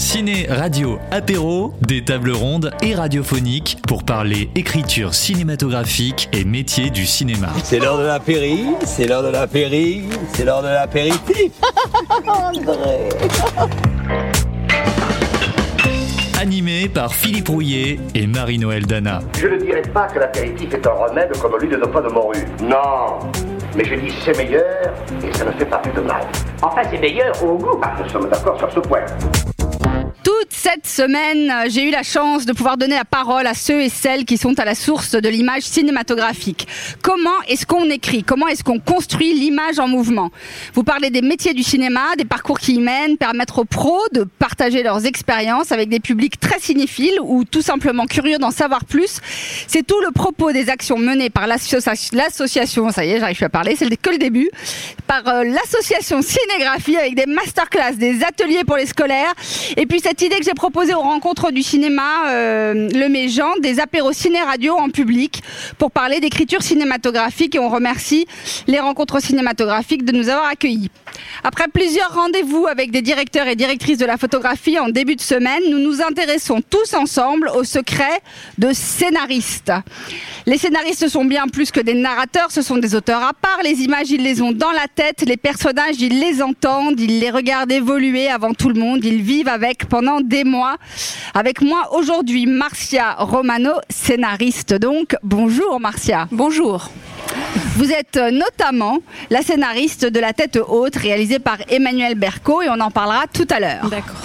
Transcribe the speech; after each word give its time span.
Ciné, 0.00 0.46
radio, 0.48 0.98
apéro, 1.10 1.74
des 1.82 2.02
tables 2.02 2.30
rondes 2.30 2.70
et 2.80 2.94
radiophoniques 2.94 3.76
pour 3.86 4.02
parler 4.02 4.48
écriture 4.54 5.12
cinématographique 5.12 6.30
et 6.32 6.46
métier 6.46 6.88
du 6.88 7.04
cinéma. 7.04 7.48
C'est 7.64 7.80
l'heure 7.80 7.98
de 7.98 8.04
l'apéri, 8.04 8.64
c'est 8.86 9.06
l'heure 9.06 9.22
de 9.22 9.28
l'apéri, 9.28 10.04
c'est 10.32 10.46
l'heure 10.46 10.62
de 10.62 10.68
l'apéritif. 10.68 11.52
Animé 16.40 16.88
par 16.88 17.14
Philippe 17.14 17.48
Rouillet 17.48 18.00
et 18.14 18.26
Marie-Noël 18.26 18.86
Dana. 18.86 19.20
Je 19.38 19.48
ne 19.48 19.58
dirais 19.58 19.82
pas 19.82 20.06
que 20.06 20.18
l'apéritif 20.18 20.72
est 20.72 20.86
un 20.86 20.92
remède 20.92 21.36
comme 21.36 21.58
l'huile 21.60 21.78
de 21.78 21.86
pas 21.86 22.00
de 22.00 22.08
morue. 22.08 22.46
Non. 22.62 23.18
Mais 23.76 23.84
je 23.84 23.96
dis 23.96 24.14
c'est 24.24 24.34
meilleur 24.38 24.94
et 25.22 25.36
ça 25.36 25.44
ne 25.44 25.52
fait 25.52 25.66
pas 25.66 25.76
plus 25.76 25.92
de 25.92 26.00
mal. 26.00 26.22
Enfin, 26.62 26.80
c'est 26.90 26.98
meilleur 26.98 27.34
au 27.44 27.58
goût. 27.58 27.78
Ah, 27.82 27.92
nous 28.02 28.08
sommes 28.08 28.30
d'accord 28.30 28.56
sur 28.58 28.72
ce 28.72 28.80
point. 28.80 29.04
Toute 30.22 30.50
cette 30.50 30.86
semaine, 30.86 31.50
euh, 31.50 31.68
j'ai 31.68 31.88
eu 31.88 31.90
la 31.90 32.02
chance 32.02 32.44
de 32.44 32.52
pouvoir 32.52 32.76
donner 32.76 32.94
la 32.96 33.04
parole 33.04 33.46
à 33.46 33.54
ceux 33.54 33.80
et 33.80 33.88
celles 33.88 34.24
qui 34.24 34.36
sont 34.36 34.58
à 34.58 34.64
la 34.64 34.74
source 34.74 35.12
de 35.12 35.28
l'image 35.28 35.62
cinématographique. 35.62 36.66
Comment 37.02 37.40
est-ce 37.48 37.64
qu'on 37.66 37.84
écrit? 37.88 38.22
Comment 38.22 38.46
est-ce 38.48 38.62
qu'on 38.62 38.78
construit 38.78 39.32
l'image 39.32 39.78
en 39.78 39.88
mouvement? 39.88 40.30
Vous 40.74 40.84
parlez 40.84 41.10
des 41.10 41.22
métiers 41.22 41.54
du 41.54 41.62
cinéma, 41.62 42.16
des 42.18 42.24
parcours 42.24 42.58
qui 42.58 42.74
y 42.74 42.80
mènent, 42.80 43.16
permettre 43.16 43.60
aux 43.60 43.64
pros 43.64 44.02
de 44.12 44.24
partager 44.24 44.82
leurs 44.82 45.06
expériences 45.06 45.72
avec 45.72 45.88
des 45.88 46.00
publics 46.00 46.38
très 46.38 46.58
cinéphiles 46.58 47.18
ou 47.22 47.44
tout 47.44 47.62
simplement 47.62 48.06
curieux 48.06 48.38
d'en 48.38 48.50
savoir 48.50 48.84
plus. 48.84 49.20
C'est 49.66 49.86
tout 49.86 50.00
le 50.00 50.10
propos 50.10 50.52
des 50.52 50.68
actions 50.68 50.98
menées 50.98 51.30
par 51.30 51.46
l'associa- 51.46 52.14
l'association, 52.14 52.90
ça 52.90 53.04
y 53.04 53.12
est, 53.12 53.20
j'arrive 53.20 53.36
plus 53.36 53.46
à 53.46 53.50
parler, 53.50 53.76
c'est 53.76 53.88
que 53.96 54.10
le 54.10 54.18
début, 54.18 54.50
par 55.06 55.26
euh, 55.28 55.44
l'association 55.44 56.20
Cinégraphie 56.22 56.96
avec 56.96 57.14
des 57.14 57.26
masterclass, 57.26 57.94
des 57.96 58.22
ateliers 58.22 58.64
pour 58.64 58.76
les 58.76 58.86
scolaires 58.86 59.34
et 59.80 59.86
puis 59.86 59.98
cette 60.00 60.20
idée 60.20 60.36
que 60.36 60.44
j'ai 60.44 60.52
proposée 60.52 60.92
aux 60.92 61.00
rencontres 61.00 61.52
du 61.52 61.62
cinéma 61.62 62.28
euh, 62.28 62.90
Le 62.92 63.08
Méjean, 63.08 63.50
des 63.62 63.80
apéros 63.80 64.12
ciné-radio 64.12 64.74
en 64.74 64.90
public 64.90 65.42
pour 65.78 65.90
parler 65.90 66.20
d'écriture 66.20 66.62
cinématographique 66.62 67.54
et 67.54 67.58
on 67.58 67.70
remercie 67.70 68.26
les 68.66 68.78
rencontres 68.78 69.22
cinématographiques 69.22 70.04
de 70.04 70.12
nous 70.12 70.28
avoir 70.28 70.48
accueillis. 70.48 70.90
Après 71.44 71.64
plusieurs 71.72 72.14
rendez-vous 72.14 72.66
avec 72.66 72.90
des 72.90 73.00
directeurs 73.00 73.46
et 73.46 73.56
directrices 73.56 73.96
de 73.96 74.04
la 74.04 74.18
photographie 74.18 74.78
en 74.78 74.90
début 74.90 75.16
de 75.16 75.22
semaine, 75.22 75.62
nous 75.70 75.78
nous 75.78 76.02
intéressons 76.02 76.60
tous 76.60 76.92
ensemble 76.92 77.48
au 77.48 77.64
secret 77.64 78.20
de 78.58 78.74
scénaristes. 78.74 79.72
Les 80.44 80.58
scénaristes 80.58 81.08
sont 81.08 81.24
bien 81.24 81.46
plus 81.48 81.70
que 81.70 81.80
des 81.80 81.94
narrateurs, 81.94 82.50
ce 82.50 82.60
sont 82.60 82.76
des 82.76 82.94
auteurs 82.94 83.22
à 83.22 83.32
part. 83.32 83.62
Les 83.64 83.80
images, 83.80 84.10
ils 84.10 84.22
les 84.22 84.42
ont 84.42 84.52
dans 84.52 84.72
la 84.72 84.88
tête, 84.94 85.22
les 85.26 85.38
personnages, 85.38 85.96
ils 86.00 86.20
les 86.20 86.42
entendent, 86.42 87.00
ils 87.00 87.18
les 87.18 87.30
regardent 87.30 87.72
évoluer 87.72 88.28
avant 88.28 88.52
tout 88.52 88.68
le 88.68 88.78
monde, 88.78 89.02
ils 89.04 89.22
vivent 89.22 89.48
avec 89.48 89.69
pendant 89.78 90.20
des 90.20 90.44
mois. 90.44 90.76
Avec 91.34 91.60
moi 91.62 91.94
aujourd'hui, 91.94 92.46
Marcia 92.46 93.14
Romano, 93.18 93.72
scénariste 93.88 94.74
donc. 94.74 95.16
Bonjour 95.22 95.80
Marcia. 95.80 96.28
Bonjour. 96.30 96.90
Vous 97.76 97.92
êtes 97.92 98.16
euh, 98.16 98.30
notamment 98.30 98.98
la 99.30 99.42
scénariste 99.42 100.04
de 100.04 100.20
La 100.20 100.32
tête 100.32 100.58
haute, 100.68 100.96
réalisée 100.96 101.38
par 101.38 101.58
Emmanuel 101.68 102.14
Berco, 102.14 102.62
et 102.62 102.68
on 102.68 102.80
en 102.80 102.90
parlera 102.90 103.24
tout 103.32 103.46
à 103.50 103.60
l'heure. 103.60 103.88
D'accord. 103.88 104.16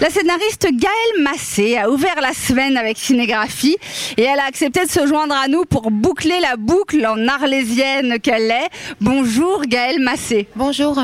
La 0.00 0.10
scénariste 0.10 0.68
Gaëlle 0.72 1.22
Massé 1.22 1.78
a 1.78 1.88
ouvert 1.88 2.20
la 2.20 2.34
semaine 2.34 2.76
avec 2.76 2.98
Cinégraphie 2.98 3.78
et 4.18 4.22
elle 4.22 4.38
a 4.38 4.44
accepté 4.44 4.84
de 4.84 4.90
se 4.90 5.06
joindre 5.06 5.34
à 5.34 5.48
nous 5.48 5.64
pour 5.64 5.90
boucler 5.90 6.38
la 6.40 6.56
boucle 6.56 7.06
en 7.06 7.26
arlésienne 7.26 8.18
qu'elle 8.20 8.50
est. 8.50 8.68
Bonjour 9.00 9.62
Gaëlle 9.62 10.00
Massé. 10.00 10.48
Bonjour. 10.54 10.98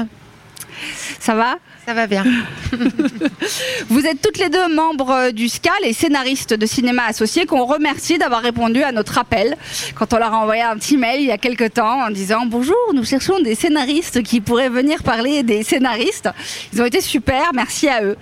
Ça 1.21 1.35
va 1.35 1.57
Ça 1.87 1.95
va 1.95 2.07
bien. 2.07 2.25
Vous 3.89 4.07
êtes 4.07 4.21
toutes 4.23 4.39
les 4.39 4.49
deux 4.49 4.75
membres 4.75 5.11
euh, 5.11 5.31
du 5.31 5.49
SCA, 5.49 5.71
les 5.83 5.93
scénaristes 5.93 6.55
de 6.55 6.67
cinéma 6.67 7.05
associés, 7.05 7.47
qu'on 7.47 7.65
remercie 7.65 8.19
d'avoir 8.19 8.43
répondu 8.43 8.83
à 8.83 8.93
notre 8.93 9.19
appel 9.19 9.57
quand 9.95 10.13
on 10.13 10.19
leur 10.19 10.33
a 10.33 10.39
envoyé 10.39 10.63
un 10.63 10.77
petit 10.77 10.97
mail 10.97 11.21
il 11.21 11.27
y 11.27 11.31
a 11.31 11.39
quelques 11.39 11.75
temps 11.75 12.07
en 12.07 12.11
disant 12.11 12.47
Bonjour, 12.47 12.77
nous 12.95 13.05
cherchons 13.05 13.41
des 13.41 13.55
scénaristes 13.55 14.23
qui 14.23 14.41
pourraient 14.41 14.69
venir 14.69 15.03
parler 15.03 15.43
des 15.43 15.63
scénaristes. 15.63 16.29
Ils 16.73 16.83
ont 16.83 16.87
été 16.87 17.01
super, 17.01 17.51
merci 17.55 17.89
à 17.89 18.03
eux. 18.05 18.17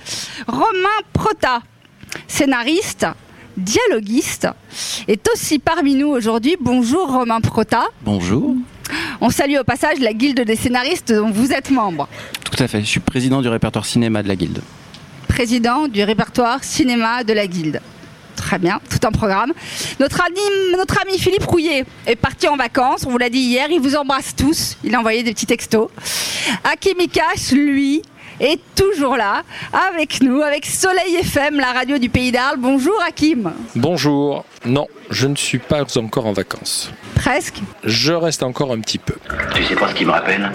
Romain 0.46 0.88
Prota, 1.12 1.60
scénariste, 2.26 3.06
dialoguiste, 3.56 4.48
est 5.08 5.28
aussi 5.32 5.58
parmi 5.58 5.94
nous 5.94 6.08
aujourd'hui. 6.08 6.56
Bonjour 6.60 7.12
Romain 7.12 7.40
Prota. 7.40 7.84
Bonjour. 8.02 8.54
On 9.20 9.30
salue 9.30 9.56
au 9.58 9.64
passage 9.64 9.98
la 10.00 10.12
guilde 10.12 10.40
des 10.40 10.56
scénaristes 10.56 11.12
dont 11.12 11.30
vous 11.30 11.52
êtes 11.52 11.70
membre. 11.70 12.08
Tout 12.50 12.62
à 12.62 12.68
fait. 12.68 12.80
Je 12.80 12.86
suis 12.86 13.00
président 13.00 13.42
du 13.42 13.48
répertoire 13.48 13.84
cinéma 13.84 14.22
de 14.22 14.28
la 14.28 14.36
Guilde. 14.36 14.60
président 15.28 15.88
du 15.88 16.02
répertoire 16.02 16.62
cinéma 16.64 17.24
de 17.24 17.32
la 17.32 17.46
Guilde. 17.46 17.80
Très 18.36 18.58
bien, 18.58 18.80
tout 18.90 19.06
un 19.06 19.12
programme. 19.12 19.52
Notre 19.98 20.22
ami, 20.22 20.40
notre 20.76 21.00
ami 21.02 21.18
Philippe 21.18 21.44
Rouillet 21.44 21.84
est 22.06 22.16
parti 22.16 22.48
en 22.48 22.56
vacances, 22.56 23.04
on 23.06 23.10
vous 23.10 23.18
l'a 23.18 23.28
dit 23.28 23.38
hier, 23.38 23.68
il 23.70 23.80
vous 23.80 23.94
embrasse 23.96 24.34
tous, 24.34 24.76
il 24.82 24.94
a 24.94 24.98
envoyé 24.98 25.22
des 25.22 25.32
petits 25.32 25.46
textos. 25.46 25.88
Hakim 26.64 26.98
Ikash, 27.00 27.52
lui, 27.52 28.02
est 28.40 28.60
toujours 28.74 29.16
là, 29.16 29.42
avec 29.92 30.22
nous, 30.22 30.42
avec 30.42 30.66
Soleil 30.66 31.16
FM, 31.20 31.58
la 31.58 31.72
radio 31.72 31.98
du 31.98 32.08
Pays 32.08 32.32
d'Arles. 32.32 32.56
Bonjour 32.58 32.98
Hakim. 33.06 33.52
Bonjour. 33.76 34.44
Non, 34.64 34.86
je 35.10 35.26
ne 35.26 35.36
suis 35.36 35.58
pas 35.58 35.84
encore 35.98 36.26
en 36.26 36.32
vacances. 36.32 36.90
Presque. 37.14 37.60
Je 37.84 38.12
reste 38.12 38.42
encore 38.42 38.72
un 38.72 38.80
petit 38.80 38.98
peu. 38.98 39.14
Tu 39.54 39.64
sais 39.64 39.76
pas 39.76 39.88
ce 39.88 39.94
qui 39.94 40.04
me 40.04 40.10
rappelle 40.10 40.50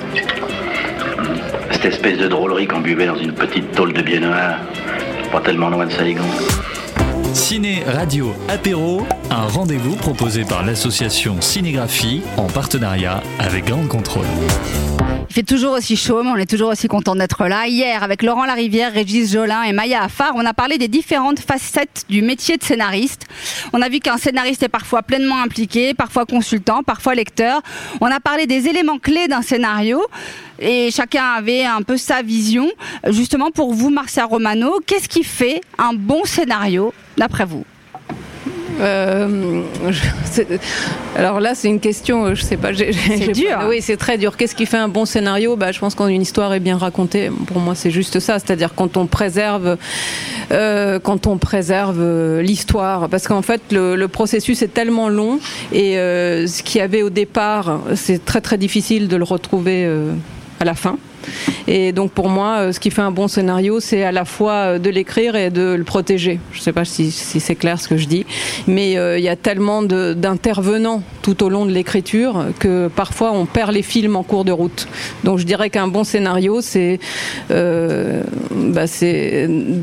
Cette 1.72 1.86
espèce 1.86 2.18
de 2.18 2.28
drôlerie 2.28 2.68
qu'on 2.68 2.82
buvait 2.82 3.06
dans 3.06 3.18
une 3.18 3.34
petite 3.34 3.72
tôle 3.72 3.94
de 3.94 4.02
biennois, 4.02 4.56
pas 5.32 5.42
tellement 5.42 5.70
loin 5.70 5.86
de 5.86 5.92
Saigon. 5.92 6.24
Ciné, 7.34 7.84
radio, 7.86 8.34
apéro, 8.48 9.06
un 9.30 9.48
rendez-vous 9.48 9.96
proposé 9.96 10.46
par 10.46 10.66
l'association 10.66 11.42
Cinégraphie 11.42 12.22
en 12.38 12.48
partenariat 12.48 13.22
avec 13.40 13.66
Grande 13.66 13.90
Contrôle. 13.90 14.26
Il 15.30 15.34
fait 15.34 15.44
toujours 15.44 15.74
aussi 15.74 15.98
chaud, 15.98 16.24
mais 16.24 16.30
on 16.30 16.36
est 16.38 16.50
toujours 16.50 16.70
aussi 16.70 16.88
content 16.88 17.16
d'être 17.16 17.46
là. 17.48 17.68
Hier, 17.68 18.04
avec 18.04 18.24
Laurent 18.24 18.46
Larivière, 18.46 18.94
Régis 18.94 19.32
Jolin 19.32 19.64
et 19.64 19.74
Maya 19.74 20.04
Affar, 20.04 20.34
on 20.36 20.46
a 20.46 20.54
parlé 20.54 20.78
des 20.78 20.88
différentes 20.88 21.40
facettes 21.40 22.06
du 22.10 22.22
métier 22.22 22.58
de 22.58 22.64
scénariste. 22.64 23.24
On 23.74 23.82
a 23.82 23.90
vu 23.90 24.00
qu'un 24.00 24.18
scénariste 24.18 24.64
est 24.64 24.70
parfois 24.70 25.02
pleinement 25.02 25.42
impliqué, 25.42 25.94
parfois 25.94 26.26
consultant, 26.26 26.84
parfois 26.84 27.16
lecteur. 27.16 27.62
On 28.02 28.08
a 28.08 28.20
parlé 28.20 28.48
des 28.48 28.68
éléments 28.68 29.00
clés 29.00 29.28
d'un 29.28 29.42
scénario 29.42 30.02
et 30.60 30.90
chacun 30.92 31.26
avait 31.38 31.66
un 31.66 31.82
peu 31.82 31.98
sa 31.98 32.22
vision. 32.22 32.70
Justement, 33.10 33.52
pour 33.52 33.74
vous, 33.74 33.90
Marcia 33.90 34.26
Romano, 34.26 34.80
qu'est-ce 34.86 35.10
qui 35.10 35.24
fait 35.24 35.62
un 35.78 35.94
bon 35.94 36.24
scénario, 36.24 36.94
d'après 37.18 37.46
vous? 37.46 37.66
Euh, 38.80 39.62
je- 39.90 40.02
c'est- 40.32 40.60
alors 41.16 41.40
là, 41.40 41.56
c'est 41.56 41.68
une 41.70 41.80
question, 41.80 42.26
euh, 42.26 42.36
je 42.36 42.44
sais 42.44 42.58
pas. 42.58 42.74
j'ai 42.74 42.92
dur. 43.32 43.50
pas- 43.58 43.68
oui, 43.70 43.82
c'est 43.82 43.98
très 43.98 44.18
dur. 44.18 44.36
Qu'est-ce 44.38 44.56
qui 44.56 44.66
fait 44.66 44.78
un 44.78 44.88
bon 44.90 45.06
scénario? 45.06 45.56
Bah, 45.56 45.72
Je 45.72 45.80
pense 45.80 45.96
quand 45.96 46.08
une 46.08 46.22
histoire 46.22 46.54
est 46.54 46.60
bien 46.60 46.78
racontée, 46.78 47.30
pour 47.48 47.60
moi, 47.60 47.76
c'est 47.76 47.92
juste 47.92 48.20
ça. 48.20 48.40
C'est-à-dire 48.40 48.74
quand 48.76 48.98
on 48.98 49.06
préserve, 49.08 49.78
euh, 50.52 51.00
quand 51.00 51.28
on 51.28 51.38
préserve 51.38 52.40
l'histoire, 52.42 53.10
parce 53.10 53.28
qu'en 53.28 53.42
fait, 53.42 53.62
le, 53.72 53.96
le 53.96 54.08
processus 54.08 54.62
est 54.62 54.74
tellement 54.74 55.10
long 55.10 55.40
et 55.72 55.98
euh, 55.98 56.48
ce 56.48 56.62
qu'il 56.64 56.80
y 56.80 56.82
avait 56.82 57.02
au 57.04 57.10
départ, 57.10 57.80
c'est 57.96 58.24
très 58.26 58.42
très 58.42 58.58
difficile 58.58 59.08
de 59.08 59.16
le 59.16 59.24
retrouver 59.24 59.90
à 60.60 60.66
la 60.66 60.74
fin. 60.74 60.98
Et 61.68 61.92
donc 61.92 62.12
pour 62.12 62.30
moi, 62.30 62.58
euh, 62.58 62.72
ce 62.72 62.80
qui 62.80 62.92
fait 62.92 63.02
un 63.02 63.12
bon 63.12 63.28
scénario, 63.28 63.80
c'est 63.80 64.04
à 64.04 64.12
la 64.12 64.26
fois 64.26 64.54
euh, 64.54 64.80
de 64.80 64.90
l'écrire 64.90 65.36
et 65.36 65.50
de 65.50 65.74
le 65.74 65.84
protéger. 65.84 66.40
Je 66.52 66.60
ne 66.60 66.64
sais 66.64 66.74
pas 66.74 66.86
si, 66.86 67.12
si 67.12 67.40
c'est 67.40 67.56
clair 67.56 67.80
ce 67.80 67.88
que 67.88 67.98
je 67.98 68.08
dis, 68.08 68.26
mais 68.68 68.98
euh, 68.98 69.18
il 69.18 69.24
y 69.24 69.30
a 69.30 69.36
tellement 69.36 69.82
d'intervenants 69.84 71.02
tout 71.22 71.44
au 71.44 71.50
long 71.50 71.66
de 71.66 71.72
l'écriture 71.72 72.46
que 72.60 72.88
parfois 72.88 73.32
on 73.32 73.46
perd 73.46 73.72
les 73.72 73.82
films 73.82 74.16
en 74.16 74.24
cours 74.24 74.46
de 74.46 74.52
route. 74.52 74.88
Donc 75.24 75.40
je 75.40 75.46
dirais 75.46 75.70
qu'un 75.70 75.88
bon 75.88 76.04
scénario, 76.04 76.62
c'est 76.62 77.00
euh, 77.52 78.24
bah, 78.52 78.86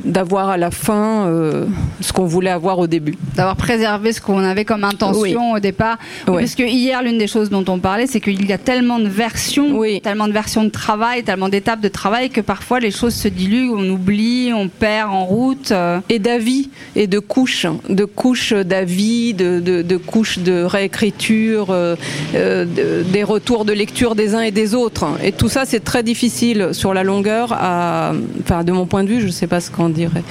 d'avoir 0.04 0.50
à 0.50 0.56
la 0.56 0.70
fin 0.70 1.26
euh, 1.26 1.66
ce 2.00 2.12
qu'on 2.12 2.26
voulait 2.26 2.50
avoir 2.50 2.78
au 2.78 2.86
début. 2.86 3.16
D'avoir 3.34 3.56
préservé 3.56 4.12
ce 4.12 4.20
qu'on 4.20 4.42
avait 4.44 4.64
comme 4.64 4.84
intention 4.84 5.52
au 5.52 5.58
départ. 5.58 5.98
Oui, 6.26 6.34
Oui. 6.34 6.42
Parce 6.42 6.54
que 6.54 6.62
hier, 6.62 7.02
l'une 7.02 7.18
des 7.18 7.26
choses 7.26 7.50
dont 7.50 7.64
on 7.68 7.78
parlait, 7.78 8.06
c'est 8.06 8.20
qu'il 8.20 8.46
y 8.46 8.52
a 8.52 8.58
tellement 8.58 8.98
de 8.98 9.08
versions, 9.08 9.80
tellement 10.02 10.28
de 10.28 10.32
versions 10.32 10.64
de 10.64 10.70
travail, 10.70 11.22
tellement 11.32 11.48
d'étapes 11.48 11.80
de 11.80 11.88
travail 11.88 12.28
que 12.28 12.42
parfois 12.42 12.78
les 12.78 12.90
choses 12.90 13.14
se 13.14 13.26
diluent, 13.26 13.70
on 13.74 13.88
oublie, 13.88 14.52
on 14.54 14.68
perd 14.68 15.08
en 15.10 15.24
route. 15.24 15.70
euh. 15.72 15.98
et 16.10 16.18
d'avis 16.18 16.68
et 16.94 17.06
de 17.06 17.18
couches, 17.20 17.66
de 17.88 18.04
couches 18.04 18.52
d'avis, 18.52 19.32
de, 19.32 19.58
de, 19.60 19.80
de 19.80 19.96
couches 19.96 20.40
de 20.40 20.62
réécriture, 20.62 21.68
euh, 21.70 21.96
euh, 22.34 22.66
de- 22.66 23.02
des 23.10 23.22
retours 23.24 23.64
de 23.64 23.72
lecture 23.72 24.14
des 24.14 24.34
uns 24.34 24.42
et 24.42 24.50
des 24.50 24.74
autres. 24.74 25.06
Et 25.24 25.32
tout 25.32 25.48
ça, 25.48 25.64
c'est 25.64 25.80
très 25.82 26.02
difficile 26.02 26.68
sur 26.72 26.92
la 26.92 27.02
longueur, 27.02 27.52
enfin, 27.52 28.62
de 28.62 28.72
mon 28.72 28.84
point 28.84 29.02
de 29.04 29.08
vue, 29.08 29.20
je 29.22 29.26
ne 29.26 29.30
sais 29.30 29.46
pas 29.46 29.60
ce 29.60 29.70
qu'en 29.70 29.88
diraient 29.88 30.24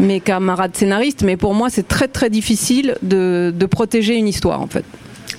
mes 0.00 0.20
camarades 0.20 0.74
scénaristes, 0.74 1.22
mais 1.22 1.36
pour 1.36 1.52
moi, 1.52 1.68
c'est 1.68 1.86
très 1.86 2.08
très 2.08 2.30
difficile 2.30 2.94
de, 3.02 3.52
de 3.54 3.66
protéger 3.66 4.14
une 4.16 4.28
histoire 4.28 4.62
en 4.62 4.66
fait. 4.68 4.84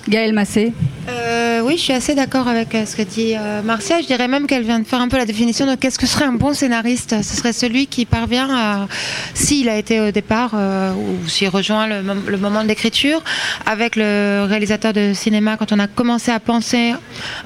Gaëlle 0.08 0.32
Massé 0.32 0.72
Euh, 1.08 1.60
oui, 1.64 1.76
je 1.76 1.82
suis 1.82 1.92
assez 1.92 2.14
d'accord 2.14 2.48
avec 2.48 2.74
euh, 2.74 2.86
ce 2.86 2.96
que 2.96 3.02
dit 3.02 3.34
euh, 3.36 3.62
Marcia. 3.62 4.00
Je 4.00 4.06
dirais 4.06 4.28
même 4.28 4.46
qu'elle 4.46 4.62
vient 4.64 4.78
de 4.80 4.84
faire 4.86 5.00
un 5.00 5.08
peu 5.08 5.16
la 5.16 5.26
définition 5.26 5.66
de 5.66 5.74
qu'est-ce 5.76 5.98
que 5.98 6.06
serait 6.06 6.24
un 6.24 6.32
bon 6.32 6.54
scénariste. 6.54 7.22
Ce 7.22 7.36
serait 7.36 7.52
celui 7.52 7.86
qui 7.86 8.04
parvient 8.04 8.48
à, 8.50 8.86
s'il 9.34 9.68
a 9.68 9.76
été 9.76 10.00
au 10.00 10.10
départ 10.10 10.52
euh, 10.54 10.92
ou 10.92 11.28
s'il 11.28 11.48
rejoint 11.48 11.86
le, 11.86 12.02
mom- 12.02 12.24
le 12.26 12.36
moment 12.36 12.62
de 12.62 12.68
l'écriture, 12.68 13.22
avec 13.66 13.96
le 13.96 14.44
réalisateur 14.48 14.92
de 14.92 15.12
cinéma 15.14 15.56
quand 15.56 15.72
on 15.72 15.78
a 15.78 15.86
commencé 15.86 16.30
à 16.32 16.40
penser 16.40 16.94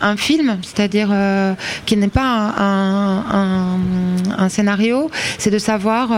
un 0.00 0.17
film, 0.17 0.59
c'est-à-dire 0.62 1.09
qui 1.87 1.97
n'est 1.97 2.09
pas 2.09 2.55
un, 2.59 3.79
scénario, 4.49 5.11
c'est 5.38 5.50
de 5.50 5.59
savoir. 5.59 6.11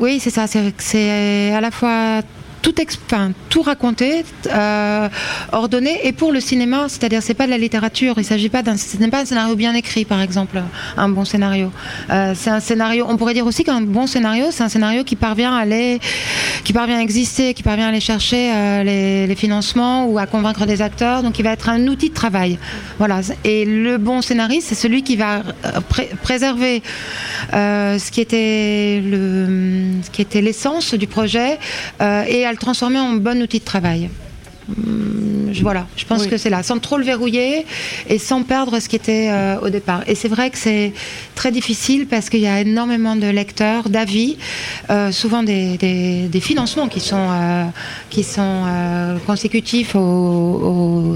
oui, 0.00 0.20
c'est 0.20 0.30
ça. 0.30 0.46
C'est 0.46 1.52
à 1.52 1.60
la 1.60 1.70
fois 1.70 2.22
tout, 2.62 2.74
enfin, 3.06 3.32
tout 3.48 3.62
raconté, 3.62 4.24
euh, 4.52 5.08
ordonné, 5.52 6.00
et 6.04 6.12
pour 6.12 6.32
le 6.32 6.40
cinéma, 6.40 6.86
c'est-à-dire 6.88 7.22
c'est 7.22 7.34
pas 7.34 7.46
de 7.46 7.50
la 7.50 7.58
littérature. 7.58 8.14
Il 8.18 8.24
s'agit 8.24 8.48
pas 8.48 8.62
d'un, 8.62 8.76
ce 8.76 8.96
n'est 8.98 9.08
pas 9.08 9.22
un 9.22 9.24
scénario 9.24 9.56
bien 9.56 9.74
écrit, 9.74 10.04
par 10.04 10.20
exemple, 10.20 10.62
un 10.96 11.08
bon 11.08 11.24
scénario. 11.24 11.72
Euh, 12.10 12.34
c'est 12.36 12.50
un 12.50 12.60
scénario. 12.60 13.06
On 13.08 13.16
pourrait 13.16 13.34
dire 13.34 13.46
aussi 13.46 13.64
qu'un 13.64 13.80
bon 13.80 14.06
scénario, 14.06 14.46
c'est 14.50 14.62
un 14.62 14.68
scénario 14.68 15.04
qui 15.04 15.16
parvient 15.16 15.54
à 15.54 15.60
aller, 15.60 16.00
qui 16.64 16.72
parvient 16.72 16.98
à 16.98 17.02
exister, 17.02 17.54
qui 17.54 17.62
parvient 17.62 17.86
à 17.86 17.88
aller 17.88 18.00
chercher 18.00 18.52
euh, 18.52 19.26
les, 19.26 19.34
financements 19.40 20.06
ou 20.06 20.18
à 20.18 20.26
convaincre 20.26 20.66
des 20.66 20.82
acteurs. 20.82 21.22
Donc, 21.22 21.38
il 21.38 21.42
va 21.42 21.52
être 21.52 21.68
un 21.70 21.86
outil 21.86 22.10
de 22.10 22.14
travail. 22.14 22.58
Voilà. 22.98 23.20
Et 23.44 23.64
le 23.64 23.96
bon 23.96 24.20
scénariste, 24.20 24.66
c'est 24.68 24.74
celui 24.74 25.02
qui 25.02 25.16
va 25.16 25.42
pré- 25.88 26.10
préserver 26.22 26.82
ce 27.52 28.10
qui 28.10 28.20
était 28.20 29.00
ce 29.02 30.10
qui 30.10 30.20
était 30.20 30.42
l'essence 30.42 30.92
du 30.94 31.06
projet 31.06 31.58
et 32.00 32.44
à 32.50 32.52
le 32.52 32.58
transformer 32.58 32.98
en 32.98 33.12
bon 33.12 33.40
outil 33.42 33.60
de 33.60 33.64
travail. 33.64 34.10
Hum, 34.68 35.50
je- 35.52 35.62
Voilà, 35.62 35.86
je 35.96 36.04
pense 36.04 36.22
Oui. 36.22 36.28
que 36.28 36.36
c'est 36.36 36.50
là, 36.50 36.62
sans 36.64 36.78
trop 36.78 36.96
le 36.98 37.04
verrouiller 37.04 37.64
et 38.08 38.18
sans 38.18 38.42
perdre 38.42 38.78
ce 38.80 38.88
qui 38.88 38.96
était 38.96 39.28
euh, 39.30 39.58
au 39.60 39.68
départ. 39.70 40.02
Et 40.08 40.14
c'est 40.16 40.28
vrai 40.28 40.50
que 40.50 40.58
c'est 40.58 40.92
très 41.36 41.50
difficile 41.52 42.06
parce 42.08 42.28
qu'il 42.28 42.40
y 42.40 42.46
a 42.48 42.60
énormément 42.60 43.14
de 43.16 43.26
lecteurs, 43.28 43.88
d'avis, 43.88 44.36
euh, 44.90 45.12
souvent 45.12 45.42
des, 45.44 45.76
des- 45.78 46.28
des 46.28 46.40
financements 46.40 46.88
qui 46.88 47.00
sont, 47.00 47.28
euh, 47.30 47.64
qui 48.10 48.22
sont 48.24 48.64
consécutifs 49.26 49.94
aux, 49.94 50.00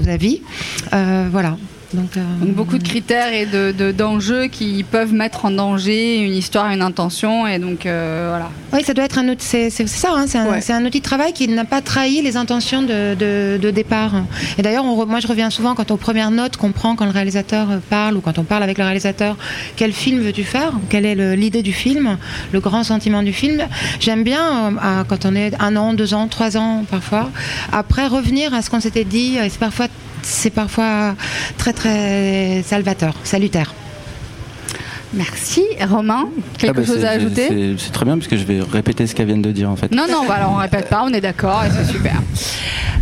aux 0.01 0.07
avis. 0.07 0.41
Voilà. 1.31 1.57
Donc, 1.95 2.17
euh, 2.17 2.21
Donc 2.41 2.49
beaucoup 2.55 2.77
de 2.77 2.83
critères 2.83 3.33
et 3.33 3.45
de- 3.45 3.71
de- 3.71 3.91
d'enjeux 3.91 4.47
qui 4.47 4.83
peuvent 4.83 5.13
mettre 5.13 5.45
en 5.45 5.51
danger 5.51 6.17
une 6.19 6.33
histoire, 6.33 6.69
une 6.71 6.81
intention, 6.81 7.47
et 7.47 7.59
donc 7.59 7.85
euh, 7.85 8.27
voilà. 8.29 8.49
Oui, 8.73 8.83
ça 8.83 8.93
doit 8.93 9.05
être 9.05 9.17
un 9.19 9.27
outil. 9.29 9.45
C'est 9.45 9.69
ça, 9.87 10.09
hein, 10.15 10.25
c'est 10.27 10.37
un, 10.37 10.45
Ouais. 10.49 10.71
un 10.71 10.85
outil 10.85 10.99
de 10.99 11.03
travail 11.05 11.31
qui 11.33 11.47
n'a 11.47 11.65
pas 11.65 11.81
trahi 11.81 12.21
les 12.21 12.35
intentions 12.37 12.81
de, 12.81 13.15
de- 13.15 13.57
de 13.61 13.71
départ. 13.71 14.11
Et 14.57 14.61
d'ailleurs, 14.61 14.83
moi, 14.83 15.19
je 15.19 15.27
reviens 15.27 15.49
souvent 15.49 15.75
quand 15.75 15.89
aux 15.91 15.97
premières 15.97 16.31
notes 16.31 16.57
qu'on 16.57 16.71
prend 16.71 16.95
quand 16.95 17.05
le 17.05 17.11
réalisateur 17.11 17.71
euh, 17.71 17.77
parle 17.89 18.17
ou 18.17 18.21
quand 18.21 18.37
on 18.37 18.43
parle 18.43 18.63
avec 18.63 18.77
le 18.77 18.83
réalisateur. 18.83 19.37
Quel 19.75 19.93
film 19.93 20.19
veux-tu 20.19 20.43
faire? 20.43 20.73
Quelle 20.89 21.05
est 21.05 21.35
l'idée 21.35 21.61
du 21.63 21.73
film? 21.73 22.17
Le 22.51 22.59
grand 22.59 22.83
sentiment 22.83 23.23
du 23.23 23.33
film? 23.33 23.63
J'aime 23.99 24.23
bien 24.23 24.73
euh, 24.83 25.03
quand 25.07 25.25
on 25.25 25.35
est 25.35 25.53
un 25.59 25.75
an, 25.75 25.93
deux 25.93 26.13
ans, 26.13 26.27
trois 26.27 26.57
ans 26.57 26.83
parfois. 26.89 27.29
Après, 27.71 28.07
revenir 28.07 28.53
à 28.53 28.61
ce 28.61 28.69
qu'on 28.69 28.79
s'était 28.81 29.03
dit. 29.05 29.37
Et 29.37 29.49
c'est 29.49 29.59
parfois, 29.59 29.87
c'est 30.25 30.49
parfois 30.49 31.15
très 31.57 31.71
très 31.73 32.63
salvateur, 32.65 33.13
salutaire. 33.23 33.73
Merci. 35.13 35.63
Romain, 35.87 36.25
quelque 36.57 36.77
Ah 36.77 36.81
bah, 36.81 36.85
chose 36.85 37.05
à 37.05 37.11
ajouter? 37.11 37.75
c'est- 37.77 37.91
très 37.93 38.03
bien 38.05 38.17
parce 38.17 38.27
que 38.27 38.35
je 38.35 38.43
vais 38.43 38.59
répéter 38.59 39.07
ce 39.07 39.15
qu'elle 39.15 39.27
vient 39.27 39.37
de 39.37 39.51
dire 39.51 39.69
en 39.69 39.75
fait. 39.77 39.91
Non, 39.93 40.07
non, 40.11 40.25
bah 40.27 40.33
alors 40.33 40.51
on 40.51 40.55
répète 40.57 40.89
pas, 40.89 41.03
on 41.05 41.13
est 41.13 41.21
d'accord 41.21 41.63
et 41.65 41.69
c'est 41.71 41.89
super. 41.93 42.15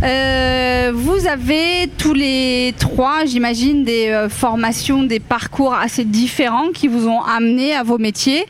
Euh, 0.04 0.92
vous 0.94 1.26
avez 1.26 1.90
tous 1.98 2.14
les 2.14 2.74
trois, 2.78 3.24
j'imagine, 3.24 3.82
des 3.84 4.10
euh, 4.10 4.28
formations, 4.28 5.02
des 5.02 5.18
parcours 5.18 5.74
assez 5.74 6.04
différents 6.04 6.68
qui 6.72 6.86
vous 6.86 7.08
ont 7.08 7.22
amené 7.22 7.74
à 7.74 7.82
vos 7.82 7.98
métiers. 7.98 8.44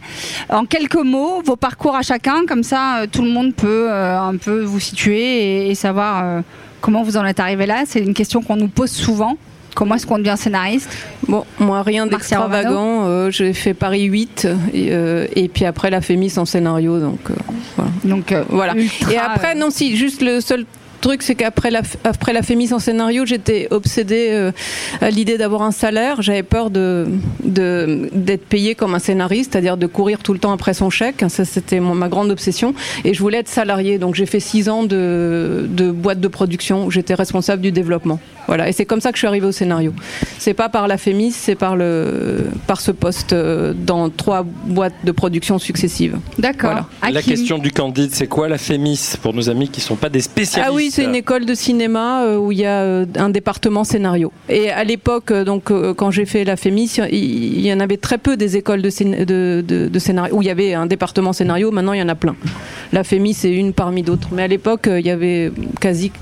En 0.51 0.65
quelques 0.67 0.97
mots, 0.97 1.41
vos 1.45 1.57
parcours 1.57 1.95
à 1.97 2.03
chacun, 2.03 2.45
comme 2.47 2.65
ça 2.65 2.99
euh, 3.03 3.07
tout 3.11 3.23
le 3.23 3.31
monde 3.31 3.55
peut 3.55 3.87
euh, 3.91 4.19
un 4.19 4.37
peu 4.37 4.63
vous 4.63 4.81
situer 4.81 5.23
et, 5.67 5.71
et 5.71 5.75
savoir 5.75 6.23
euh, 6.25 6.41
comment 6.85 7.03
vous 7.03 7.17
en 7.17 7.25
êtes 7.25 7.41
arrivé 7.41 7.65
là? 7.65 7.85
C'est 7.87 8.01
une 8.01 8.13
question 8.13 8.43
qu'on 8.43 8.57
nous 8.57 8.69
pose 8.69 8.91
souvent. 8.91 9.39
Comment 9.75 9.95
est-ce 9.95 10.07
qu'on 10.07 10.19
devient 10.19 10.35
scénariste? 10.37 10.89
Bon, 11.27 11.45
moi, 11.59 11.83
rien 11.83 12.07
d'extravagant. 12.07 13.07
euh, 13.07 13.31
j'ai 13.31 13.55
fait 13.55 13.73
Paris 13.73 14.05
8 14.05 14.47
et, 14.75 14.89
euh, 14.93 15.27
et 15.35 15.49
puis 15.49 15.65
après 15.65 15.89
la 15.89 16.03
Fémis 16.03 16.35
en 16.37 16.45
scénario. 16.45 17.01
Donc, 17.01 17.19
euh, 17.31 17.35
voilà. 17.77 17.91
Donc 18.05 18.35
Voilà. 18.51 18.77
ultra, 18.77 19.13
Et 19.13 19.17
après, 19.17 19.55
non, 19.55 19.71
si, 19.71 19.97
juste 19.97 20.21
le 20.23 20.41
seul 20.43 20.67
truc, 21.05 21.23
c'est 21.23 21.35
qu'après 21.35 21.71
la, 21.71 21.83
après 22.05 22.33
la 22.33 22.43
Fémis 22.43 22.73
en 22.73 22.79
scénario, 22.79 23.27
j'étais 23.27 23.69
obsédée 23.71 24.29
euh, 24.31 24.53
à 25.03 25.11
l'idée 25.11 25.37
d'avoir 25.37 25.61
un 25.61 25.71
salaire. 25.71 26.23
J'avais 26.23 26.43
peur 26.43 26.71
de, 26.71 27.07
d'être 27.45 28.47
payée 28.47 28.75
comme 28.75 28.95
un 28.95 28.99
scénariste, 28.99 29.53
c'est-à-dire 29.53 29.77
de 29.77 29.87
courir 29.87 30.21
tout 30.21 30.33
le 30.33 30.39
temps 30.39 30.53
après 30.53 30.73
son 30.73 30.89
chèque. 30.89 31.23
Ça, 31.29 31.45
c'était 31.45 31.79
ma 31.79 32.09
grande 32.09 32.31
obsession. 32.31 32.75
Et 33.05 33.13
je 33.13 33.21
voulais 33.21 33.39
être 33.39 33.49
salariée. 33.49 33.99
Donc, 33.99 34.15
j'ai 34.15 34.25
fait 34.25 34.41
six 34.41 34.71
ans 34.71 34.83
de, 34.83 35.67
de 35.69 35.91
boîte 35.91 36.21
de 36.21 36.29
production 36.29 36.87
où 36.87 36.91
j'étais 36.91 37.15
responsable 37.15 37.61
du 37.61 37.71
développement. 37.71 38.19
Voilà. 38.47 38.69
Et 38.69 38.73
c'est 38.73 38.85
comme 38.85 39.01
ça 39.01 39.11
que 39.11 39.17
je 39.17 39.21
suis 39.21 39.27
arrivée 39.27 39.47
au 39.47 39.53
scénario. 39.53 39.93
C'est 40.39 40.55
pas 40.55 40.69
par 40.69 40.87
la 40.89 40.99
Fémis, 40.99 41.33
c'est 41.33 41.55
par, 41.55 41.77
le, 41.77 42.47
par 42.67 42.81
ce 42.81 42.91
poste 42.91 43.33
euh, 43.33 43.73
dans 43.75 44.11
trois 44.11 44.43
boîtes 44.43 44.95
de 45.05 45.13
production 45.13 45.59
successives. 45.59 46.19
D'accord. 46.39 46.87
Voilà. 47.01 47.13
La 47.15 47.23
question 47.23 47.59
du 47.59 47.71
candide, 47.71 48.11
c'est 48.15 48.27
quoi 48.27 48.49
la 48.49 48.59
FEMIS 48.59 49.15
pour 49.23 49.35
nos 49.35 49.49
amis 49.49 49.69
qui 49.69 49.81
sont 49.81 49.97
pas 49.97 50.09
des 50.09 50.21
spécialistes 50.21 50.69
Ah 50.71 50.75
oui, 50.75 50.91
c'est 50.93 51.05
une 51.05 51.15
école 51.15 51.45
de 51.47 51.55
cinéma 51.55 52.25
euh, 52.25 52.37
où 52.37 52.53
il 52.53 52.59
y 52.59 52.67
a 52.67 52.81
euh, 52.83 53.07
un 53.17 53.31
département 53.31 53.85
scénario. 53.85 54.33
Et 54.49 54.71
à 54.71 54.85
l'époque, 54.85 55.33
donc 55.33 55.71
quand 55.97 56.11
j'ai 56.11 56.27
fait 56.27 56.45
la 56.45 56.57
FEMIS, 56.57 57.01
il 57.11 57.61
y 57.67 57.73
en 57.73 57.81
avait 57.81 57.97
très 57.97 58.19
peu 58.19 58.37
des 58.37 58.57
écoles 58.57 58.83
de, 58.83 58.91
scén- 58.91 59.25
de, 59.25 59.65
de- 59.67 59.89
de 59.89 59.99
scénario 59.99 60.35
où 60.37 60.43
il 60.43 60.47
y 60.47 60.51
avait 60.51 60.75
un 60.75 60.87
département 60.87 61.33
scénario. 61.33 61.71
Maintenant, 61.71 61.93
il 61.93 62.01
y 62.01 62.03
en 62.03 62.09
a 62.09 62.15
plein. 62.15 62.37
La 62.93 63.05
FEMIS 63.05 63.35
c'est 63.35 63.53
une 63.53 63.73
parmi 63.73 64.03
d'autres. 64.03 64.29
Mais 64.33 64.43
à 64.43 64.49
l'époque, 64.49 64.89
il 64.91 65.07
y 65.07 65.11
avait 65.11 65.51
quasiment 65.81 66.15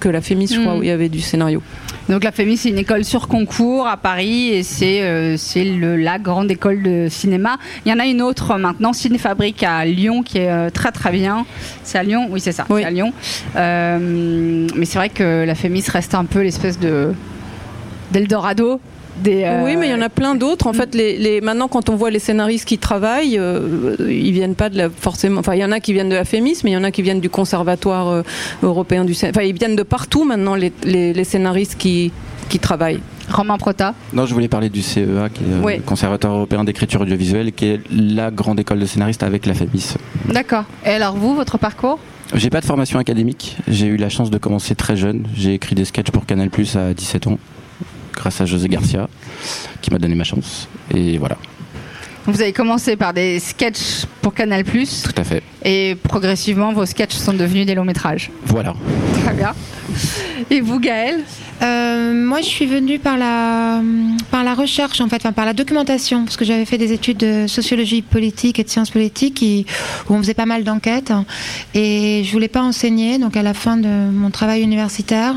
que 0.00 0.08
la 0.08 0.20
FEMIS, 0.20 0.48
je 0.54 0.60
crois, 0.60 0.74
Mm. 0.74 0.78
où 0.78 0.82
il 0.82 0.88
y 0.88 0.92
avait 0.92 1.08
du 1.08 1.20
scénario. 1.20 1.62
Donc 2.08 2.24
la 2.24 2.32
FEMI, 2.32 2.56
c'est 2.56 2.70
une 2.70 2.78
école 2.78 3.04
sur 3.04 3.28
concours 3.28 3.86
à 3.86 3.98
Paris 3.98 4.48
et 4.48 4.62
c'est 4.62 5.00
euh, 5.02 5.36
la 5.98 6.18
grande 6.18 6.50
école 6.50 6.82
de 6.82 7.06
cinéma. 7.10 7.58
Il 7.84 7.90
y 7.90 7.94
en 7.94 7.98
a 7.98 8.06
une 8.06 8.22
autre 8.22 8.52
euh, 8.52 8.58
maintenant, 8.58 8.94
Cinéfabrique 8.94 9.62
à 9.62 9.84
Lyon, 9.84 10.22
qui 10.22 10.38
est 10.38 10.50
euh, 10.50 10.70
très 10.70 10.90
très 10.90 11.10
bien. 11.12 11.44
C'est 11.82 11.98
à 11.98 12.02
Lyon? 12.02 12.28
Oui, 12.30 12.40
c'est 12.40 12.52
ça, 12.52 12.64
Oui. 12.70 12.80
c'est 12.80 12.86
à 12.86 12.90
Lyon. 12.90 13.12
Euh, 13.56 14.66
mais 14.74 14.86
c'est 14.86 14.98
vrai 14.98 15.10
que 15.10 15.44
la 15.46 15.54
FEMIS 15.54 15.84
reste 15.92 16.14
un 16.14 16.24
peu 16.24 16.40
l'espèce 16.40 16.78
de 16.78 17.12
d'Eldorado. 18.10 18.80
Des, 19.22 19.42
euh, 19.44 19.64
Oui, 19.64 19.76
mais 19.76 19.88
il 19.88 19.90
y 19.90 19.94
en 19.94 20.00
a 20.02 20.08
plein 20.08 20.34
d'autres. 20.34 20.66
En 20.66 20.72
fait, 20.72 20.94
les, 20.94 21.18
les- 21.18 21.40
maintenant, 21.40 21.68
quand 21.68 21.88
on 21.88 21.96
voit 21.96 22.10
les 22.10 22.18
scénaristes 22.18 22.66
qui 22.66 22.78
travaillent, 22.78 23.38
euh, 23.38 23.96
ils 24.08 24.32
viennent 24.32 24.54
pas 24.54 24.68
de 24.68 24.76
la 24.78 24.88
forcément. 24.90 25.40
Enfin, 25.40 25.54
il 25.54 25.60
y 25.60 25.64
en 25.64 25.72
a 25.72 25.80
qui 25.80 25.92
viennent 25.92 26.08
de 26.08 26.14
la 26.14 26.24
FEMIS, 26.24 26.58
mais 26.64 26.70
il 26.70 26.74
y 26.74 26.76
en 26.76 26.84
a 26.84 26.90
qui 26.90 27.02
viennent 27.02 27.20
du 27.20 27.30
Conservatoire 27.30 28.08
euh, 28.08 28.22
européen 28.62 29.04
du. 29.04 29.12
Enfin, 29.12 29.42
ils 29.42 29.54
viennent 29.58 29.76
de 29.76 29.82
partout 29.82 30.24
maintenant 30.24 30.54
les, 30.54 30.72
les- 30.84 31.12
les 31.12 31.24
scénaristes 31.24 31.76
qui 31.76 32.12
qui 32.48 32.58
travaillent. 32.58 33.00
Romain 33.30 33.58
Prota. 33.58 33.94
Non, 34.14 34.24
je 34.24 34.32
voulais 34.32 34.48
parler 34.48 34.70
du 34.70 34.80
CEA, 34.80 35.28
qui 35.28 35.42
est 35.44 35.62
Oui. 35.62 35.76
le 35.76 35.82
Conservatoire 35.82 36.32
européen 36.34 36.64
d'écriture 36.64 37.02
audiovisuelle, 37.02 37.52
qui 37.52 37.66
est 37.66 37.80
la 37.90 38.30
grande 38.30 38.58
école 38.58 38.78
de 38.78 38.86
scénaristes 38.86 39.22
avec 39.22 39.44
la 39.44 39.52
FEMIS. 39.52 39.96
D'accord. 40.32 40.64
Et 40.86 40.90
alors 40.90 41.14
vous, 41.14 41.34
votre 41.34 41.58
parcours? 41.58 41.98
J'ai 42.34 42.48
pas 42.48 42.60
de 42.62 42.66
formation 42.66 42.98
académique. 42.98 43.58
J'ai 43.68 43.86
eu 43.86 43.96
la 43.98 44.08
chance 44.08 44.30
de 44.30 44.38
commencer 44.38 44.74
très 44.74 44.96
jeune. 44.96 45.26
J'ai 45.36 45.52
écrit 45.52 45.74
des 45.74 45.84
sketchs 45.84 46.10
pour 46.10 46.24
Canal 46.24 46.48
Plus 46.48 46.74
à 46.76 46.94
17 46.94 47.26
ans, 47.26 47.38
grâce 48.18 48.40
à 48.40 48.46
José 48.46 48.68
Garcia, 48.68 49.08
qui 49.80 49.90
m'a 49.90 49.98
donné 49.98 50.14
ma 50.16 50.24
chance. 50.24 50.68
Et 50.94 51.18
voilà, 51.18 51.36
Vous 52.26 52.40
avez 52.42 52.52
commencé 52.52 52.96
par 52.96 53.14
des 53.14 53.38
sketchs 53.38 54.04
pour 54.28 54.34
Canal+, 54.34 54.62
tout 54.62 55.14
à 55.16 55.24
fait. 55.24 55.42
et 55.64 55.96
progressivement 56.02 56.74
vos 56.74 56.84
sketchs 56.84 57.14
sont 57.14 57.32
devenus 57.32 57.64
des 57.64 57.74
longs 57.74 57.86
métrages. 57.86 58.30
Voilà. 58.44 58.74
Très 59.24 59.32
bien. 59.32 59.54
Et 60.50 60.60
vous, 60.60 60.80
Gaëlle? 60.80 61.24
Euh, 61.60 62.14
moi, 62.14 62.40
je 62.40 62.46
suis 62.46 62.66
venue 62.66 63.00
par 63.00 63.16
la, 63.16 63.80
par 64.30 64.44
la 64.44 64.54
recherche, 64.54 65.00
en 65.00 65.08
fait, 65.08 65.16
enfin, 65.16 65.32
par 65.32 65.44
la 65.44 65.54
documentation, 65.54 66.24
parce 66.24 66.36
que 66.36 66.44
j'avais 66.44 66.64
fait 66.64 66.78
des 66.78 66.92
études 66.92 67.16
de 67.16 67.46
sociologie 67.48 68.02
politique 68.02 68.60
et 68.60 68.64
de 68.64 68.68
sciences 68.68 68.90
politiques 68.90 69.34
qui, 69.34 69.66
où 70.08 70.14
on 70.14 70.18
faisait 70.18 70.34
pas 70.34 70.46
mal 70.46 70.62
d'enquêtes. 70.62 71.12
Et 71.74 72.22
je 72.24 72.30
voulais 72.30 72.48
pas 72.48 72.62
enseigner, 72.62 73.18
donc 73.18 73.36
à 73.36 73.42
la 73.42 73.54
fin 73.54 73.76
de 73.76 73.88
mon 73.88 74.30
travail 74.30 74.62
universitaire, 74.62 75.34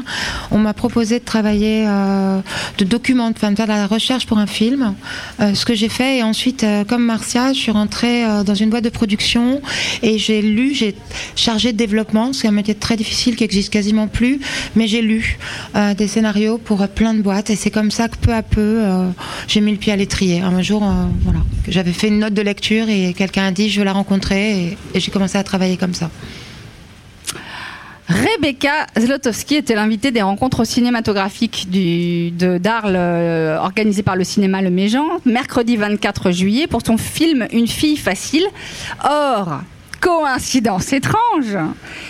on 0.52 0.60
m'a 0.60 0.74
proposé 0.74 1.18
de 1.20 1.26
travailler, 1.26 1.86
euh, 1.88 2.40
de 2.78 2.86
documenter, 2.86 3.38
enfin, 3.38 3.52
de 3.52 3.58
faire 3.58 3.68
de 3.68 3.72
la 3.72 3.88
recherche 3.88 4.28
pour 4.28 4.38
un 4.38 4.48
film, 4.48 4.94
euh, 5.40 5.56
ce 5.56 5.66
que 5.66 5.74
j'ai 5.74 5.90
fait. 5.90 6.18
Et 6.18 6.24
ensuite, 6.24 6.64
euh, 6.64 6.84
comme 6.84 7.04
Marcia, 7.04 7.52
je 7.54 7.58
suis 7.58 7.72
rentrée 7.72 8.24
euh, 8.26 8.44
dans 8.44 8.56
une 8.56 8.70
boîte 8.70 8.81
de 8.82 8.90
production 8.90 9.62
et 10.04 10.18
j'ai 10.18 10.42
lu, 10.42 10.74
j'ai 10.74 10.96
chargé 11.36 11.72
de 11.72 11.78
développement, 11.78 12.34
c'est 12.34 12.48
un 12.48 12.52
métier 12.52 12.76
très 12.76 12.98
difficile 12.98 13.36
qui 13.36 13.44
existe 13.44 13.72
quasiment 13.72 14.08
plus, 14.08 14.40
mais 14.76 14.88
j'ai 14.88 15.02
lu 15.02 15.38
euh, 15.76 15.94
des 15.94 16.08
scénarios 16.08 16.58
pour 16.58 16.82
euh, 16.82 16.88
plein 16.88 17.14
de 17.14 17.22
boîtes 17.22 17.50
et 17.50 17.56
c'est 17.56 17.72
comme 17.72 17.92
ça 17.92 18.08
que 18.08 18.18
peu 18.18 18.34
à 18.34 18.44
peu 18.44 18.60
euh, 18.62 19.10
j'ai 19.48 19.62
mis 19.62 19.72
le 19.72 19.78
pied 19.78 19.94
à 19.94 19.96
l'étrier. 19.96 20.42
Un 20.42 20.62
jour, 20.62 20.84
voilà, 21.24 21.40
j'avais 21.68 21.94
fait 21.94 22.08
une 22.08 22.20
note 22.20 22.34
de 22.34 22.42
lecture 22.42 22.90
et 22.90 23.14
quelqu'un 23.14 23.48
a 23.48 23.52
dit 23.52 23.70
je 23.70 23.80
veux 23.80 23.86
la 23.86 23.94
rencontrer 23.94 24.78
et 24.94 25.00
j'ai 25.00 25.12
commencé 25.12 25.38
à 25.38 25.44
travailler 25.44 25.78
comme 25.78 25.94
ça. 25.94 26.10
Rebecca 28.12 28.88
Zlotowski 29.00 29.56
était 29.56 29.75
l'invitée 29.75 30.12
des 30.12 30.22
rencontres 30.22 30.65
cinématographiques 30.65 31.68
de 31.72 32.58
d'Arles 32.58 32.96
euh, 32.98 33.58
organisées 33.58 34.03
par 34.03 34.18
le 34.18 34.25
cinéma 34.25 34.62
Le 34.62 34.70
Méjean, 34.70 35.08
mercredi 35.25 35.77
24 35.77 36.32
juillet, 36.32 36.68
pour 36.68 36.82
son 36.86 36.98
film 36.98 37.48
Une 37.53 37.68
fille 37.68 37.96
facile. 37.96 38.46
Or, 39.06 39.62
coïncidence 40.01 40.91
étrange, 40.91 41.58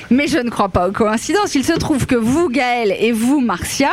mais 0.09 0.27
je 0.27 0.39
ne 0.39 0.49
crois 0.49 0.69
pas 0.69 0.87
aux 0.87 0.91
coïncidences. 0.91 1.53
Il 1.53 1.63
se 1.63 1.73
trouve 1.73 2.07
que 2.07 2.15
vous, 2.15 2.49
Gaël, 2.49 2.95
et 2.99 3.11
vous, 3.11 3.39
Marcia, 3.39 3.91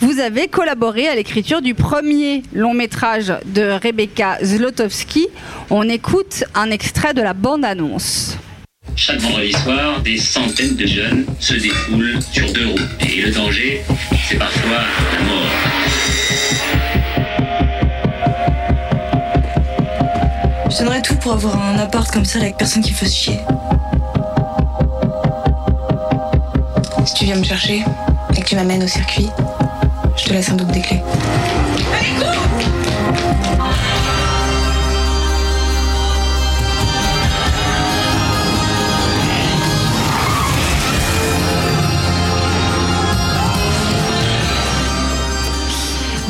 vous 0.00 0.20
avez 0.20 0.48
collaboré 0.48 1.08
à 1.08 1.14
l'écriture 1.14 1.60
du 1.60 1.74
premier 1.74 2.42
long 2.54 2.72
métrage 2.72 3.34
de 3.44 3.78
Rebecca 3.82 4.38
Zlotowski. 4.42 5.26
On 5.68 5.86
écoute 5.88 6.44
un 6.54 6.70
extrait 6.70 7.12
de 7.12 7.20
la 7.20 7.34
bande-annonce. 7.34 8.38
Chaque 9.00 9.20
vendredi 9.20 9.52
soir, 9.52 10.00
des 10.02 10.18
centaines 10.18 10.74
de 10.74 10.84
jeunes 10.84 11.24
se 11.38 11.54
défoulent 11.54 12.18
sur 12.32 12.52
deux 12.52 12.66
roues. 12.66 12.88
Et 12.98 13.22
le 13.22 13.30
danger, 13.30 13.84
c'est 14.28 14.36
parfois 14.36 14.80
la 15.12 15.20
mort. 15.24 15.46
Je 20.68 20.78
donnerais 20.78 21.00
tout 21.00 21.14
pour 21.14 21.34
avoir 21.34 21.64
un 21.64 21.78
appart 21.78 22.10
comme 22.12 22.24
ça 22.24 22.40
avec 22.40 22.56
personne 22.56 22.82
qui 22.82 22.90
fasse 22.90 23.14
chier. 23.14 23.38
Si 27.06 27.14
tu 27.14 27.24
viens 27.24 27.36
me 27.36 27.44
chercher 27.44 27.84
et 28.36 28.40
que 28.40 28.46
tu 28.46 28.56
m'amènes 28.56 28.82
au 28.82 28.88
circuit, 28.88 29.28
je 30.16 30.24
te 30.24 30.32
laisse 30.32 30.50
un 30.50 30.56
bout 30.56 30.64
des 30.72 30.80
clés. 30.80 31.00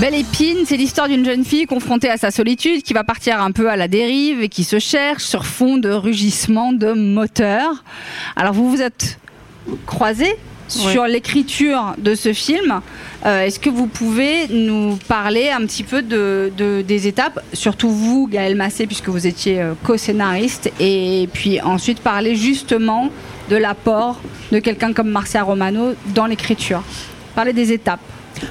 Belle 0.01 0.15
Épine, 0.15 0.59
c'est 0.65 0.77
l'histoire 0.77 1.09
d'une 1.09 1.25
jeune 1.25 1.45
fille 1.45 1.67
confrontée 1.67 2.09
à 2.09 2.17
sa 2.17 2.31
solitude 2.31 2.83
qui 2.85 2.93
va 2.93 3.03
partir 3.03 3.43
un 3.43 3.51
peu 3.51 3.69
à 3.69 3.75
la 3.77 3.89
dérive 3.89 4.41
et 4.41 4.49
qui 4.49 4.63
se 4.63 4.79
cherche 4.79 5.25
sur 5.25 5.45
fond 5.45 5.77
de 5.77 5.91
rugissement 5.91 6.73
de 6.73 6.93
moteur. 6.93 7.83
Alors 8.37 8.53
vous 8.53 8.71
vous 8.71 8.81
êtes 8.81 9.19
croisés 9.87 10.37
sur 10.69 11.07
l'écriture 11.07 11.95
de 11.99 12.15
ce 12.15 12.33
film. 12.33 12.81
Euh, 13.27 13.43
Est-ce 13.47 13.59
que 13.59 13.71
vous 13.71 13.87
pouvez 13.89 14.47
nous 14.51 14.97
parler 15.09 15.49
un 15.51 15.63
petit 15.67 15.83
peu 15.83 16.03
de, 16.03 16.53
de- 16.57 16.83
des 16.87 17.09
étapes, 17.09 17.41
surtout 17.55 17.91
vous, 17.91 18.29
Gaël 18.31 18.55
Massé, 18.55 18.87
puisque 18.87 19.09
vous 19.09 19.27
étiez 19.27 19.63
euh, 19.63 19.73
co-scénariste, 19.83 20.71
et 20.79 21.27
puis 21.33 21.61
ensuite 21.63 22.01
parler 22.01 22.37
justement 22.37 23.09
de 23.51 23.57
l'apport 23.57 24.21
de 24.53 24.59
quelqu'un 24.59 24.93
comme 24.93 25.09
Marcia 25.09 25.43
Romano 25.43 25.95
dans 26.15 26.27
l'écriture? 26.27 26.83
Parler 27.35 27.55
des 27.55 27.73
étapes. 27.73 28.01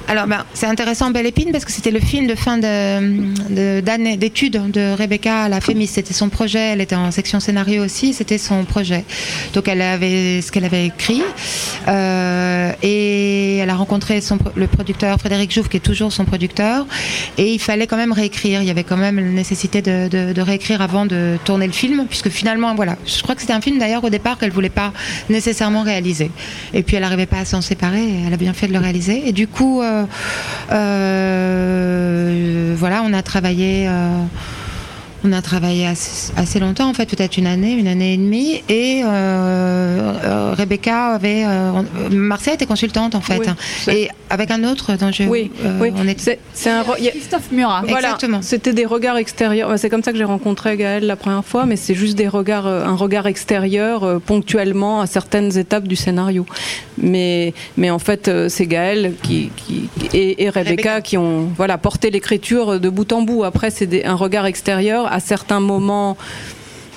Alors, 0.08 0.26
ben, 0.26 0.44
c'est 0.54 0.66
intéressant, 0.66 1.10
Belle 1.10 1.26
Épine, 1.26 1.50
parce 1.52 1.64
que 1.64 1.72
c'était 1.72 1.90
le 1.90 2.00
film 2.00 2.26
de 2.26 2.34
fin 2.34 2.58
d'année 2.58 4.16
d'études 4.16 4.70
de 4.70 4.94
Rebecca 4.96 5.44
à 5.44 5.48
la 5.48 5.60
FEMIS. 5.60 5.88
C'était 5.88 6.14
son 6.14 6.28
projet. 6.28 6.72
Elle 6.72 6.80
était 6.80 6.96
en 6.96 7.10
section 7.10 7.40
scénario 7.40 7.84
aussi. 7.84 8.12
C'était 8.12 8.38
son 8.38 8.64
projet. 8.64 9.04
Donc, 9.54 9.68
elle 9.68 9.82
avait 9.82 10.40
ce 10.40 10.50
qu'elle 10.50 10.64
avait 10.64 10.86
écrit. 10.86 11.22
Euh, 11.88 12.72
et 12.82 13.56
elle 13.58 13.70
a 13.70 13.74
rencontré 13.74 14.20
le 14.54 14.66
producteur 14.66 15.18
Frédéric 15.18 15.52
Jouve, 15.52 15.68
qui 15.68 15.76
est 15.76 15.80
toujours 15.80 16.12
son 16.12 16.24
producteur. 16.24 16.86
Et 17.36 17.52
il 17.52 17.58
fallait 17.58 17.86
quand 17.86 17.96
même 17.96 18.12
réécrire. 18.12 18.62
Il 18.62 18.68
y 18.68 18.70
avait 18.70 18.84
quand 18.84 18.96
même 18.96 19.16
la 19.16 19.22
nécessité 19.22 19.82
de, 19.82 20.40
réécrire 20.40 20.82
avant 20.82 21.06
de 21.06 21.36
tourner 21.44 21.66
le 21.66 21.72
film, 21.72 22.06
puisque 22.08 22.28
finalement, 22.28 22.74
voilà. 22.74 22.96
Je 23.06 23.22
crois 23.22 23.34
que 23.34 23.40
c'était 23.40 23.52
un 23.52 23.60
film 23.60 23.78
d'ailleurs 23.78 24.04
au 24.04 24.10
départ 24.10 24.38
qu'elle 24.38 24.52
voulait 24.52 24.68
pas 24.68 24.92
nécessairement 25.28 25.82
réaliser. 25.82 26.30
Et 26.74 26.82
puis 26.82 26.96
elle 26.96 27.02
n'arrivait 27.02 27.26
pas 27.26 27.38
à 27.38 27.44
s'en 27.44 27.60
séparer. 27.60 28.04
Elle 28.26 28.32
a 28.32 28.36
bien 28.36 28.52
fait 28.52 28.68
de 28.68 28.72
le 28.72 28.78
réaliser. 28.78 29.22
Et 29.26 29.32
du 29.32 29.46
coup, 29.46 29.77
voilà, 32.76 33.02
on 33.02 33.12
a 33.12 33.22
travaillé. 33.22 33.88
On 35.24 35.32
a 35.32 35.42
travaillé 35.42 35.86
assez, 35.86 36.60
longtemps, 36.60 36.88
en 36.88 36.94
fait, 36.94 37.06
peut-être 37.06 37.36
une 37.38 37.46
année, 37.46 37.72
une 37.72 37.88
année 37.88 38.14
et 38.14 38.16
demie. 38.16 38.62
Et 38.68 39.02
euh, 39.04 39.08
euh, 39.08 40.54
Rebecca 40.56 41.08
avait. 41.14 41.44
Euh, 41.46 41.72
était 42.52 42.66
consultante, 42.66 43.14
en 43.14 43.20
fait. 43.20 43.38
Oui, 43.38 43.46
et 43.94 44.08
avec 44.30 44.50
un 44.50 44.64
autre 44.64 44.94
dont 44.96 45.10
je. 45.12 45.24
Oui, 45.24 45.50
euh, 45.64 45.78
oui. 45.80 45.90
on 45.96 46.06
est- 46.06 46.18
C'est- 46.54 46.70
un 46.70 46.82
re- 46.82 46.94
il 46.98 47.04
y 47.04 47.08
a- 47.08 47.10
Christophe 47.10 47.50
Murat. 47.52 47.82
Voilà, 47.86 48.08
Exactement. 48.08 48.42
C'était 48.42 48.72
des 48.72 48.86
regards 48.86 49.16
extérieurs. 49.16 49.78
C'est 49.78 49.90
comme 49.90 50.02
ça 50.02 50.12
que 50.12 50.18
j'ai 50.18 50.24
rencontré 50.24 50.76
Gaël 50.76 51.04
la 51.06 51.16
première 51.16 51.44
fois, 51.44 51.66
mais 51.66 51.76
c'est 51.76 51.94
juste 51.94 52.16
des 52.16 52.28
regards, 52.28 52.66
euh, 52.66 52.84
un 52.84 52.94
regard 52.94 53.26
extérieur 53.26 54.20
ponctuellement 54.24 55.00
à 55.00 55.06
certaines 55.06 55.56
étapes 55.58 55.86
du 55.88 55.96
scénario. 55.96 56.46
Mais, 56.96 57.54
mais 57.76 57.90
en 57.90 57.98
fait, 57.98 58.30
c'est 58.48 58.66
Gaël 58.66 59.14
qui, 59.22 59.50
qui- 59.56 59.88
et, 60.14 60.44
et 60.44 60.48
Rebecca, 60.50 60.70
Rebecca. 60.70 61.00
qui 61.00 61.16
ont 61.16 61.48
voilà 61.56 61.78
porté 61.78 62.10
l'écriture 62.10 62.80
de 62.80 62.88
bout 62.88 63.12
en 63.12 63.22
bout. 63.22 63.44
Après, 63.44 63.70
c'est 63.70 64.04
un 64.04 64.14
regard 64.14 64.46
extérieur 64.46 65.07
à 65.12 65.20
certains 65.20 65.60
moments. 65.60 66.16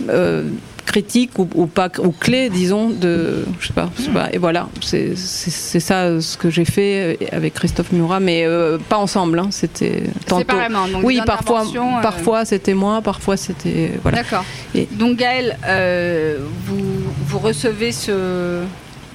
euh, 0.10 0.50
critiques 0.84 1.38
ou, 1.38 1.48
ou 1.54 1.68
pas 1.68 1.90
ou 2.00 2.10
clés 2.12 2.50
disons 2.50 2.90
de 2.90 3.46
je 3.62 3.68
sais 3.68 3.74
pas, 3.74 3.90
je 3.98 4.02
sais 4.06 4.10
pas. 4.10 4.30
et 4.34 4.40
voilà 4.40 4.68
c'est 4.82 5.16
ça 5.16 6.00
euh, 6.06 6.20
ce 6.20 6.36
que 6.38 6.50
j'ai 6.50 6.66
fait 6.66 7.18
euh, 7.22 7.26
avec 7.32 7.54
Christophe 7.54 7.92
Murat 7.94 8.20
mais 8.20 8.46
euh, 8.46 8.78
pas 8.90 8.98
ensemble 8.98 9.38
hein, 9.40 9.48
c'était 9.52 10.04
tantôt 10.26 10.40
Séparément, 10.42 10.88
donc 10.88 11.04
oui 11.04 11.22
parfois 11.26 11.62
euh, 11.66 12.02
parfois 12.02 12.46
c'était 12.46 12.74
moi 12.74 13.02
parfois 13.02 13.38
c'était 13.38 13.92
voilà 14.02 14.18
D'accord. 14.24 14.44
Et- 14.74 14.88
Donc 14.92 15.18
Gaël, 15.18 15.56
euh, 15.68 16.40
vous, 16.66 16.84
vous 17.28 17.40
recevez 17.40 17.92
ce, 17.92 18.62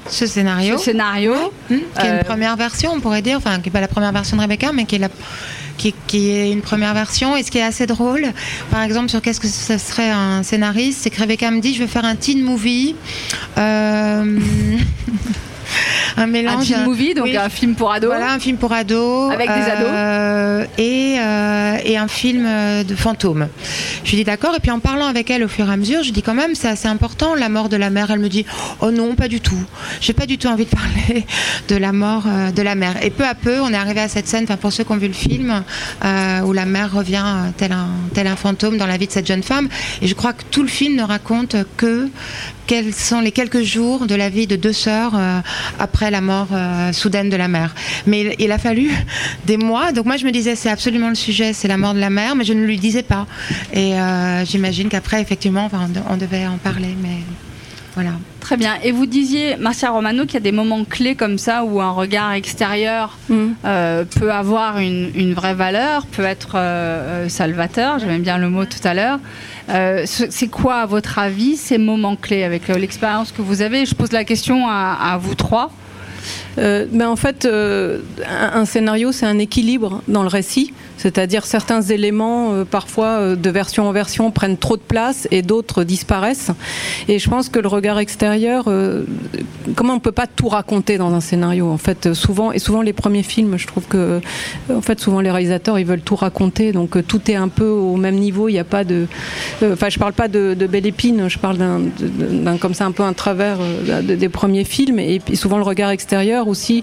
ce 0.08 0.24
scénario. 0.26 0.78
ce 0.78 0.84
scénario. 0.84 1.34
Hmm, 1.68 1.74
qui 1.98 2.06
est 2.06 2.10
Euh, 2.10 2.18
une 2.18 2.24
première 2.24 2.56
version, 2.56 2.92
on 2.94 3.00
pourrait 3.00 3.22
dire, 3.22 3.36
enfin 3.38 3.58
qui 3.58 3.64
n'est 3.68 3.72
pas 3.72 3.80
la 3.80 3.88
première 3.88 4.12
version 4.12 4.36
de 4.36 4.42
Rebecca, 4.42 4.70
mais 4.72 4.84
qui 4.84 4.94
est, 4.96 4.98
la, 5.00 5.08
qui, 5.76 5.94
est 6.30 6.50
une 6.50 6.62
première 6.62 6.94
version. 6.94 7.36
Et 7.36 7.42
ce 7.42 7.50
qui 7.50 7.58
est 7.58 7.62
assez 7.62 7.86
drôle, 7.86 8.32
par 8.70 8.82
exemple, 8.82 9.08
sur 9.08 9.22
qu'est-ce 9.22 9.40
que 9.40 9.48
ce 9.48 9.78
serait 9.78 10.10
un 10.10 10.42
scénariste, 10.42 11.00
c'est 11.02 11.10
que 11.10 11.20
Rebecca 11.20 11.50
me 11.50 11.60
dit, 11.60 11.74
je 11.74 11.80
veux 11.80 11.86
faire 11.86 12.04
un 12.04 12.16
teen 12.16 12.42
movie. 12.42 12.96
Euh, 13.58 14.38
un 16.16 16.22
Un 16.22 16.26
mélange. 16.26 16.66
teen 16.66 16.84
movie, 16.84 17.14
donc 17.14 17.24
Oui. 17.26 17.36
un 17.36 17.48
film 17.48 17.74
pour 17.74 17.92
ados. 17.92 18.10
Voilà, 18.10 18.32
un 18.32 18.38
film 18.38 18.56
pour 18.56 18.72
ados. 18.72 19.32
Avec 19.32 19.48
des 19.48 19.54
euh, 19.82 20.64
et, 20.78 21.16
euh, 21.18 21.76
et 21.84 21.96
un 21.96 22.08
film 22.08 22.44
euh, 22.46 22.84
de 22.84 22.94
fantôme. 22.94 23.48
Je 24.04 24.10
lui 24.10 24.18
dis 24.18 24.24
d'accord. 24.24 24.54
Et 24.56 24.60
puis 24.60 24.70
en 24.70 24.78
parlant 24.80 25.06
avec 25.06 25.30
elle 25.30 25.44
au 25.44 25.48
fur 25.48 25.68
et 25.68 25.72
à 25.72 25.76
mesure, 25.76 26.02
je 26.02 26.12
dis 26.12 26.22
quand 26.22 26.34
même, 26.34 26.54
c'est 26.54 26.68
assez 26.68 26.88
important, 26.88 27.34
la 27.34 27.48
mort 27.48 27.68
de 27.68 27.76
la 27.76 27.90
mère. 27.90 28.10
Elle 28.10 28.20
me 28.20 28.28
dit, 28.28 28.46
oh 28.80 28.90
non, 28.90 29.14
pas 29.14 29.28
du 29.28 29.40
tout. 29.40 29.58
J'ai 30.00 30.12
pas 30.12 30.26
du 30.26 30.38
tout 30.38 30.48
envie 30.48 30.64
de 30.64 30.70
parler 30.70 31.26
de 31.68 31.76
la 31.76 31.92
mort 31.92 32.24
euh, 32.26 32.50
de 32.50 32.62
la 32.62 32.74
mère. 32.74 33.02
Et 33.04 33.10
peu 33.10 33.24
à 33.26 33.34
peu, 33.34 33.60
on 33.60 33.70
est 33.72 33.76
arrivé 33.76 34.00
à 34.00 34.08
cette 34.08 34.26
scène, 34.28 34.44
enfin 34.44 34.56
pour 34.56 34.72
ceux 34.72 34.84
qui 34.84 34.92
ont 34.92 34.96
vu 34.96 35.08
le 35.08 35.12
film, 35.14 35.62
euh, 36.04 36.40
où 36.42 36.52
la 36.52 36.64
mère 36.66 36.92
revient 36.92 37.22
euh, 37.24 37.50
tel 37.56 37.72
un, 37.72 37.88
tel 38.14 38.26
un 38.26 38.36
fantôme 38.36 38.76
dans 38.78 38.86
la 38.86 38.96
vie 38.96 39.06
de 39.06 39.12
cette 39.12 39.26
jeune 39.26 39.42
femme. 39.42 39.68
Et 40.02 40.06
je 40.06 40.14
crois 40.14 40.32
que 40.32 40.42
tout 40.50 40.62
le 40.62 40.68
film 40.68 40.96
ne 40.96 41.02
raconte 41.02 41.56
que 41.76 42.08
quels 42.66 42.92
sont 42.94 43.20
les 43.20 43.32
quelques 43.32 43.62
jours 43.62 44.06
de 44.06 44.14
la 44.14 44.28
vie 44.28 44.46
de 44.46 44.56
deux 44.56 44.72
sœurs 44.72 45.12
euh, 45.14 45.40
après 45.78 46.10
la 46.10 46.20
mort 46.20 46.48
euh, 46.52 46.92
soudaine 46.92 47.30
de 47.30 47.36
la 47.36 47.48
mère? 47.48 47.74
Mais 48.06 48.20
il, 48.22 48.34
il 48.46 48.52
a 48.52 48.58
fallu 48.58 48.90
des 49.46 49.56
mois. 49.56 49.92
Donc 49.92 50.06
moi 50.06 50.16
je 50.16 50.24
me 50.24 50.30
disais 50.32 50.54
c'est 50.56 50.70
absolument 50.70 51.08
le 51.08 51.14
sujet, 51.14 51.52
c'est 51.52 51.68
la 51.68 51.76
mort 51.76 51.94
de 51.94 52.00
la 52.00 52.10
mère, 52.10 52.34
mais 52.36 52.44
je 52.44 52.52
ne 52.52 52.64
lui 52.64 52.78
disais 52.78 53.02
pas. 53.02 53.26
Et 53.72 53.94
euh, 53.94 54.44
j'imagine 54.44 54.88
qu'après 54.88 55.20
effectivement 55.22 55.64
enfin, 55.64 55.82
on, 55.86 55.88
de- 55.88 56.00
on 56.10 56.16
devait 56.16 56.46
en 56.46 56.58
parler, 56.58 56.96
mais 57.02 57.18
voilà. 57.94 58.10
Très 58.40 58.56
bien. 58.56 58.74
Et 58.84 58.92
vous 58.92 59.06
disiez, 59.06 59.56
Marcia 59.56 59.90
Romano, 59.90 60.22
qu'il 60.24 60.34
y 60.34 60.36
a 60.36 60.40
des 60.40 60.52
moments 60.52 60.84
clés 60.84 61.16
comme 61.16 61.36
ça 61.36 61.64
où 61.64 61.80
un 61.80 61.90
regard 61.90 62.32
extérieur 62.32 63.16
Mm. 63.28 63.34
euh, 63.64 64.04
peut 64.04 64.30
avoir 64.32 64.78
une, 64.78 65.10
une 65.16 65.34
vraie 65.34 65.54
valeur, 65.54 66.06
peut 66.06 66.22
être 66.24 66.52
euh, 66.54 67.28
salvateur. 67.28 67.98
J'aime 67.98 68.22
bien 68.22 68.38
le 68.38 68.48
mot 68.48 68.64
tout 68.64 68.78
à 68.84 68.94
l'heure. 68.94 69.18
Euh, 69.68 70.06
ce- 70.06 70.30
c'est 70.30 70.46
quoi, 70.48 70.76
à 70.76 70.86
votre 70.86 71.18
avis, 71.18 71.56
ces 71.56 71.78
moments 71.78 72.16
clés 72.16 72.44
avec 72.44 72.70
euh, 72.70 72.78
l'expérience 72.78 73.32
que 73.32 73.42
vous 73.42 73.62
avez? 73.62 73.84
Je 73.86 73.94
pose 73.94 74.12
la 74.12 74.24
question 74.24 74.66
à, 74.68 75.18
vous 75.20 75.34
trois. 75.34 75.70
Euh, 76.58 76.86
ben 76.90 77.08
en 77.08 77.16
fait, 77.16 77.44
euh, 77.44 78.00
un 78.28 78.64
scénario, 78.64 79.12
c'est 79.12 79.26
un 79.26 79.38
équilibre 79.38 80.02
dans 80.08 80.22
le 80.22 80.28
récit. 80.28 80.72
C'est-à-dire 80.96 81.44
certains 81.44 81.82
éléments, 81.82 82.52
euh, 82.52 82.64
parfois 82.64 83.06
euh, 83.06 83.36
de 83.36 83.50
version 83.50 83.88
en 83.88 83.92
version, 83.92 84.30
prennent 84.30 84.56
trop 84.56 84.76
de 84.76 84.82
place 84.82 85.28
et 85.30 85.42
d'autres 85.42 85.84
disparaissent. 85.84 86.50
Et 87.08 87.18
je 87.18 87.28
pense 87.28 87.48
que 87.48 87.58
le 87.58 87.68
regard 87.68 87.98
extérieur, 87.98 88.64
euh, 88.68 89.04
comment 89.74 89.94
on 89.94 89.98
peut 89.98 90.12
pas 90.12 90.26
tout 90.26 90.48
raconter 90.48 90.98
dans 90.98 91.12
un 91.14 91.20
scénario 91.20 91.68
En 91.68 91.78
fait, 91.78 92.14
souvent 92.14 92.52
et 92.52 92.58
souvent 92.58 92.82
les 92.82 92.92
premiers 92.92 93.22
films, 93.22 93.58
je 93.58 93.66
trouve 93.66 93.84
que, 93.84 94.20
en 94.72 94.80
fait, 94.80 95.00
souvent 95.00 95.20
les 95.20 95.30
réalisateurs, 95.30 95.78
ils 95.78 95.86
veulent 95.86 96.00
tout 96.00 96.16
raconter, 96.16 96.72
donc 96.72 97.06
tout 97.06 97.30
est 97.30 97.34
un 97.34 97.48
peu 97.48 97.68
au 97.68 97.96
même 97.96 98.16
niveau. 98.16 98.48
Il 98.48 98.52
n'y 98.52 98.58
a 98.58 98.64
pas 98.64 98.84
de, 98.84 99.06
enfin, 99.62 99.88
je 99.88 99.98
parle 99.98 100.12
pas 100.12 100.28
de, 100.28 100.54
Belle 100.66 100.86
Épine, 100.86 101.28
je 101.28 101.38
parle 101.38 101.58
d'un 101.58 102.56
comme 102.58 102.74
ça 102.74 102.86
un 102.86 102.92
peu 102.92 103.02
un 103.02 103.12
travers 103.12 103.58
des 104.02 104.28
premiers 104.28 104.64
films. 104.64 104.98
Et 104.98 105.20
puis 105.20 105.36
souvent 105.36 105.58
le 105.58 105.62
regard 105.62 105.90
extérieur 105.90 106.48
aussi, 106.48 106.82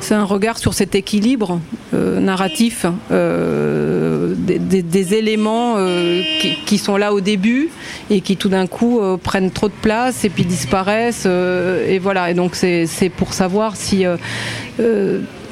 c'est 0.00 0.14
un 0.14 0.24
regard 0.24 0.58
sur 0.58 0.74
cet 0.74 0.94
équilibre 0.94 1.60
narratif. 1.92 2.86
Euh, 3.10 3.51
des, 3.52 5.14
éléments 5.14 5.74
euh, 5.76 6.22
qui, 6.66 6.78
sont 6.78 6.96
là 6.96 7.12
au 7.12 7.20
début 7.20 7.70
et 8.10 8.20
qui 8.20 8.36
tout 8.36 8.48
d'un 8.48 8.66
coup 8.66 9.00
euh, 9.00 9.16
prennent 9.16 9.50
trop 9.50 9.68
de 9.68 9.74
place 9.80 10.24
et 10.24 10.28
puis 10.28 10.44
disparaissent. 10.44 11.26
et 11.26 11.98
voilà, 11.98 12.30
et 12.30 12.34
donc 12.34 12.54
c'est 12.54 13.12
pour 13.16 13.32
savoir 13.32 13.76
si 13.76 14.04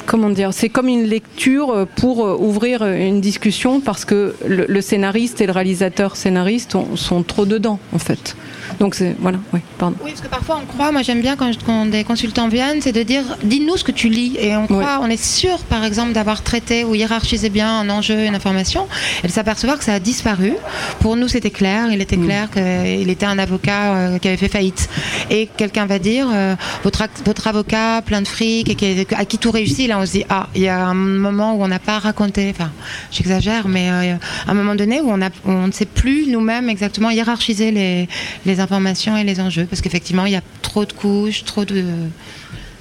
comment 0.06 0.30
dire, 0.30 0.52
c'est 0.52 0.68
comme 0.68 0.88
une 0.88 1.04
lecture 1.04 1.86
pour 1.96 2.18
ouvrir 2.40 2.84
une 2.84 3.20
discussion 3.20 3.80
parce 3.80 4.04
que 4.04 4.34
le, 4.46 4.80
scénariste 4.80 5.40
et 5.40 5.46
le 5.46 5.52
réalisateur 5.52 6.16
scénariste 6.16 6.76
sont 6.96 7.22
trop 7.22 7.46
dedans 7.46 7.78
en 7.92 7.98
fait. 7.98 8.36
Donc 8.80 8.94
c'est 8.94 9.14
voilà, 9.18 9.38
oui, 9.52 9.60
pardon. 9.76 9.94
Oui, 10.02 10.12
parce 10.12 10.22
que 10.22 10.28
parfois 10.28 10.58
on 10.62 10.64
croit, 10.64 10.90
moi 10.90 11.02
j'aime 11.02 11.20
bien 11.20 11.36
quand, 11.36 11.84
des 11.84 12.02
consultants 12.02 12.48
viennent, 12.48 12.80
c'est 12.80 12.92
de 12.92 13.02
dire 13.02 13.24
dis-nous 13.44 13.76
ce 13.76 13.84
que 13.84 13.92
tu 13.92 14.08
lis 14.08 14.36
et 14.38 14.56
on 14.56 14.66
croit, 14.66 15.00
on 15.02 15.10
est 15.10 15.22
sûr 15.22 15.58
par 15.64 15.84
exemple 15.84 16.12
d'avoir 16.12 16.42
traité 16.42 16.84
ou 16.84 16.94
hiérarchisé 16.94 17.50
bien 17.50 17.80
un 17.80 17.90
enjeu, 17.90 18.24
une 18.24 18.34
information 18.34 18.88
et 19.22 19.26
de 19.26 19.32
s'apercevoir 19.32 19.76
que 19.76 19.84
ça 19.84 19.92
a 19.92 20.00
disparu. 20.00 20.54
Pour 21.00 21.16
nous 21.16 21.28
c'était 21.28 21.50
clair, 21.50 21.92
il 21.92 22.00
était 22.00 22.16
mm. 22.16 22.24
clair 22.24 22.50
qu'il 22.50 23.10
était 23.10 23.26
un 23.26 23.38
avocat 23.38 23.94
euh, 23.94 24.18
qui 24.18 24.28
avait 24.28 24.38
fait 24.38 24.48
faillite 24.48 24.88
et 25.28 25.46
quelqu'un 25.58 25.84
va 25.84 25.98
dire 25.98 26.26
euh, 26.32 26.56
votre, 26.82 27.06
votre 27.26 27.48
avocat 27.48 28.00
plein 28.00 28.22
de 28.22 28.28
fric 28.28 28.70
et 28.70 28.74
qui, 28.76 29.06
à 29.14 29.26
qui 29.26 29.36
tout 29.36 29.50
réussit, 29.50 29.88
là 29.88 29.98
on 29.98 30.06
se 30.06 30.12
dit 30.12 30.24
ah 30.30 30.48
il 30.54 30.62
y 30.62 30.68
a 30.68 30.86
un 30.86 30.94
moment 30.94 31.52
où 31.52 31.62
on 31.62 31.68
n'a 31.68 31.80
pas 31.80 31.98
raconté, 31.98 32.50
enfin 32.56 32.70
j'exagère, 33.10 33.68
mais 33.68 33.90
euh, 33.90 34.14
un 34.48 34.54
moment 34.54 34.74
donné 34.74 35.02
où 35.02 35.10
on, 35.10 35.20
a, 35.20 35.28
on 35.44 35.66
ne 35.66 35.72
sait 35.72 35.84
plus 35.84 36.28
nous-mêmes 36.28 36.70
exactement 36.70 37.10
hiérarchiser 37.10 37.72
les, 37.72 38.08
les 38.46 38.52
informations 38.58 38.69
informations 38.70 39.16
et 39.16 39.24
les 39.24 39.40
enjeux, 39.40 39.66
parce 39.68 39.82
qu'effectivement, 39.82 40.26
il 40.26 40.32
y 40.32 40.36
a 40.36 40.42
trop 40.62 40.84
de 40.84 40.92
couches, 40.92 41.44
trop 41.44 41.64
de... 41.64 41.84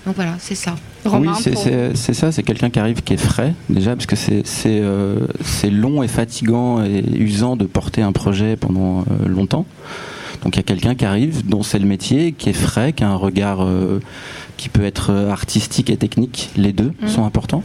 Donc 0.05 0.15
voilà, 0.15 0.35
c'est 0.39 0.55
ça. 0.55 0.75
oui, 1.05 1.27
c'est 1.95 2.13
ça, 2.13 2.31
c'est 2.31 2.43
quelqu'un 2.43 2.69
qui 2.69 2.79
arrive 2.79 3.01
qui 3.01 3.13
est 3.13 3.17
frais, 3.17 3.53
déjà, 3.69 3.95
parce 3.95 4.05
que 4.05 4.15
c'est 4.15 4.43
euh, 4.65 5.27
long 5.71 6.03
et 6.03 6.07
fatigant 6.07 6.83
et 6.83 7.03
usant 7.17 7.55
de 7.55 7.65
porter 7.65 8.01
un 8.01 8.11
projet 8.11 8.55
pendant 8.55 9.01
euh, 9.01 9.27
longtemps. 9.27 9.65
Donc 10.43 10.55
il 10.55 10.57
y 10.57 10.59
a 10.59 10.63
quelqu'un 10.63 10.95
qui 10.95 11.05
arrive, 11.05 11.47
dont 11.47 11.63
c'est 11.63 11.79
le 11.79 11.87
métier, 11.87 12.31
qui 12.31 12.49
est 12.49 12.53
frais, 12.53 12.93
qui 12.93 13.03
a 13.03 13.09
un 13.09 13.15
regard 13.15 13.63
euh, 13.63 13.99
qui 14.59 14.69
peut 14.69 14.83
être 14.83 15.11
artistique 15.11 15.89
et 15.89 15.97
technique, 15.97 16.49
les 16.57 16.73
deux 16.73 16.91
mmh. 17.01 17.07
sont 17.07 17.25
importants 17.25 17.63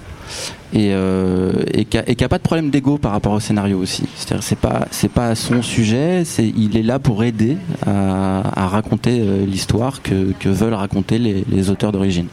et, 0.72 0.90
euh, 0.92 1.52
et 1.72 1.84
qui 1.84 1.96
n'a 1.98 2.28
pas 2.28 2.38
de 2.38 2.42
problème 2.42 2.70
d'ego 2.70 2.98
par 2.98 3.12
rapport 3.12 3.32
au 3.32 3.40
scénario 3.40 3.78
aussi. 3.78 4.04
C'est-à-dire 4.16 4.42
c'est 4.42 4.58
pas 4.58 4.86
c'est 4.90 5.10
pas 5.10 5.34
son 5.34 5.60
sujet, 5.60 6.22
il 6.38 6.76
est 6.76 6.82
là 6.82 6.98
pour 6.98 7.24
aider 7.24 7.56
à, 7.86 8.68
raconter 8.68 9.20
euh, 9.20 9.44
l'histoire 9.44 10.02
que, 10.02 10.32
que, 10.38 10.48
veulent 10.48 10.74
raconter 10.74 11.18
les, 11.18 11.44
les 11.48 11.70
auteurs 11.70 11.92
d'origine. 11.92 12.26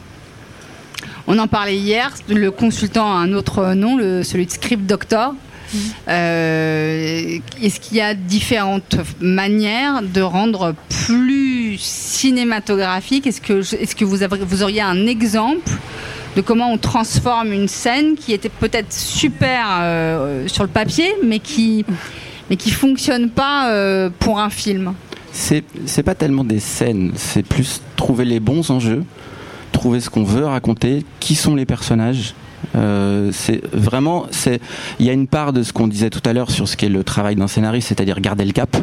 On 1.26 1.38
en 1.38 1.46
parlait 1.46 1.76
hier, 1.76 2.12
le 2.28 2.50
consultant 2.50 3.06
a 3.06 3.16
un 3.16 3.32
autre 3.32 3.74
nom, 3.74 3.96
le, 3.96 4.22
celui 4.22 4.46
de 4.46 4.50
Script 4.50 4.86
Doctor. 4.86 5.34
Euh, 6.08 7.38
est-ce 7.62 7.80
qu'il 7.80 7.96
y 7.96 8.00
a 8.00 8.14
différentes 8.14 8.96
manières 9.20 10.02
de 10.02 10.20
rendre 10.20 10.74
plus 11.06 11.78
cinématographique? 11.78 13.26
Est-ce 13.26 13.40
que, 13.40 13.60
est-ce 13.60 13.94
que 13.94 14.04
vous, 14.04 14.62
auriez 14.62 14.82
un 14.82 15.06
exemple 15.06 15.70
de 16.36 16.40
comment 16.40 16.72
on 16.72 16.78
transforme 16.78 17.52
une 17.52 17.68
scène 17.68 18.14
qui 18.16 18.32
était 18.32 18.48
peut-être 18.48 18.92
super 18.92 19.66
euh, 19.80 20.48
sur 20.48 20.62
le 20.62 20.70
papier, 20.70 21.06
mais 21.24 21.38
qui 21.38 21.84
mais 22.50 22.56
qui 22.56 22.70
fonctionne 22.70 23.30
pas 23.30 23.70
euh, 23.70 24.10
pour 24.18 24.38
un 24.38 24.50
film? 24.50 24.94
C'est 25.32 26.02
pas 26.02 26.14
tellement 26.14 26.44
des 26.44 26.60
scènes, 26.60 27.12
c'est 27.14 27.42
plus 27.46 27.80
trouver 27.96 28.26
les 28.26 28.40
bons 28.40 28.70
enjeux, 28.70 29.04
trouver 29.72 30.00
ce 30.00 30.10
qu'on 30.10 30.24
veut 30.24 30.44
raconter, 30.44 31.04
qui 31.20 31.34
sont 31.34 31.54
les 31.54 31.64
personnages. 31.64 32.34
Euh, 32.74 33.30
c'est 33.32 33.62
vraiment, 33.74 34.26
c'est, 34.30 34.60
il 34.98 35.06
y 35.06 35.10
a 35.10 35.12
une 35.12 35.26
part 35.26 35.52
de 35.52 35.62
ce 35.62 35.72
qu'on 35.72 35.88
disait 35.88 36.10
tout 36.10 36.22
à 36.24 36.32
l'heure 36.32 36.50
sur 36.50 36.68
ce 36.68 36.76
qu'est 36.76 36.88
le 36.88 37.04
travail 37.04 37.36
d'un 37.36 37.48
scénariste, 37.48 37.88
c'est-à-dire 37.88 38.20
garder 38.20 38.44
le 38.44 38.52
cap. 38.52 38.76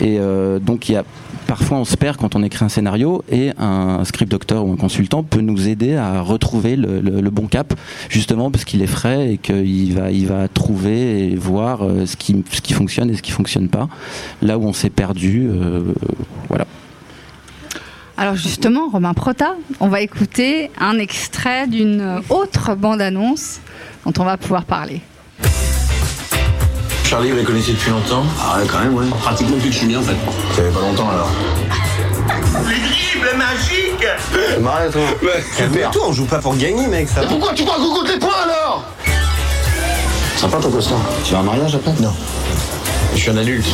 Et 0.00 0.18
donc 0.60 0.88
il 0.88 0.92
y 0.92 0.96
a 0.96 1.04
parfois 1.46 1.76
on 1.76 1.84
se 1.84 1.96
perd 1.96 2.16
quand 2.16 2.34
on 2.34 2.42
écrit 2.42 2.64
un 2.64 2.68
scénario 2.70 3.22
et 3.30 3.50
un 3.58 4.04
script 4.04 4.30
doctor 4.30 4.66
ou 4.66 4.72
un 4.72 4.76
consultant 4.76 5.22
peut 5.22 5.42
nous 5.42 5.68
aider 5.68 5.96
à 5.96 6.22
retrouver 6.22 6.76
le, 6.76 7.30
bon 7.30 7.46
cap, 7.46 7.74
justement 8.08 8.50
parce 8.50 8.64
qu'il 8.64 8.82
est 8.82 8.86
frais 8.86 9.34
et 9.34 9.38
qu'il 9.38 9.94
va, 9.94 10.10
il 10.10 10.26
va 10.26 10.48
trouver 10.48 11.26
et 11.26 11.36
voir 11.36 11.82
euh, 11.84 12.06
ce 12.06 12.16
qui, 12.16 12.42
ce 12.50 12.62
qui 12.62 12.72
fonctionne 12.72 13.10
et 13.10 13.16
ce 13.16 13.22
qui 13.22 13.32
fonctionne 13.32 13.68
pas. 13.68 13.88
Là 14.40 14.58
où 14.58 14.64
on 14.64 14.72
s'est 14.72 14.90
perdu, 14.90 15.48
euh, 15.50 15.92
voilà. 16.48 16.66
Alors 18.22 18.36
justement, 18.36 18.88
Romain 18.88 19.14
Prota, 19.14 19.56
on 19.80 19.88
va 19.88 20.00
écouter 20.00 20.70
un 20.78 20.96
extrait 21.00 21.66
d'une 21.66 22.22
autre 22.30 22.76
bande-annonce 22.76 23.58
dont 24.06 24.12
on 24.16 24.24
va 24.24 24.36
pouvoir 24.36 24.62
parler. 24.62 25.00
Charlie, 27.02 27.32
vous 27.32 27.38
les 27.38 27.42
connaissez 27.42 27.72
depuis 27.72 27.90
longtemps? 27.90 28.22
Ah 28.40 28.60
ouais, 28.60 28.66
quand 28.70 28.78
même, 28.78 28.94
ouais. 28.94 29.06
Pratiquement 29.22 29.56
depuis 29.56 29.70
que 29.70 29.74
je 29.74 29.78
suis 29.80 29.88
né, 29.88 29.96
en 29.96 30.02
fait. 30.02 30.14
Ça 30.54 30.62
fait 30.62 30.70
pas 30.70 30.80
longtemps, 30.82 31.10
alors. 31.10 31.32
Les 32.68 32.78
dribbles 32.78 33.36
magiques 33.36 34.60
Marre, 34.60 34.92
toi. 34.92 35.02
Calme-toi, 35.58 36.02
on 36.06 36.12
joue 36.12 36.26
pas 36.26 36.38
pour 36.38 36.56
gagner, 36.56 36.86
mec, 36.86 37.08
ça 37.08 37.22
pourquoi 37.22 37.52
tu 37.54 37.64
crois 37.64 37.74
qu'on 37.74 37.92
compte 37.92 38.08
les 38.08 38.20
points, 38.20 38.44
alors? 38.44 38.84
Sympa 40.36 40.58
ton 40.58 40.70
costard. 40.70 41.00
Tu 41.24 41.32
vas 41.32 41.38
à 41.38 41.40
un 41.40 41.44
mariage 41.44 41.74
après? 41.74 41.92
Non. 42.00 42.14
Je 43.14 43.18
suis 43.18 43.30
un 43.30 43.36
adulte. 43.36 43.66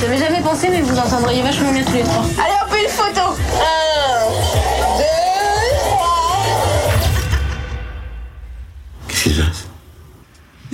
J'avais 0.00 0.16
jamais 0.18 0.40
pensé, 0.40 0.68
mais 0.70 0.80
vous 0.80 0.96
entendriez 0.96 1.42
vachement 1.42 1.72
bien 1.72 1.82
tous 1.84 1.94
les 1.94 2.02
trois. 2.02 2.24
Allez, 2.38 2.54
on 2.64 2.72
fait 2.72 2.82
une 2.84 2.88
photo 2.88 3.20
Un, 3.20 3.87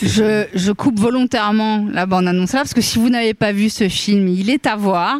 je, 0.02 0.72
coupe 0.72 0.98
volontairement 0.98 1.86
la 1.92 2.06
bande-annonce 2.06 2.52
là 2.52 2.60
parce 2.60 2.74
que 2.74 2.80
si 2.80 2.98
vous 2.98 3.10
n'avez 3.10 3.34
pas 3.34 3.52
vu 3.52 3.70
ce 3.70 3.88
film, 3.88 4.28
il 4.28 4.50
est 4.50 4.66
à 4.66 4.76
voir. 4.76 5.18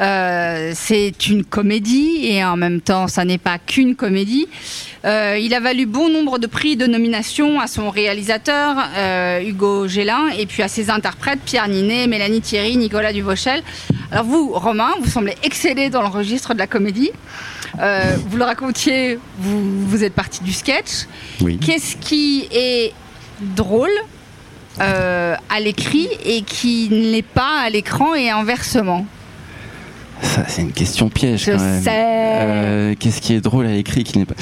Euh, 0.00 0.72
c'est 0.74 1.26
une 1.26 1.44
comédie 1.44 2.20
et 2.22 2.44
en 2.44 2.56
même 2.56 2.80
temps, 2.80 3.08
ça 3.08 3.24
n'est 3.24 3.38
pas 3.38 3.58
qu'une 3.58 3.96
comédie. 3.96 4.48
Euh, 5.04 5.38
il 5.40 5.52
a 5.54 5.60
valu 5.60 5.86
bon 5.86 6.08
nombre 6.08 6.38
de 6.38 6.46
prix 6.46 6.76
de 6.76 6.86
nomination 6.86 7.60
à 7.60 7.66
son 7.66 7.90
réalisateur 7.90 8.76
euh, 8.96 9.40
Hugo 9.42 9.88
Gélin 9.88 10.28
et 10.38 10.46
puis 10.46 10.62
à 10.62 10.68
ses 10.68 10.90
interprètes 10.90 11.40
Pierre 11.44 11.68
Ninet, 11.68 12.06
Mélanie 12.06 12.40
Thierry, 12.40 12.76
Nicolas 12.76 13.12
Duvauchel. 13.12 13.62
Alors 14.10 14.24
vous, 14.24 14.52
Romain, 14.52 14.90
vous 15.00 15.10
semblez 15.10 15.34
exceller 15.42 15.90
dans 15.90 16.02
le 16.02 16.08
registre 16.08 16.54
de 16.54 16.58
la 16.58 16.66
comédie. 16.66 17.10
vous 17.74 18.36
le 18.36 18.44
racontiez, 18.44 19.18
vous, 19.38 19.86
vous 19.86 20.02
êtes 20.02 20.14
parti 20.14 20.42
du 20.42 20.52
sketch. 20.52 21.06
Oui. 21.40 21.58
Qu'est-ce 21.58 21.96
qui 21.96 22.48
est 22.50 22.92
drôle 23.40 23.90
euh, 24.80 25.34
à 25.48 25.60
l'écrit 25.60 26.08
et 26.24 26.42
qui 26.42 26.88
ne 26.90 27.12
l'est 27.12 27.22
pas 27.22 27.60
à 27.62 27.70
l'écran 27.70 28.14
et 28.14 28.30
inversement 28.30 29.06
Ça, 30.22 30.44
c'est 30.46 30.62
une 30.62 30.72
question 30.72 31.08
piège 31.08 31.44
Je 31.44 31.52
quand 31.52 31.58
même. 31.58 31.82
Sais. 31.82 31.90
Euh, 31.92 32.94
qu'est-ce 32.98 33.20
qui 33.20 33.32
est 33.34 33.40
drôle 33.40 33.66
à 33.66 33.72
l'écrit 33.72 34.04
qui 34.04 34.18
n'est 34.18 34.24
pas. 34.24 34.36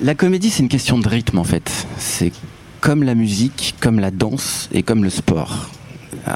La 0.00 0.14
comédie, 0.14 0.50
c'est 0.50 0.62
une 0.62 0.68
question 0.68 0.98
de 0.98 1.08
rythme 1.08 1.38
en 1.38 1.44
fait. 1.44 1.86
C'est 1.98 2.32
comme 2.80 3.02
la 3.02 3.14
musique, 3.14 3.74
comme 3.80 4.00
la 4.00 4.10
danse 4.10 4.68
et 4.72 4.82
comme 4.82 5.04
le 5.04 5.10
sport. 5.10 5.68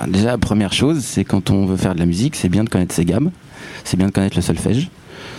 déjà, 0.07 0.29
la 0.29 0.39
première 0.39 0.73
chose, 0.73 1.03
c'est 1.03 1.25
quand 1.25 1.51
on 1.51 1.67
veut 1.67 1.77
faire 1.77 1.95
de 1.95 1.99
la 1.99 2.07
musique, 2.07 2.37
c'est 2.37 2.49
bien 2.49 2.63
de 2.63 2.69
connaître 2.69 2.95
ses 2.95 3.05
gammes, 3.05 3.31
c'est 3.85 3.97
bien 3.97 4.07
de 4.07 4.13
connaître 4.13 4.37
le 4.37 4.43
solfège, 4.43 4.89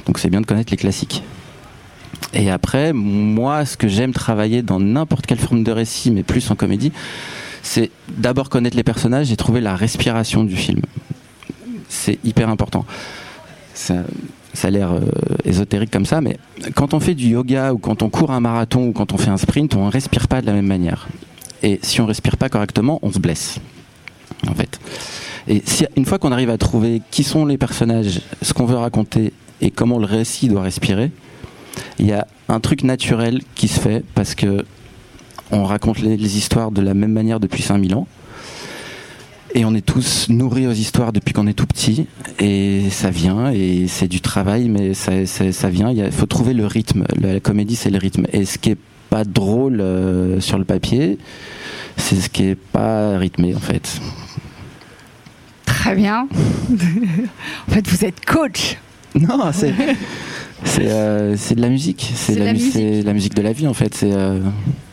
donc 0.06 0.20
c'est 0.20 0.30
bien 0.30 0.42
de 0.42 0.46
connaître 0.46 0.72
les 0.72 0.78
classiques. 0.78 1.24
Et 2.34 2.49
après, 2.49 2.93
moi, 2.93 3.65
ce 3.65 3.77
que 3.77 3.88
j'aime 3.88 4.13
travailler 4.13 4.62
dans 4.62 4.80
n'importe 4.80 5.25
quelle 5.25 5.39
forme 5.39 5.63
de 5.63 5.71
récit, 5.71 6.12
mais 6.12 6.23
plus 6.23 6.49
en 6.51 6.56
comédie, 6.56 6.91
c'est 7.63 7.89
d'abord 8.10 8.49
connaître 8.49 8.77
les 8.77 8.84
personnages 8.84 9.32
et 9.32 9.36
trouver 9.36 9.62
la 9.62 9.75
respiration 9.75 10.43
du 10.43 10.56
film. 10.56 10.82
C'est 11.89 12.19
hyper 12.23 12.49
important. 12.49 12.86
Ça, 13.73 14.03
a 14.63 14.69
l'air 14.69 14.91
euh, 14.91 15.01
ésotérique 15.45 15.91
comme 15.91 16.06
ça, 16.06 16.19
mais 16.19 16.38
quand 16.75 16.93
on 16.93 16.99
fait 16.99 17.13
du 17.13 17.27
yoga 17.27 17.73
ou 17.73 17.77
quand 17.77 18.01
on 18.01 18.10
court 18.10 18.32
un 18.32 18.39
marathon 18.39 18.88
ou 18.88 18.91
quand 18.91 19.13
on 19.13 19.17
fait 19.17 19.30
un 19.30 19.38
sprint, 19.38 19.75
on 19.75 19.86
ne 19.86 19.91
respire 19.91 20.27
pas 20.27 20.41
de 20.41 20.47
la 20.47 20.53
même 20.53 20.65
manière. 20.65 21.08
Et 21.63 21.80
si 21.84 22.01
on 22.01 22.06
respire 22.06 22.38
pas 22.38 22.49
correctement, 22.49 22.99
on 23.01 23.12
se 23.12 23.19
blesse. 23.19 23.60
En 24.47 24.53
fait. 24.53 24.80
Et 25.47 25.62
si, 25.65 25.86
une 25.95 26.06
fois 26.06 26.19
qu'on 26.19 26.32
arrive 26.32 26.49
à 26.49 26.58
trouver 26.58 27.01
qui 27.12 27.23
sont 27.23 27.45
les 27.45 27.58
personnages, 27.58 28.21
ce 28.41 28.53
qu'on 28.53 28.65
veut 28.65 28.75
raconter 28.75 29.34
et 29.62 29.71
comment 29.71 29.97
le 29.97 30.06
récit 30.06 30.49
doit 30.49 30.62
respirer, 30.62 31.12
il 32.00 32.08
y 32.08 32.13
a 32.13 32.28
un 32.50 32.60
truc 32.60 32.84
naturel 32.84 33.42
qui 33.56 33.68
se 33.68 33.80
fait 33.80 34.04
parce 34.16 34.36
que 34.36 34.66
on 35.52 35.63
raconte 35.63 36.00
les, 36.00 36.18
les 36.18 36.38
histoires 36.38 36.72
de 36.72 36.82
la 36.82 36.94
même 36.94 37.12
manière 37.12 37.40
depuis 37.40 37.63
5000 37.63 37.96
ans. 37.96 38.08
Et 39.56 39.66
on 39.66 39.74
est 39.74 39.86
tous 39.86 40.28
nourris 40.30 40.68
aux 40.68 40.74
histoires 40.74 41.13
depuis 41.13 41.34
qu'on 41.34 41.48
est 41.48 41.54
tout 41.54 41.66
petit. 41.66 42.08
Et 42.40 42.90
ça 42.92 43.10
vient, 43.10 43.52
et 43.52 43.88
c'est 43.88 44.08
du 44.08 44.22
travail, 44.22 44.70
mais 44.70 44.94
ça, 44.94 45.26
ça, 45.26 45.52
ça 45.52 45.70
vient. 45.70 45.90
Il 45.90 46.12
faut 46.12 46.26
trouver 46.26 46.54
le 46.54 46.66
rythme. 46.66 47.06
La, 47.20 47.34
la 47.34 47.40
comédie, 47.40 47.76
c'est 47.76 47.90
le 47.90 47.98
rythme. 47.98 48.28
Et 48.34 48.46
ce 48.46 48.58
qui 48.58 48.72
est 48.72 48.78
pas 49.10 49.24
drôle 49.24 49.80
euh, 49.80 50.42
sur 50.42 50.58
le 50.58 50.66
papier, 50.66 51.18
c'est 51.96 52.18
ce 52.18 52.30
qui 52.30 52.44
est 52.44 52.56
pas 52.56 53.18
rythmé, 53.18 53.56
en 53.56 53.60
fait. 53.60 54.02
Très 55.66 55.96
bien. 55.96 56.28
en 57.68 57.72
fait, 57.72 57.88
vous 57.88 58.06
êtes 58.06 58.26
coach. 58.26 58.78
Non, 59.16 59.52
c'est. 59.54 59.74
C'est 60.63 60.88
euh, 60.89 61.36
c'est 61.38 61.56
de 61.56 61.62
la 61.62 61.70
musique, 61.70 62.12
C'est 62.15 62.36
la, 62.36 62.46
la 62.46 62.54
mu- 62.54 62.58
musique. 62.58 62.74
c'est 62.74 63.02
la 63.04 63.13
musique 63.13 63.36
de 63.36 63.41
la 63.41 63.54
vie 63.54 63.67
en 63.67 63.74
fait. 63.74 64.02
Euh, 64.04 64.39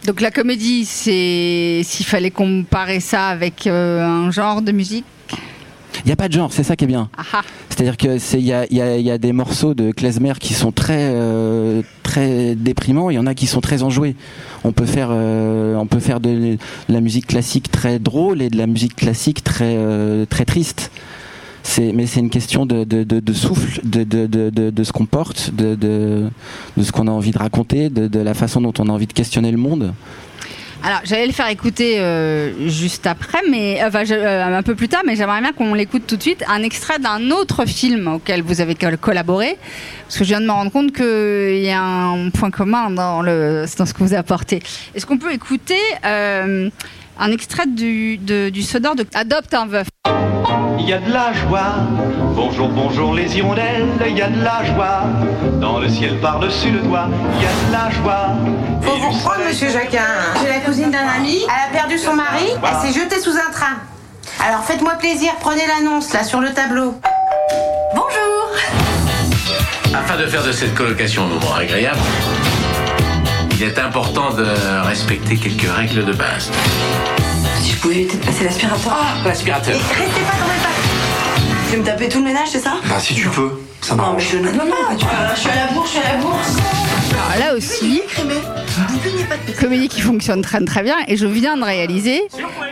Donc 0.07 0.21
la 0.21 0.31
comédie, 0.31 0.85
c'est 0.85 1.81
s'il 1.85 2.05
fallait 2.07 2.31
comparer 2.31 3.01
ça 3.01 3.29
avec 3.29 3.67
euh, 3.67 4.03
un 4.05 4.31
genre 4.31 4.61
de 4.63 4.73
musique? 4.73 5.05
il 6.05 6.09
n'y 6.09 6.13
a 6.13 6.17
pas 6.17 6.29
de 6.29 6.35
genre, 6.35 6.53
c'est 6.53 6.65
ça 6.65 6.77
qui 6.77 6.85
est 6.85 6.89
bien. 6.89 7.09
Ah 7.17 7.23
ah. 7.35 7.41
C'est-à-dire 7.71 7.97
que 7.97 8.19
c'est 8.19 8.39
il 8.39 8.45
y 8.45 8.53
a, 8.53 8.67
il 8.69 8.77
y 8.77 8.83
a- 8.83 8.97
il 8.99 9.07
y 9.07 9.11
a 9.11 9.17
des 9.17 9.33
morceaux 9.33 9.73
de 9.75 9.91
klezmer 9.91 10.35
qui 10.39 10.53
sont 10.53 10.71
très 10.73 10.99
euh, 11.13 11.81
très 12.03 12.55
déprimants, 12.57 13.09
il 13.09 13.15
y 13.15 13.19
en 13.19 13.27
a 13.27 13.35
qui 13.35 13.47
sont 13.47 13.61
très 13.63 13.83
enjoués. 13.83 14.17
On 14.65 14.73
peut 14.73 14.85
faire 14.87 15.09
euh, 15.13 15.77
on 15.77 15.87
peut 15.87 16.01
faire 16.01 16.21
de, 16.21 16.29
de 16.31 16.59
la 16.91 17.01
musique 17.01 17.27
classique 17.29 17.71
très 17.71 17.99
drôle 17.99 18.43
et 18.43 18.51
de 18.51 18.59
la 18.59 18.67
musique 18.67 18.97
classique 18.97 19.43
très 19.45 19.77
euh, 19.79 20.27
très 20.27 20.45
triste. 20.45 20.91
C'est 21.67 21.93
mais 21.95 22.07
c'est 22.07 22.21
une 22.21 22.29
question 22.29 22.67
de, 22.67 22.85
de, 22.85 23.05
de, 23.05 23.21
de 23.21 23.33
souffle, 23.33 23.81
de, 23.85 24.85
ce 24.85 24.93
qu'on 24.93 25.07
porte, 25.07 25.51
de, 25.55 26.29
ce 26.81 26.93
qu'on 26.93 27.09
a 27.09 27.11
envie 27.11 27.31
de 27.31 27.39
raconter, 27.39 27.89
de, 27.89 28.19
la 28.21 28.35
façon 28.35 28.61
dont 28.61 28.75
on 28.79 28.89
a 28.91 28.93
envie 28.93 29.07
de 29.07 29.15
questionner 29.15 29.51
le 29.51 29.57
monde. 29.57 29.95
Alors 30.83 31.01
j'allais 31.05 31.27
le 31.27 31.33
faire 31.33 31.49
écouter 31.49 31.99
euh, 32.01 32.69
juste 32.69 33.07
après, 33.07 33.39
mais 33.51 33.81
enfin 33.83 34.05
je- 34.05 34.13
euh, 34.13 34.55
un 34.59 34.63
peu 34.63 34.75
plus 34.75 34.89
tard, 34.89 35.01
mais 35.07 35.17
j'aimerais 35.17 35.41
bien 35.41 35.53
qu'on 35.53 35.73
l'écoute 35.73 36.07
tout 36.07 36.17
de 36.19 36.23
suite. 36.23 36.45
Un 36.47 36.63
extrait 36.63 36.99
d'un 36.99 37.31
autre 37.31 37.65
film 37.65 38.07
auquel 38.09 38.43
vous 38.43 38.61
avez 38.61 38.75
col- 38.75 38.99
collaboré, 38.99 39.57
parce 40.07 40.19
que 40.19 40.25
je 40.25 40.29
viens 40.29 40.43
de 40.43 40.47
me 40.47 40.53
rendre 40.53 40.71
compte 40.71 40.93
qu'il 40.93 41.63
y 41.65 41.71
a 41.71 41.83
un 41.83 42.29
point 42.29 42.51
commun 42.51 42.91
dans 42.91 43.23
le 43.23 43.65
dans 43.79 43.87
ce 43.87 43.95
que 43.95 44.05
vous 44.05 44.13
apportez. 44.13 44.61
Est-ce 44.95 45.07
qu'on 45.07 45.17
peut 45.17 45.33
écouter 45.33 45.81
euh, 46.05 46.69
un 47.19 47.33
extrait 47.33 47.67
du, 47.67 48.19
de- 48.19 48.51
du 48.51 48.61
sonore 48.61 48.95
de 48.95 49.07
Adopte 49.15 49.55
un 49.55 49.65
veuf? 49.67 49.89
Il 50.79 50.89
y 50.89 50.93
a 50.93 50.99
de 50.99 51.13
la 51.13 51.33
joie. 51.33 51.75
Bonjour, 52.35 52.69
bonjour 52.69 53.15
les 53.15 53.37
hirondelles, 53.37 53.89
il 54.07 54.17
y 54.17 54.23
a 54.23 54.29
de 54.29 54.43
la 54.43 54.65
joie. 54.65 55.03
Dans 55.61 55.79
le 55.79 55.89
ciel 55.89 56.19
par-dessus 56.21 56.71
le 56.71 56.81
toit, 56.81 57.09
il 57.37 57.43
y 57.43 57.47
a 57.47 57.69
de 57.69 57.73
la 57.73 57.91
joie. 57.91 58.29
Faut 58.83 58.97
vous 58.97 59.11
reprendre, 59.11 59.45
monsieur 59.47 59.69
Jacquin. 59.69 60.07
J'ai 60.43 60.49
la 60.49 60.61
cousine 60.61 60.91
d'un 60.91 61.07
ami, 61.17 61.43
elle 61.45 61.71
a 61.71 61.73
perdu 61.73 61.99
son 61.99 62.15
mari, 62.15 62.51
elle 62.53 62.93
s'est 62.93 62.99
jetée 62.99 63.21
sous 63.21 63.37
un 63.37 63.51
train. 63.53 63.77
Alors 64.47 64.65
faites-moi 64.65 64.95
plaisir, 64.95 65.33
prenez 65.41 65.63
l'annonce 65.67 66.13
là 66.13 66.25
sur 66.25 66.41
le 66.41 66.53
tableau. 66.53 66.95
Bonjour 67.95 68.51
Afin 69.95 70.17
de 70.17 70.27
faire 70.27 70.43
de 70.43 70.53
cette 70.53 70.75
colocation 70.75 71.25
un 71.25 71.29
moment 71.29 71.55
agréable, 71.55 72.01
il 73.55 73.63
est 73.63 73.79
important 73.79 74.33
de 74.33 74.45
respecter 74.87 75.37
quelques 75.37 75.71
règles 75.71 76.05
de 76.05 76.13
base. 76.13 76.51
Si 77.61 77.73
je 77.73 77.77
pouvais 77.77 78.03
peut-être 78.03 78.27
passer 78.27 78.45
l'aspirateur. 78.45 78.93
Ah, 78.93 79.29
l'aspirateur. 79.29 79.75
Restez 79.75 80.03
pas 80.03 80.39
dans 80.39 80.47
mes 80.47 80.61
pattes. 80.61 80.75
Je 81.67 81.73
vais 81.73 81.77
me 81.79 81.85
taper 81.85 82.09
tout 82.09 82.19
le 82.19 82.25
ménage, 82.25 82.49
c'est 82.51 82.59
ça? 82.59 82.75
Bah 82.89 82.99
si 82.99 83.15
tu 83.15 83.29
peux, 83.29 83.61
ça 83.81 83.95
Non, 83.95 84.15
mais 84.17 84.23
je 84.23 84.37
non, 84.39 84.53
non, 84.53 84.65
non, 84.65 84.97
tu 84.99 85.05
vois, 85.05 85.35
je 85.35 85.41
suis 85.41 85.51
à 85.51 85.67
la 85.67 85.73
bourse, 85.73 85.93
je 85.93 85.99
suis 85.99 86.07
à 86.07 86.13
la 86.15 86.19
bourse. 86.19 86.57
Alors 87.33 87.49
là 87.49 87.57
aussi, 87.57 88.03
comédie 89.61 89.89
qui 89.89 90.01
fonctionne 90.01 90.43
très 90.43 90.65
très 90.65 90.83
bien, 90.83 90.97
et 91.07 91.17
je 91.17 91.27
viens 91.27 91.57
de 91.57 91.65
réaliser 91.65 92.23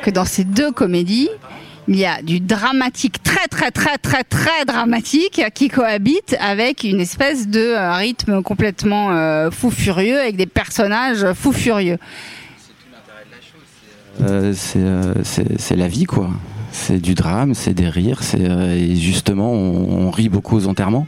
que 0.03 0.11
dans 0.11 0.25
ces 0.25 0.45
deux 0.45 0.73
comédies, 0.73 1.31
il 1.89 1.97
y 1.97 2.07
a 2.07 2.23
du 2.23 2.41
dramatique 2.41 3.23
très 3.23 3.49
très 3.49 3.71
très 3.71 3.99
très 3.99 4.23
très 4.25 4.65
dramatique 4.65 5.43
qui 5.55 5.69
cohabite 5.69 6.37
avec 6.41 6.85
une 6.85 7.01
espèce 7.01 7.49
de 7.49 7.61
euh, 7.61 7.93
rythme 7.95 8.43
complètement 8.43 9.11
euh, 9.11 9.51
fou 9.51 9.71
furieux 9.71 10.19
avec 10.19 10.37
des 10.37 10.47
personnages 10.47 11.33
fou 11.35 11.53
furieux. 11.53 11.99
Euh, 14.21 14.53
c'est 14.55 14.79
euh, 14.79 15.15
c'est 15.25 15.77
la 15.77 15.89
vie 15.89 16.05
quoi. 16.05 16.31
C'est 16.71 16.99
du 16.99 17.15
drame, 17.15 17.55
c'est 17.55 17.75
des 17.75 17.89
rires, 17.89 18.21
euh, 18.35 18.75
et 18.75 18.97
justement 18.97 19.53
on 19.53 20.11
rit 20.11 20.31
beaucoup 20.31 20.57
aux 20.57 20.67
enterrements. 20.67 21.07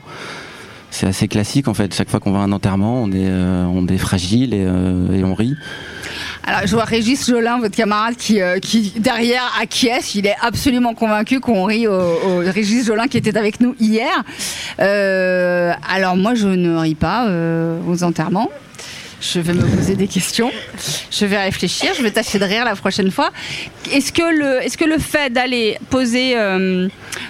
C'est 0.95 1.09
assez 1.09 1.27
classique 1.27 1.67
en 1.67 1.75
fait. 1.75 1.93
Chaque 1.93 2.09
fois 2.09 2.21
qu'on 2.21 2.31
va 2.31 2.39
à 2.39 2.43
un 2.43 2.53
enterrement, 2.53 3.03
on 3.03 3.11
est 3.11 3.27
euh, 3.27 3.65
on 3.65 3.85
est 3.89 3.99
fragile 3.99 4.55
et, 4.55 4.65
euh, 4.65 5.11
et 5.13 5.25
on 5.25 5.35
rit. 5.35 5.57
Alors 6.45 6.61
je 6.67 6.73
vois 6.73 6.85
Régis 6.85 7.27
Jolin, 7.29 7.59
votre 7.59 7.75
camarade, 7.75 8.15
qui, 8.15 8.41
euh, 8.41 8.61
qui 8.61 8.93
derrière 9.01 9.43
acquiesce. 9.61 10.15
Il 10.15 10.25
est 10.29 10.37
absolument 10.41 10.95
convaincu 10.95 11.41
qu'on 11.41 11.65
rit 11.65 11.89
au, 11.89 11.93
au 11.93 12.39
Régis 12.47 12.87
Jolin 12.87 13.09
qui 13.09 13.17
était 13.17 13.37
avec 13.37 13.61
nous 13.61 13.75
hier. 13.81 14.23
Alors 14.79 16.17
moi 16.17 16.37
je 16.37 16.47
ne 16.47 16.77
ris 16.77 16.95
pas 16.95 17.29
aux 17.89 18.05
enterrements. 18.05 18.51
Je 19.21 19.41
vais 19.41 19.55
me 19.55 19.63
poser 19.65 19.97
des 19.97 20.07
questions. 20.07 20.51
Je 21.11 21.27
vais 21.27 21.39
réfléchir. 21.43 21.91
Je 21.97 22.03
vais 22.03 22.11
tâcher 22.11 22.39
de 22.39 22.45
rire 22.45 22.65
la 22.65 22.77
prochaine 22.77 23.11
fois. 23.11 23.31
Est-ce 23.93 24.13
que 24.13 24.23
le, 24.23 24.63
est-ce 24.63 24.77
que 24.77 24.85
le 24.85 24.99
fait 24.99 25.33
d'aller 25.33 25.79
poser 25.91 26.37
euh, 26.37 26.89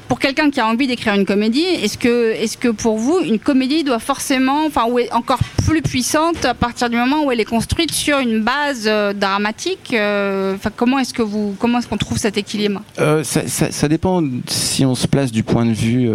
pour 0.08 0.18
quelqu'un 0.18 0.50
qui 0.50 0.60
a 0.60 0.66
envie 0.66 0.86
d'écrire 0.86 1.14
une 1.14 1.26
comédie, 1.26 1.62
est-ce 1.62 1.98
que, 1.98 2.32
est-ce 2.32 2.56
que 2.56 2.68
pour 2.68 2.96
vous 2.96 3.20
une 3.20 3.38
comédie 3.38 3.84
doit 3.84 3.98
forcément, 3.98 4.64
enfin, 4.66 4.84
ou 4.88 4.98
est 4.98 5.12
encore 5.12 5.40
plus 5.66 5.82
puissante 5.82 6.44
à 6.44 6.54
partir 6.54 6.90
du 6.90 6.96
moment 6.96 7.24
où 7.24 7.32
elle 7.32 7.40
est 7.40 7.44
construite 7.44 7.92
sur 7.92 8.18
une 8.18 8.42
base 8.42 8.84
euh, 8.86 9.12
dramatique 9.12 9.92
euh, 9.94 10.56
comment 10.76 10.98
est-ce 10.98 11.14
que 11.14 11.22
vous, 11.22 11.54
comment 11.58 11.78
est-ce 11.78 11.88
qu'on 11.88 11.96
trouve 11.96 12.18
cet 12.18 12.36
équilibre? 12.36 12.82
Ça, 13.22 13.88
dépend 13.88 14.22
si 14.46 14.84
on 14.84 14.94
se 14.94 15.06
place 15.06 15.30
du 15.32 15.42
point 15.42 15.66
de 15.66 15.72
vue 15.72 16.08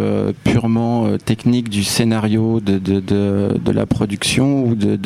purement 0.43 1.17
technique 1.17 1.69
du 1.69 1.83
scénario, 1.83 2.59
de, 2.59 2.77
de, 2.77 2.99
de, 2.99 3.71
la 3.71 3.85
production 3.85 4.63
ou, 4.63 4.75
de- 4.75 4.97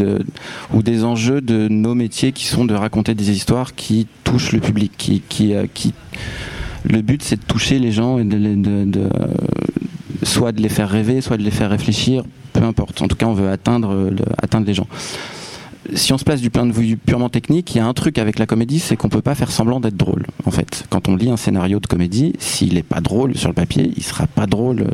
ou 0.74 0.82
des 0.84 1.04
enjeux 1.04 1.42
de 1.42 1.68
nos 1.68 1.96
métiers 1.96 2.32
qui 2.32 2.46
sont 2.46 2.66
de 2.66 2.74
raconter 2.74 3.16
des 3.16 3.32
histoires 3.32 3.76
qui 3.76 4.08
touchent 4.24 4.52
le 4.52 4.60
public, 4.60 4.92
qui, 4.98 5.22
qui, 5.28 5.54
euh, 5.54 5.66
le 6.90 7.02
but 7.02 7.22
c'est 7.24 7.38
de 7.38 7.46
toucher 7.46 7.80
les 7.80 7.92
gens 7.92 8.20
et 8.20 8.24
de, 8.24 8.86
de- 8.86 9.10
soit 10.24 10.52
de 10.52 10.62
les 10.62 10.70
faire 10.70 10.90
rêver, 10.90 11.22
soit 11.22 11.38
de 11.38 11.44
les 11.44 11.52
faire 11.52 11.70
réfléchir, 11.70 12.24
peu 12.54 12.64
importe. 12.64 13.02
En 13.02 13.08
tout 13.08 13.16
cas, 13.16 13.26
on 13.26 13.34
veut 13.34 13.50
atteindre, 13.50 14.12
atteindre 14.42 14.66
les 14.68 14.74
gens 14.74 14.88
si 15.94 16.14
on 16.14 16.18
se 16.18 16.24
place 16.24 16.42
du 16.42 16.50
point 16.50 16.66
de 16.66 16.72
vue 16.72 16.98
purement 16.98 17.30
technique, 17.30 17.76
il 17.76 17.80
y 17.80 17.82
a 17.82 17.86
un 17.86 17.94
truc 17.94 18.18
avec 18.18 18.40
la 18.40 18.46
comédie, 18.46 18.80
c'est 18.80 18.96
qu'on 18.96 19.10
peut 19.10 19.22
pas 19.22 19.36
faire 19.36 19.52
semblant 19.52 19.80
d'être 19.80 19.98
drôle. 19.98 20.26
En 20.46 20.52
fait, 20.52 20.86
quand 20.90 21.10
on 21.10 21.16
lit 21.16 21.30
un 21.30 21.38
scénario 21.38 21.80
de 21.80 21.88
comédie, 21.88 22.34
s'il 22.40 22.78
est 22.78 22.84
pas 22.84 23.02
drôle 23.02 23.36
sur 23.36 23.50
le 23.50 23.54
papier, 23.54 23.92
il 23.96 24.04
sera 24.04 24.28
pas 24.28 24.48
drôle 24.48 24.82
euh, 24.82 24.88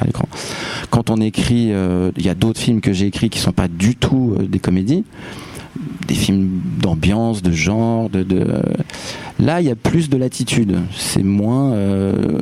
à 0.00 0.06
l'écran. 0.06 0.26
Quand 0.94 1.10
on 1.10 1.16
écrit, 1.16 1.72
euh, 1.72 2.12
il 2.16 2.24
y 2.24 2.28
a 2.28 2.36
d'autres 2.36 2.60
films 2.60 2.80
que 2.80 2.92
j'ai 2.92 3.06
écrits 3.06 3.28
qui 3.28 3.40
sont 3.40 3.50
pas 3.50 3.66
du 3.66 3.96
tout 3.96 4.36
euh, 4.38 4.46
des 4.46 4.60
comédies, 4.60 5.02
des 6.06 6.14
films 6.14 6.60
d'ambiance, 6.80 7.42
de 7.42 7.50
genre, 7.50 8.08
de, 8.10 8.24
euh, 8.30 8.62
là 9.40 9.60
il 9.60 9.66
y 9.66 9.72
a 9.72 9.74
plus 9.74 10.08
de 10.08 10.16
latitude. 10.16 10.78
C'est 10.96 11.24
moins, 11.24 11.72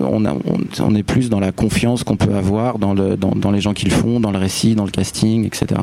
on, 0.03 0.95
est 0.95 1.03
plus 1.03 1.31
dans 1.31 1.41
la 1.41 1.51
confiance 1.51 2.05
qu'on 2.05 2.19
peut 2.19 2.35
avoir 2.35 2.79
dans, 2.79 2.93
le, 2.93 3.17
dans, 3.17 3.31
dans 3.31 3.53
les 3.53 3.63
gens 3.63 3.73
qui 3.73 3.87
le 3.87 3.91
font, 3.91 4.21
dans 4.21 4.33
le 4.33 4.39
récit, 4.39 4.75
dans 4.75 4.85
le 4.85 4.91
casting, 4.91 5.47
etc. 5.47 5.81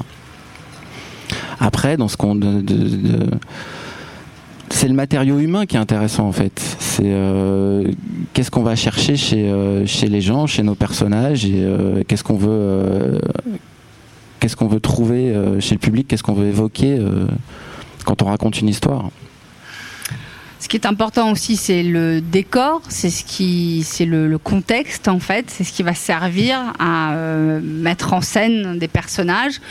Après, 1.60 1.98
dans 1.98 2.08
ce 2.08 2.18
qu'on. 2.18 2.40
C'est 4.70 4.88
le 4.88 4.94
matériau 4.94 5.40
humain 5.40 5.66
qui 5.66 5.76
est 5.76 5.80
intéressant 5.80 6.28
en 6.28 6.32
fait. 6.32 6.60
C'est 6.80 7.04
euh, 7.06 7.92
qu'est-ce 8.34 8.52
qu'on 8.52 8.64
va 8.64 8.76
chercher 8.76 9.16
chez, 9.16 9.50
euh, 9.50 9.86
chez 9.86 10.08
les 10.08 10.22
gens, 10.22 10.48
chez 10.48 10.64
nos 10.64 10.76
personnages, 10.76 11.46
et 11.46 11.64
euh, 11.64 12.04
qu'est-ce 12.08 12.24
qu'on 12.24 12.38
veut, 12.38 13.20
qu'est-ce 14.40 14.56
qu'on 14.56 14.68
veut 14.68 14.80
trouver 14.80 15.34
chez 15.60 15.76
le 15.76 15.80
public, 15.80 16.08
qu'est-ce 16.08 16.24
qu'on 16.24 16.34
veut 16.34 16.48
évoquer 16.48 17.00
quand 18.06 18.22
on 18.22 18.26
raconte 18.26 18.60
une 18.62 18.70
histoire. 18.70 19.10
Ce 20.62 20.68
qui 20.68 20.76
est 20.76 20.86
important 20.86 21.32
aussi, 21.32 21.56
c'est 21.56 21.84
le 21.84 22.20
décor, 22.20 22.82
c'est 22.90 23.10
ce 23.10 23.24
qui, 23.24 23.82
c'est 23.86 24.06
le, 24.06 24.38
contexte 24.38 25.08
en 25.08 25.20
fait, 25.20 25.50
c'est 25.50 25.64
ce 25.64 25.72
qui 25.72 25.84
va 25.84 25.94
servir 25.94 26.74
à 26.80 27.16
mettre 27.62 28.14
en 28.14 28.22
scène 28.22 28.78
des 28.78 28.90
personnages. 28.90 29.62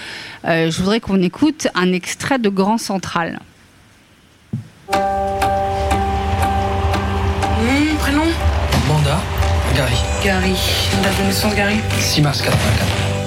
Je 0.45 0.77
voudrais 0.79 1.01
qu'on 1.01 1.21
écoute 1.23 1.69
un 1.75 1.93
extrait 1.93 2.39
de 2.39 2.49
Grand 2.49 2.79
Central. 2.79 3.39
Hum, 4.93 5.01
prénom 8.01 8.25
Manda, 8.89 9.19
Gary. 9.75 9.97
Gary. 10.23 10.55
Date 11.03 11.19
de 11.19 11.25
naissance, 11.25 11.55
Gary 11.55 11.81
6 12.01 12.23
mars 12.23 12.41
84. 12.41 12.63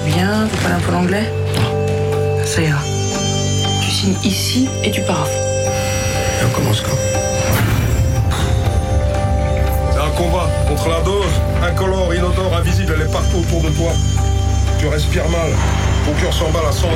Bien, 0.06 0.46
vous 0.50 0.56
parlez 0.58 0.74
un 0.74 0.80
peu 0.80 0.92
l'anglais 0.92 1.32
Non. 1.56 2.44
Ça 2.44 2.62
ira. 2.62 2.80
Tu 3.82 3.90
signes 3.90 4.16
ici 4.24 4.68
et 4.82 4.90
tu 4.90 5.02
pars. 5.02 5.28
Et 5.28 6.44
on 6.44 6.50
commence 6.50 6.80
quand? 6.80 6.96
C'est 9.92 10.00
un 10.00 10.10
combat 10.16 10.48
contre 10.68 10.88
la 10.88 11.00
dose. 11.02 11.32
Incolore, 11.62 12.14
inodore, 12.14 12.56
invisible, 12.56 12.94
elle 12.96 13.06
est 13.06 13.12
partout 13.12 13.38
autour 13.38 13.62
de 13.62 13.70
toi. 13.70 13.92
Tu 14.80 14.88
respires 14.88 15.28
mal. 15.28 15.50
Ton 16.04 16.12
cœur 16.20 16.32
s'emballe 16.32 16.66
à 16.68 16.72
100 16.72 16.88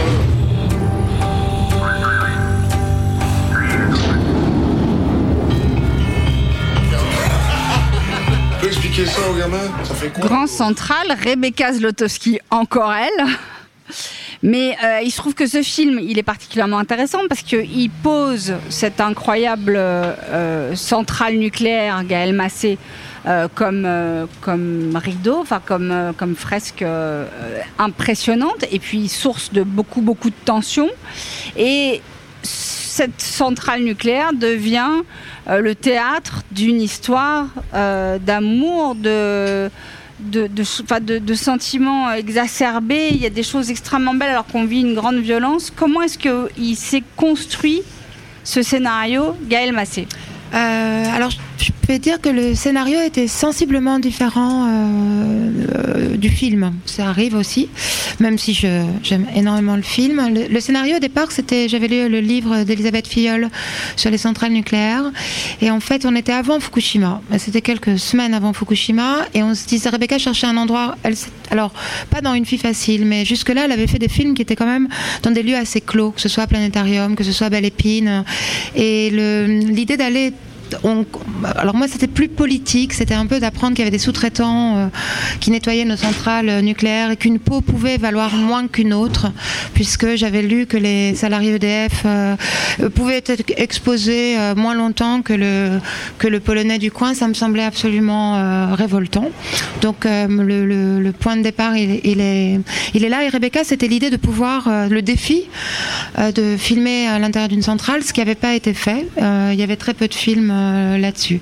expliquer 8.64 9.06
ça 9.06 9.20
aux 9.30 9.34
gamins 9.34 9.68
Ça 9.84 9.94
fait 9.94 10.12
Grand 10.18 10.46
Central, 10.46 11.16
Rebecca 11.24 11.72
Zlotowski, 11.72 12.38
encore 12.50 12.92
elle. 12.92 13.26
Mais 14.42 14.76
euh, 14.84 15.00
il 15.02 15.10
se 15.10 15.16
trouve 15.16 15.34
que 15.34 15.46
ce 15.46 15.62
film, 15.62 15.98
il 16.00 16.18
est 16.18 16.22
particulièrement 16.22 16.78
intéressant 16.78 17.20
parce 17.28 17.42
qu'il 17.42 17.90
pose 17.90 18.54
cette 18.68 19.00
incroyable 19.00 19.76
euh, 19.76 20.74
centrale 20.74 21.36
nucléaire, 21.36 22.04
Gaël 22.04 22.32
Massé, 22.32 22.78
euh, 23.26 23.48
comme, 23.54 23.88
comme 24.40 24.96
rideau, 24.96 25.40
enfin 25.40 25.60
comme, 25.64 26.36
fresque 26.36 26.84
impressionnante, 27.78 28.64
et 28.70 28.78
puis 28.78 29.08
source 29.08 29.52
de 29.52 29.62
beaucoup, 29.62 30.00
beaucoup 30.00 30.30
de 30.30 30.36
tensions. 30.44 30.90
Et 31.56 32.02
cette 32.96 33.20
centrale 33.20 33.82
nucléaire 33.82 34.32
devient 34.32 35.02
euh, 35.48 35.61
le 35.61 35.74
théâtre 35.74 36.44
d'une 36.50 36.80
histoire 36.80 37.48
euh, 37.74 38.18
d'amour, 38.18 38.94
de, 38.94 39.70
de, 40.20 40.48
de, 41.18 41.35
sentiments 41.35 42.11
exacerbés. 42.12 43.09
Il 43.11 43.18
y 43.18 43.26
a 43.26 43.30
des 43.30 43.42
choses 43.42 43.70
extrêmement 43.70 44.14
belles 44.14 44.30
alors 44.30 44.46
qu'on 44.46 44.64
vit 44.64 44.80
une 44.80 44.94
grande 44.94 45.18
violence. 45.18 45.70
Comment 45.76 46.00
est-ce 46.00 46.16
qu'il 46.16 46.76
s'est 46.76 47.02
construit 47.16 47.82
ce 48.44 48.62
scénario, 48.62 49.37
Gaël 49.42 49.72
Massé? 49.74 50.09
Euh, 50.54 51.04
alors, 51.14 51.32
je 51.58 51.70
peux 51.86 51.98
dire 51.98 52.20
que 52.20 52.28
le 52.28 52.54
scénario 52.54 53.00
était 53.00 53.28
sensiblement 53.28 53.98
différent 53.98 54.66
euh, 54.66 55.50
euh, 55.74 56.16
du 56.16 56.28
film. 56.28 56.72
Ça 56.84 57.08
arrive 57.08 57.34
aussi, 57.34 57.68
même 58.20 58.38
si 58.38 58.54
j'aime 58.54 59.26
énormément 59.34 59.76
le 59.76 59.82
film. 59.82 60.20
Le, 60.50 60.60
scénario 60.60 60.96
au 60.96 60.98
départ, 60.98 61.32
c'était, 61.32 61.68
j'avais 61.68 61.88
lu 61.88 62.08
le 62.08 62.20
livre 62.20 62.64
d'Elisabeth 62.64 63.06
Filleul 63.06 63.48
sur 63.96 64.10
les 64.10 64.18
centrales 64.18 64.52
nucléaires, 64.52 65.10
et 65.60 65.70
en 65.70 65.80
fait, 65.80 66.04
on 66.04 66.14
était 66.14 66.32
avant 66.32 66.60
Fukushima. 66.60 67.22
C'était 67.38 67.62
quelques 67.62 67.98
semaines 67.98 68.34
avant 68.34 68.52
Fukushima, 68.52 69.26
et 69.34 69.42
on 69.42 69.54
se 69.54 69.66
disait 69.66 69.88
Rebecca 69.90 70.18
cherchait 70.18 70.46
un 70.46 70.56
endroit. 70.56 70.96
Alors, 71.50 71.72
pas 72.10 72.20
dans 72.20 72.34
une 72.34 72.44
fille 72.44 72.58
facile, 72.58 73.04
mais 73.06 73.24
jusque-là, 73.24 73.64
elle 73.64 73.72
avait 73.72 73.86
fait 73.86 73.98
des 73.98 74.08
films 74.08 74.34
qui 74.34 74.42
étaient 74.42 74.56
quand 74.56 74.66
même 74.66 74.88
dans 75.22 75.30
des 75.30 75.42
lieux 75.42 75.56
assez 75.56 75.80
clos, 75.80 76.10
que 76.10 76.20
ce 76.20 76.28
soit 76.28 76.46
Planétarium, 76.46 77.16
que 77.16 77.24
ce 77.24 77.32
soit 77.32 77.48
Belle 77.48 77.64
Épine, 77.64 78.24
et 78.74 79.10
l'idée 79.10 79.96
d'aller 79.96 80.32
alors 81.57 81.74
moi 81.74 81.87
c'était 81.88 82.07
plus 82.07 82.29
politique, 82.29 82.92
c'était 82.92 83.14
un 83.14 83.26
peu 83.26 83.40
d'apprendre 83.40 83.74
qu'il 83.74 83.85
y 83.85 83.88
avait 83.88 83.96
des 83.96 84.02
sous-traitants 84.02 84.76
euh, 84.76 84.87
qui 85.40 85.50
nettoyaient 85.50 85.85
nos 85.85 85.96
centrales 85.96 86.48
euh, 86.48 86.61
nucléaires 86.61 87.11
et 87.11 87.16
qu'une 87.16 87.38
peau 87.38 87.61
pouvait 87.61 87.98
valoir 87.98 88.35
moins 88.35 88.66
qu'une 88.66 88.92
autre, 88.92 89.33
puisque 89.74 90.16
j'avais 90.16 90.42
lu 90.42 90.66
que 90.66 90.76
les 90.76 91.14
salariés 91.14 91.55
EDF 91.55 92.02
euh, 92.05 92.37
pouvaient 92.94 93.22
être 93.26 93.42
exposés 93.57 94.37
moins 94.57 94.74
longtemps 94.74 95.22
que 95.22 95.33
le, 95.33 96.40
polonais 96.40 96.79
du 96.79 96.90
coin, 96.90 97.14
ça 97.14 97.29
me 97.29 97.35
semblait 97.35 97.64
absolument 97.64 98.74
révoltant. 98.74 99.31
Donc 99.81 100.05
le, 100.05 101.11
point 101.12 101.37
de 101.37 101.42
départ 101.42 101.76
il, 101.76 102.20
est, 102.20 103.09
là 103.09 103.24
et 103.24 103.29
Rebecca 103.29 103.64
c'était 103.64 103.88
l'idée 103.88 104.11
de 104.11 104.16
pouvoir, 104.16 104.68
le 104.88 105.00
défi 105.02 105.44
de 106.18 106.57
filmer 106.57 107.07
à 107.07 107.18
l'intérieur 107.18 107.48
d'une 107.48 107.62
centrale, 107.62 108.02
ce 108.02 108.12
qui 108.12 108.20
n'avait 108.20 108.35
pas 108.35 108.55
été 108.55 108.74
fait. 108.74 109.07
Il 109.18 109.59
y 109.59 109.62
avait 109.62 109.76
très 109.76 109.94
peu 109.94 110.09
de 110.09 110.14
films 110.14 110.52
euh, 110.56 110.98
là-dessus. 110.98 111.40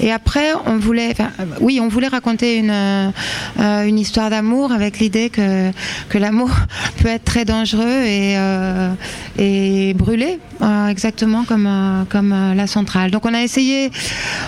Et 0.00 0.12
après, 0.12 0.48
on 0.66 0.76
voulait, 0.78 1.14
euh, 1.20 1.24
oui, 1.60 1.78
on 1.80 1.88
voulait 1.88 2.08
raconter 2.08 2.56
une, 2.56 2.70
euh, 2.72 3.84
une 3.86 3.98
histoire 3.98 4.30
d'amour 4.30 4.72
avec 4.72 4.98
l'idée 4.98 5.30
que, 5.30 5.70
que 6.08 6.18
l'amour 6.18 6.50
peut 7.02 7.08
être 7.08 7.24
très 7.24 7.44
dangereux 7.44 8.02
et, 8.04 8.34
euh, 8.36 8.90
et 9.38 9.94
brûlé, 9.94 10.38
exactement 10.90 11.44
comme, 11.44 11.68
comme 12.10 12.34
la 12.56 12.66
centrale. 12.66 13.10
Donc 13.10 13.24
on 13.26 13.34
a 13.34 13.42
essayé, 13.42 13.90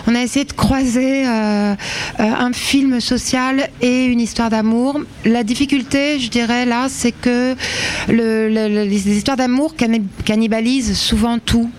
on 0.06 0.14
a 0.14 0.20
essayé 0.22 0.44
de 0.44 0.52
croiser 0.52 1.24
un 1.24 2.52
film 2.52 3.00
social 3.00 3.68
et 3.80 4.06
une 4.06 4.20
histoire 4.20 4.50
d'amour. 4.50 5.00
La 5.24 5.42
difficulté, 5.44 6.18
je 6.18 6.28
dirais 6.30 6.64
là, 6.66 6.86
c'est 6.88 7.12
que 7.12 7.54
le, 8.08 8.48
le- 8.48 8.68
le- 8.68 8.84
les 8.84 9.08
histoires 9.16 9.36
d'amour 9.36 9.74
canni- 9.76 10.02
cannibalisent 10.24 10.96
souvent 10.98 11.38
tout 11.38 11.70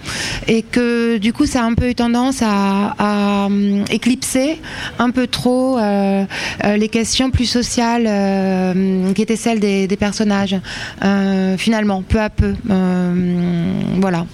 et 0.48 0.62
que 0.62 1.18
du 1.18 1.34
coup 1.34 1.46
ça 1.46 1.62
a 1.64 1.66
un 1.66 1.74
peu 1.74 1.90
eu 1.90 1.96
tendance 1.96 2.29
à, 2.42 3.46
hum, 3.46 3.84
éclipser 3.90 4.62
un 4.98 5.12
peu 5.12 5.28
trop 5.28 5.78
euh, 5.78 6.26
euh, 6.64 6.78
les 6.78 6.90
questions 6.90 7.32
plus 7.32 7.46
sociales 7.46 8.06
euh, 8.08 9.14
qui 9.14 9.22
étaient 9.22 9.36
celles 9.36 9.60
des, 9.60 9.88
personnages 9.98 10.56
euh, 11.04 11.58
finalement 11.58 12.02
peu 12.02 12.20
à 12.20 12.30
peu 12.30 12.56
Euh, 12.70 13.82
voilà 13.98 14.26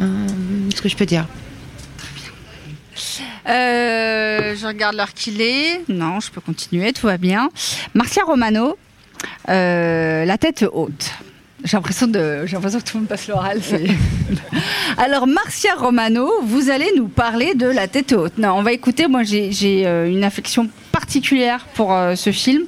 Euh, 0.00 0.04
ce 0.74 0.80
que 0.80 0.88
je 0.88 0.96
peux 0.96 1.06
dire 1.06 1.26
Euh, 3.48 4.54
je 4.56 4.66
regarde 4.66 4.94
l'heure 4.96 5.14
qu'il 5.14 5.40
est. 5.40 5.80
Non, 5.88 6.20
je 6.20 6.30
peux 6.30 6.40
continuer, 6.40 6.92
tout 6.92 7.06
va 7.06 7.16
bien. 7.16 7.48
Marcia 7.94 8.22
Romano, 8.24 8.76
euh, 9.48 10.24
la 10.24 10.38
tête 10.38 10.64
haute. 10.70 11.12
J'ai 11.64 11.76
l'impression, 11.76 12.06
de, 12.06 12.46
j'ai 12.46 12.54
l'impression 12.54 12.78
que 12.78 12.84
tout 12.84 12.96
le 12.96 13.00
monde 13.00 13.08
passe 13.08 13.26
l'oral. 13.26 13.60
Alors, 14.96 15.26
Marcia 15.26 15.74
Romano, 15.74 16.30
vous 16.44 16.70
allez 16.70 16.88
nous 16.96 17.08
parler 17.08 17.54
de 17.54 17.66
La 17.66 17.88
tête 17.88 18.12
haute. 18.12 18.38
Non, 18.38 18.52
on 18.52 18.62
va 18.62 18.72
écouter. 18.72 19.08
Moi, 19.08 19.24
j'ai, 19.24 19.52
euh, 19.84 20.08
une 20.08 20.22
affection 20.22 20.68
particulière 20.92 21.66
pour 21.74 21.92
euh, 21.92 22.14
ce 22.14 22.30
film. 22.30 22.62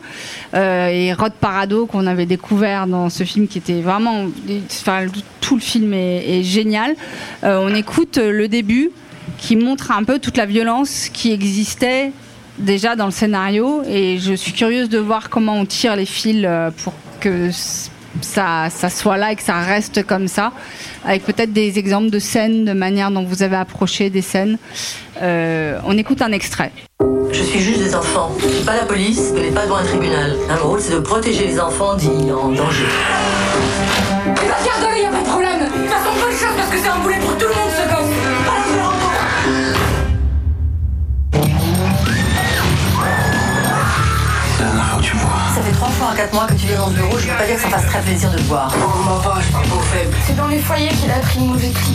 Euh, 0.55 0.88
et 0.88 1.12
Rod 1.12 1.33
Parado, 1.35 1.87
qu'on 1.87 2.05
avait 2.09 2.26
découvert 2.26 2.88
dans 2.88 3.11
ce 3.11 3.22
film, 3.22 3.46
qui 3.46 3.59
était 3.59 3.81
vraiment. 3.81 4.26
Enfin, 4.66 5.07
tout 5.40 5.55
le 5.55 5.61
film 5.61 5.94
est, 5.94 6.42
génial. 6.42 6.96
On 7.42 7.72
écoute 7.74 8.18
le 8.18 8.48
début 8.48 8.90
qui 9.38 9.55
montre 9.55 9.92
un 9.92 10.03
peu 10.03 10.18
toute 10.18 10.37
la 10.37 10.46
violence 10.46 11.09
qui 11.12 11.33
existait 11.33 12.12
déjà 12.59 12.96
dans 12.96 13.07
le 13.07 13.12
scénario 13.12 13.83
et 13.88 14.18
je 14.18 14.35
suis 14.35 14.53
curieuse 14.53 14.88
de 14.88 14.98
voir 14.98 15.31
comment 15.31 15.57
on 15.57 15.64
tire 15.64 15.96
les 15.96 16.07
fils 16.07 16.46
pour 16.83 16.92
que 17.20 17.50
ça, 18.20 18.68
ça 18.70 18.90
soit 18.90 19.16
là 19.16 19.33
et 19.33 19.37
que 19.37 19.42
ça 19.42 19.61
reste 19.61 20.05
comme 20.05 20.29
ça, 20.29 20.53
avec 21.05 21.25
peut-être 21.25 21.53
des 21.53 21.79
exemples 21.79 22.11
de 22.11 22.18
scènes, 22.18 22.64
de 22.64 22.73
manière 22.73 23.11
dont 23.11 23.25
vous 23.25 23.42
avez 23.42 23.57
approché 23.57 24.11
des 24.11 24.23
scènes. 24.23 24.59
Euh, 25.23 25.79
on 25.85 25.96
écoute 25.96 26.23
un 26.23 26.33
extrait. 26.33 26.73
Je 27.33 27.42
suis 27.42 27.61
juge 27.61 27.79
des 27.79 27.94
enfants. 27.94 28.33
Je 28.40 28.49
suis 28.49 28.64
pas 28.64 28.77
la 28.77 28.85
police, 28.85 29.33
mais 29.35 29.51
pas 29.51 29.64
devant 29.64 29.77
un 29.77 29.85
tribunal. 29.85 30.37
Un 30.49 30.57
rôle, 30.57 30.81
c'est 30.81 30.94
de 30.94 31.01
protéger 31.01 31.46
les 31.46 31.61
enfants 31.61 31.94
dits 31.94 32.09
en 32.33 32.49
danger. 32.49 32.87
Garde-le, 34.27 35.03
y 35.03 35.07
a 35.07 35.11
pas 35.11 35.20
de 35.20 35.29
problème. 35.29 35.61
De 35.61 35.64
toute 35.66 35.88
façon, 35.88 36.11
bonne 36.20 36.33
chance 36.33 36.57
parce 36.57 36.70
que 36.70 36.79
c'est 36.79 36.88
un 36.88 36.99
boulet 36.99 37.18
pour 37.20 37.37
tout 37.38 37.46
le 37.46 37.55
monde, 37.55 37.70
ce. 37.77 37.99
En 46.11 46.14
quatre 46.14 46.35
mois 46.35 46.46
que 46.46 46.55
tu 46.55 46.66
viens 46.66 46.79
dans 46.79 46.88
ce 46.88 46.94
bureau, 46.94 47.18
je 47.18 47.29
peux 47.29 47.37
pas 47.37 47.46
dire 47.46 47.57
que 47.57 47.62
ça 47.62 47.68
fasse 47.68 47.87
très 47.87 48.01
plaisir 48.01 48.31
de 48.31 48.38
te 48.38 48.42
voir. 48.42 48.75
Oh, 48.77 49.05
ma 49.05 49.16
vache, 49.18 49.51
pas 49.53 49.59
beau 49.68 49.81
faible. 49.81 50.14
C'est 50.27 50.37
dans 50.37 50.49
les 50.49 50.59
foyers 50.59 50.88
qu'il 50.88 51.11
a 51.11 51.18
pris 51.20 51.38
le 51.38 51.46
mauvais 51.46 51.70
cri. 51.70 51.92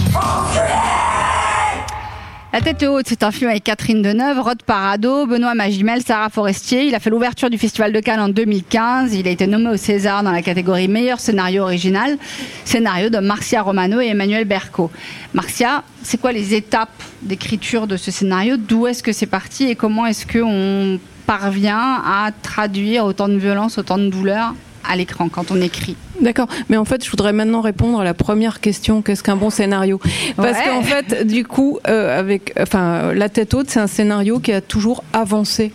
La 2.54 2.62
tête 2.62 2.84
haute, 2.84 3.06
c'est 3.10 3.23
un 3.23 3.32
film 3.32 3.49
avec 3.49 3.65
Catherine 3.65 4.01
Deneuve, 4.01 4.39
Rod 4.39 4.63
Parado, 4.63 5.25
Benoît 5.25 5.56
Magimel, 5.56 6.01
Sarah 6.01 6.30
Forestier. 6.30 6.86
Il 6.86 6.95
a 6.95 7.01
fait 7.01 7.10
l'ouverture 7.10 7.49
du 7.49 7.58
Festival 7.58 7.91
de 7.91 7.99
Cannes 7.99 8.21
en 8.21 8.30
2015. 8.30 9.13
Il 9.13 9.28
a 9.28 9.32
été 9.32 9.45
nommé 9.47 9.71
au 9.71 9.78
César 9.78 10.23
dans 10.23 10.32
la 10.32 10.41
catégorie 10.41 10.88
meilleur 10.88 11.19
scénario 11.19 11.63
original, 11.63 12.17
scénario 12.63 13.10
de 13.10 13.17
Marcia 13.17 13.62
Romano 13.62 13.99
et 13.99 14.08
Emmanuel 14.08 14.45
Berco. 14.45 14.89
Marcia, 15.34 15.84
c'est 16.01 16.21
quoi 16.21 16.32
les 16.32 16.54
étapes 16.54 17.04
d'écriture 17.21 17.88
de 17.88 17.97
ce 17.97 18.12
scénario? 18.12 18.56
D'où 18.56 18.88
est-ce 18.88 19.04
que 19.04 19.12
c'est 19.12 19.25
parti 19.25 19.65
et 19.65 19.75
comment 19.75 20.06
est-ce 20.06 20.25
qu'on 20.25 20.97
parvient 21.25 22.01
à 22.05 22.29
traduire 22.41 23.05
autant 23.05 23.27
de 23.27 23.38
violence, 23.38 23.77
autant 23.77 23.97
de 23.97 24.09
douleur 24.09 24.53
à 24.88 24.95
l'écran 24.95 25.29
quand 25.29 25.51
on 25.51 25.59
écrit 25.61 25.95
D'accord, 26.21 26.47
mais 26.69 26.77
en 26.77 26.85
fait, 26.85 27.03
je 27.03 27.09
voudrais 27.09 27.33
maintenant 27.33 27.59
répondre 27.61 27.99
à 27.99 28.03
la 28.03 28.13
première 28.13 28.61
question 28.61 29.01
qu'est-ce 29.01 29.23
qu'un 29.23 29.35
bon 29.35 29.49
scénario? 29.49 29.99
Parce 30.38 30.57
Ouais. 30.59 30.63
qu'en 30.69 30.81
fait, 30.81 31.25
du 31.27 31.43
coup, 31.43 31.79
euh, 31.88 32.17
avec, 32.19 32.53
enfin, 32.61 33.11
la 33.13 33.27
tête 33.27 33.53
haute, 33.53 33.69
c'est 33.69 33.79
un 33.81 33.88
scénario 33.88 34.39
qui 34.39 34.53
a 34.53 34.61
toujours 34.61 35.03
avancé. 35.11 35.73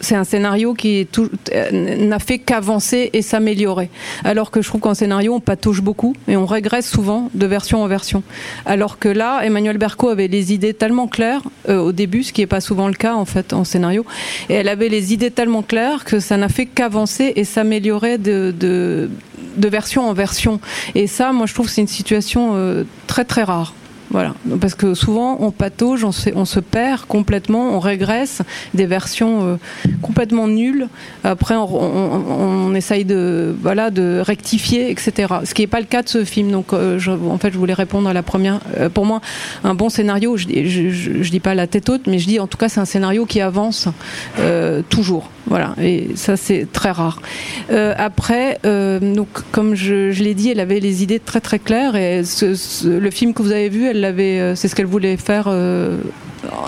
C'est 0.00 0.14
un 0.14 0.24
scénario 0.24 0.74
qui 0.74 1.08
euh, 1.52 1.96
n'a 1.96 2.18
fait 2.18 2.38
qu'avancer 2.38 3.10
et 3.12 3.22
s'améliorer. 3.22 3.88
Alors 4.24 4.50
que 4.50 4.60
je 4.60 4.68
trouve 4.68 4.80
qu'en 4.80 4.94
scénario, 4.94 5.34
on 5.34 5.40
patauge 5.40 5.80
beaucoup 5.80 6.14
et 6.28 6.36
on 6.36 6.46
régresse 6.46 6.88
souvent 6.88 7.30
de 7.34 7.46
version 7.46 7.82
en 7.82 7.86
version. 7.86 8.22
Alors 8.66 8.98
que 8.98 9.08
là, 9.08 9.40
Emmanuel 9.42 9.78
Berco 9.78 10.08
avait 10.08 10.28
les 10.28 10.52
idées 10.52 10.74
tellement 10.74 11.06
claires 11.08 11.42
euh, 11.68 11.78
au 11.78 11.92
début, 11.92 12.22
ce 12.22 12.32
qui 12.32 12.42
n'est 12.42 12.46
pas 12.46 12.60
souvent 12.60 12.88
le 12.88 12.94
cas 12.94 13.14
en 13.14 13.24
fait 13.24 13.52
en 13.52 13.64
scénario, 13.64 14.04
et 14.48 14.54
elle 14.54 14.68
avait 14.68 14.88
les 14.88 15.14
idées 15.14 15.30
tellement 15.30 15.62
claires 15.62 16.04
que 16.04 16.20
ça 16.20 16.36
n'a 16.36 16.48
fait 16.48 16.66
qu'avancer 16.66 17.32
et 17.36 17.44
s'améliorer 17.44 18.18
de, 18.18 18.54
de, 18.58 19.10
de 19.56 19.68
version 19.68 20.08
en 20.08 20.12
version. 20.12 20.60
Et 20.94 21.06
ça, 21.06 21.32
moi, 21.32 21.46
je 21.46 21.54
trouve 21.54 21.66
que 21.66 21.72
c'est 21.72 21.80
une 21.80 21.86
situation 21.86 22.52
euh, 22.54 22.84
très 23.06 23.24
très 23.24 23.42
rare. 23.42 23.74
Voilà, 24.10 24.34
parce 24.60 24.74
que 24.74 24.94
souvent 24.94 25.36
on 25.40 25.50
patauge, 25.50 26.04
on 26.04 26.12
se, 26.12 26.30
on 26.34 26.44
se 26.44 26.60
perd 26.60 27.02
complètement, 27.06 27.70
on 27.76 27.80
régresse 27.80 28.40
des 28.72 28.86
versions 28.86 29.44
euh, 29.44 29.56
complètement 30.00 30.46
nulles. 30.46 30.88
Après, 31.24 31.56
on, 31.56 31.64
on- 32.70 32.74
essaye 32.76 33.04
de, 33.04 33.54
voilà, 33.62 33.90
de 33.90 34.20
rectifier, 34.24 34.90
etc. 34.90 35.34
Ce 35.44 35.54
qui 35.54 35.62
n'est 35.62 35.66
pas 35.66 35.80
le 35.80 35.86
cas 35.86 36.02
de 36.02 36.08
ce 36.08 36.24
film. 36.24 36.50
Donc, 36.50 36.72
euh, 36.72 36.98
je- 36.98 37.10
en 37.10 37.38
fait, 37.38 37.50
je 37.52 37.58
voulais 37.58 37.72
répondre 37.74 38.08
à 38.08 38.12
la 38.12 38.22
première. 38.22 38.60
Euh, 38.78 38.88
pour 38.90 39.06
moi, 39.06 39.20
un 39.64 39.74
bon 39.74 39.88
scénario, 39.88 40.36
je, 40.36 40.46
je, 40.48 40.90
je- 41.22 41.30
dis 41.30 41.40
pas 41.40 41.54
la 41.54 41.66
tête 41.66 41.88
haute, 41.88 42.06
mais 42.06 42.18
je 42.18 42.26
dis 42.26 42.38
en 42.38 42.46
tout 42.46 42.58
cas, 42.58 42.68
c'est 42.68 42.80
un 42.80 42.84
scénario 42.84 43.24
qui 43.26 43.40
avance 43.40 43.88
toujours. 44.88 45.30
Voilà, 45.48 45.74
et 45.80 46.08
ça 46.16 46.36
c'est 46.36 46.66
très 46.72 46.90
rare. 46.90 47.22
Euh, 47.70 47.94
après, 47.96 48.58
euh, 48.64 48.98
donc 48.98 49.28
comme 49.52 49.76
je, 49.76 50.10
l'ai 50.22 50.34
dit, 50.34 50.50
elle 50.50 50.58
avait 50.60 50.80
les 50.80 51.04
idées 51.04 51.20
très 51.20 51.40
très 51.40 51.60
claires 51.60 51.94
et 51.94 52.22
le 52.84 53.10
film 53.10 53.32
que 53.32 53.42
vous 53.42 53.52
avez 53.52 53.68
vu, 53.68 53.86
elle 53.86 54.00
l'avait, 54.00 54.40
euh, 54.40 54.54
c'est 54.56 54.66
ce 54.66 54.74
qu'elle 54.74 54.86
voulait 54.86 55.16
faire 55.16 55.48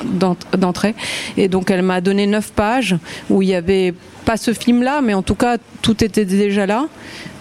d'ent- 0.05 0.37
d'entrée. 0.57 0.95
Et 1.37 1.49
donc 1.49 1.71
elle 1.71 1.83
m'a 1.83 2.01
donné 2.01 2.27
neuf 2.27 2.53
pages 2.53 2.97
où 3.31 3.43
il 3.43 3.49
y 3.49 3.55
avait 3.55 3.95
pas 4.29 4.37
ce 4.37 4.53
film-là, 4.53 5.01
mais 5.01 5.15
en 5.15 5.23
tout 5.23 5.35
cas 5.45 5.57
tout 5.81 6.05
était 6.05 6.27
déjà 6.27 6.67
là. 6.67 6.85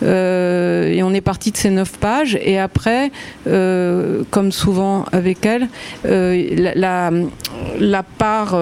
Euh, 0.04 0.94
et 0.94 1.02
on 1.04 1.12
est 1.14 1.22
parti 1.22 1.52
de 1.52 1.58
ces 1.58 1.70
neuf 1.72 1.92
pages. 1.98 2.38
Et 2.42 2.60
après, 2.60 3.12
euh, 3.48 4.24
comme 4.30 4.52
souvent 4.52 5.06
avec 5.12 5.46
elle, 5.46 5.68
euh, 6.06 6.72
la, 6.76 7.12
la, 7.80 8.04
part, 8.04 8.56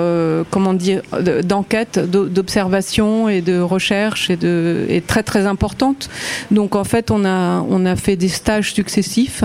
comment 0.49 0.73
dire, 0.73 1.01
de- 1.27 1.41
d'enquête, 1.41 1.99
d'o- 1.99 2.29
d'observation 2.29 3.29
et 3.29 3.41
de 3.41 3.59
recherche 3.59 4.29
est, 4.29 5.05
très 5.05 5.23
très 5.23 5.45
importante. 5.45 6.09
Donc 6.51 6.75
en 6.75 6.83
fait, 6.83 7.11
on 7.11 7.25
a 7.25 7.63
on 7.69 7.85
a 7.85 7.95
fait 7.95 8.15
des 8.15 8.29
stages 8.29 8.73
successifs, 8.73 9.43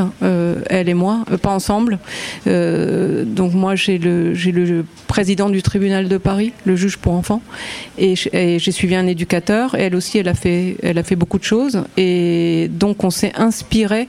elle 0.71 0.89
et 0.89 0.95
moi, 0.95 1.25
pas 1.43 1.51
ensemble. 1.51 1.99
Donc 2.47 3.53
moi, 3.63 3.75
j'ai 3.75 3.99
le 3.99 4.33
le 4.33 4.85
président 5.07 5.51
du 5.51 5.63
tribunal 5.63 6.09
de 6.09 6.19
Paris, 6.19 6.53
le 6.65 6.77
juge 6.77 6.97
pour 6.97 7.15
enfants, 7.15 7.43
et, 7.99 8.15
et 8.33 8.59
j'ai 8.59 8.70
suivi 8.73 8.95
un 8.95 9.07
éducateur. 9.07 9.75
Et 9.75 9.83
elle 9.83 9.95
aussi, 9.97 10.19
elle 10.19 10.29
a 10.29 10.35
fait 10.35 10.77
elle 10.83 10.99
a 10.99 11.03
fait 11.03 11.17
beaucoup 11.17 11.39
de 11.39 11.45
choses. 11.45 11.83
Et 11.97 12.69
donc 12.71 13.05
on 13.05 13.11
s'est 13.11 13.33
inspiré. 13.37 14.09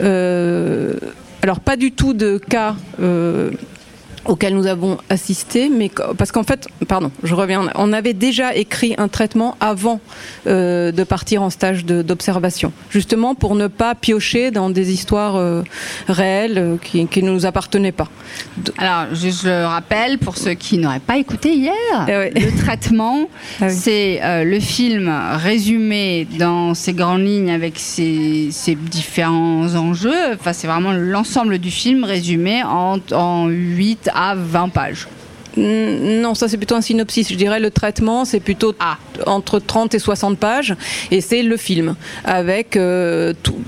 euh, 0.00 0.94
alors 1.42 1.60
pas 1.60 1.76
du 1.76 1.90
tout 1.92 2.14
de 2.14 2.38
cas. 2.38 2.76
euh, 3.00 3.50
auquel 4.26 4.54
nous 4.54 4.66
avons 4.66 4.98
assisté, 5.08 5.68
mais 5.68 5.90
parce 6.16 6.32
qu'en 6.32 6.42
fait, 6.42 6.68
pardon, 6.88 7.10
je 7.22 7.34
reviens, 7.34 7.70
on 7.74 7.92
avait 7.92 8.14
déjà 8.14 8.54
écrit 8.54 8.94
un 8.98 9.08
traitement 9.08 9.56
avant 9.60 10.00
euh, 10.46 10.92
de 10.92 11.04
partir 11.04 11.42
en 11.42 11.50
stage 11.50 11.84
d'observation, 11.84 12.72
justement 12.90 13.34
pour 13.34 13.54
ne 13.54 13.66
pas 13.66 13.94
piocher 13.94 14.50
dans 14.50 14.70
des 14.70 14.92
histoires 14.92 15.36
euh, 15.36 15.62
réelles 16.08 16.58
euh, 16.58 16.76
qui, 16.82 17.06
qui 17.06 17.22
ne 17.22 17.30
nous 17.30 17.46
appartenaient 17.46 17.92
pas. 17.92 18.08
Alors, 18.78 19.14
je, 19.14 19.46
le 19.46 19.66
rappelle 19.66 20.18
pour 20.18 20.36
ceux 20.36 20.54
qui 20.54 20.78
n'auraient 20.78 21.00
pas 21.00 21.16
écouté 21.16 21.54
hier, 21.54 21.72
Eh 22.08 22.38
le 22.38 22.56
traitement, 22.56 23.28
c'est 23.68 24.20
euh, 24.22 24.44
le 24.44 24.60
film 24.60 25.12
résumé 25.34 26.26
dans 26.38 26.74
ses 26.74 26.92
grandes 26.92 27.24
lignes 27.24 27.50
avec 27.50 27.78
ses, 27.78 28.48
ses 28.50 28.74
différents 28.74 29.74
enjeux. 29.74 30.34
Enfin, 30.34 30.52
c'est 30.52 30.66
vraiment 30.66 30.92
l'ensemble 30.92 31.58
du 31.58 31.70
film 31.70 32.04
résumé 32.04 32.62
en, 32.62 32.98
en 33.12 33.48
8 33.48 34.10
à 34.14 34.34
20 34.36 34.68
pages. 34.70 35.08
Non, 35.56 36.34
ça 36.34 36.48
c'est 36.48 36.56
plutôt 36.56 36.74
un 36.76 36.80
synopsis. 36.80 37.28
Je 37.30 37.34
dirais 37.36 37.60
le 37.60 37.70
traitement, 37.70 38.24
c'est 38.24 38.40
plutôt 38.40 38.74
entre 39.26 39.58
30 39.58 39.94
et 39.94 39.98
60 39.98 40.38
pages, 40.38 40.74
et 41.10 41.20
c'est 41.20 41.42
le 41.42 41.56
film 41.58 41.94
avec 42.24 42.76
euh, 42.76 43.34
tout- 43.42 43.60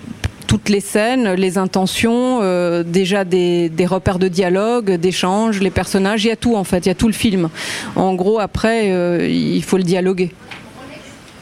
toutes 0.46 0.68
les 0.70 0.80
scènes, 0.80 1.32
les 1.34 1.58
intentions, 1.58 2.38
euh, 2.42 2.82
déjà 2.84 3.24
des, 3.24 3.68
des 3.68 3.84
repères 3.86 4.18
de 4.18 4.28
dialogue, 4.28 4.92
d'échanges, 4.92 5.60
les 5.60 5.70
personnages, 5.70 6.24
il 6.24 6.28
y 6.28 6.30
a 6.30 6.36
tout 6.36 6.54
en 6.56 6.64
fait, 6.64 6.86
il 6.86 6.88
y 6.88 6.92
a 6.92 6.94
tout 6.94 7.08
le 7.08 7.12
film. 7.12 7.50
En 7.96 8.14
gros, 8.14 8.38
après, 8.38 8.90
euh, 8.92 9.28
il 9.28 9.62
faut 9.62 9.76
le 9.76 9.82
dialoguer. 9.82 10.32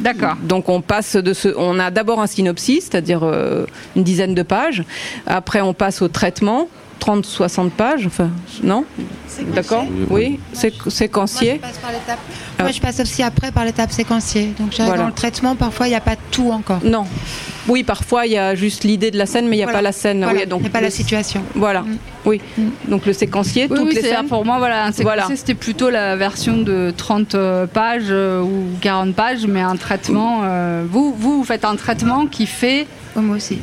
D'accord. 0.01 0.35
Donc 0.43 0.69
on 0.69 0.81
passe 0.81 1.15
de 1.15 1.33
ce, 1.33 1.49
on 1.57 1.79
a 1.79 1.93
d'abord 1.93 2.21
un 2.21 2.27
synopsis, 2.27 2.89
c'est-à-dire 2.91 3.21
euh, 3.23 3.67
une 3.95 4.03
dizaine 4.03 4.35
de 4.35 4.43
pages. 4.43 4.83
Après 5.27 5.61
on 5.61 5.75
passe 5.75 6.03
au 6.03 6.09
traitement, 6.09 6.69
30-60 7.03 7.71
pages, 7.71 8.07
enfin 8.07 8.31
non 8.63 8.85
D'accord 9.55 9.85
Oui, 10.11 10.39
c'est 10.53 10.73
séquencier. 10.89 11.59
Moi, 11.59 11.61
je 11.63 11.69
passe 11.73 11.79
par 11.79 11.91
l'étape. 11.91 12.19
Moi, 12.61 12.71
je 12.71 12.81
passe 12.81 13.01
aussi 13.01 13.23
après 13.23 13.51
par 13.51 13.65
l'étape 13.65 13.91
séquencier. 13.91 14.53
Donc, 14.59 14.75
Voilà. 14.77 14.97
dans 14.99 15.07
le 15.07 15.13
traitement, 15.13 15.57
parfois, 15.57 15.87
il 15.87 15.91
n'y 15.91 15.97
a 15.97 16.01
pas 16.01 16.17
tout 16.31 16.51
encore. 16.53 16.81
Non. 16.85 17.05
Oui, 17.69 17.83
parfois 17.85 18.27
il 18.27 18.33
y 18.33 18.39
a 18.39 18.55
juste 18.57 18.83
l'idée 18.85 19.11
de 19.11 19.17
la 19.19 19.25
scène, 19.27 19.49
mais 19.49 19.57
il 19.57 19.61
n'y 19.61 19.63
a 19.63 19.67
Voilà. 19.67 19.79
pas 19.79 19.83
la 19.83 19.93
scène. 19.93 20.23
Voilà. 20.25 20.41
Oui, 20.41 20.47
donc 20.47 20.61
Il 20.61 20.63
n'y 20.65 20.69
a 20.69 20.73
pas 20.73 20.81
le- 20.81 20.85
la 20.87 20.91
situation. 20.91 21.43
Voilà. 21.55 21.85
Oui. 22.25 22.41
Donc 22.89 23.07
le 23.07 23.13
séquencier, 23.13 23.69
Oui, 23.71 23.77
toutes 23.79 23.89
oui, 23.89 23.95
les 23.95 24.03
scènes. 24.03 24.27
Pour 24.29 24.45
moi, 24.45 24.59
voilà, 24.59 24.83
un 24.85 24.93
séquencier, 24.93 25.05
Voilà. 25.05 25.37
c'était 25.37 25.55
plutôt 25.55 25.89
la 25.89 26.17
version 26.17 26.59
de 26.59 26.93
30 26.97 27.35
euh, 27.35 27.67
pages 27.67 28.05
euh, 28.11 28.43
ou 28.43 28.65
40 28.81 29.15
pages, 29.15 29.47
mais 29.47 29.61
un 29.63 29.77
traitement. 29.77 30.41
euh, 30.45 30.85
vous, 30.89 31.15
vous, 31.17 31.39
vous 31.39 31.45
faites 31.45 31.65
un 31.65 31.77
traitement 31.77 32.27
qui 32.27 32.47
fait. 32.47 32.87
moi 33.17 33.37
aussi. 33.37 33.59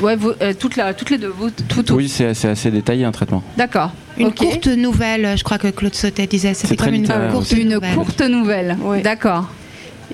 Ouais, 0.00 0.16
vous, 0.16 0.32
euh, 0.40 0.52
toutes, 0.58 0.76
la- 0.76 0.94
toutes 0.94 1.10
les 1.10 1.18
deux. 1.18 1.28
Vous, 1.36 1.50
tout, 1.50 1.82
tout. 1.82 1.94
Oui, 1.94 2.08
c'est 2.08 2.26
assez 2.26 2.70
détaillé 2.70 3.04
un 3.04 3.12
traitement. 3.12 3.42
D'accord. 3.56 3.92
Une 4.18 4.32
courte 4.32 4.66
nouvelle, 4.66 5.36
je 5.36 5.44
crois 5.44 5.58
que 5.58 5.68
Claude 5.68 5.94
Sautet 5.94 6.26
disait. 6.26 6.54
C'était 6.54 6.76
comme 6.76 6.94
une 6.94 7.06
courte 7.06 7.34
aussi. 7.34 7.60
Une 7.62 7.70
nouvelle. 7.70 7.94
courte 7.94 8.20
nouvelle. 8.22 8.76
D'accord. 9.02 9.48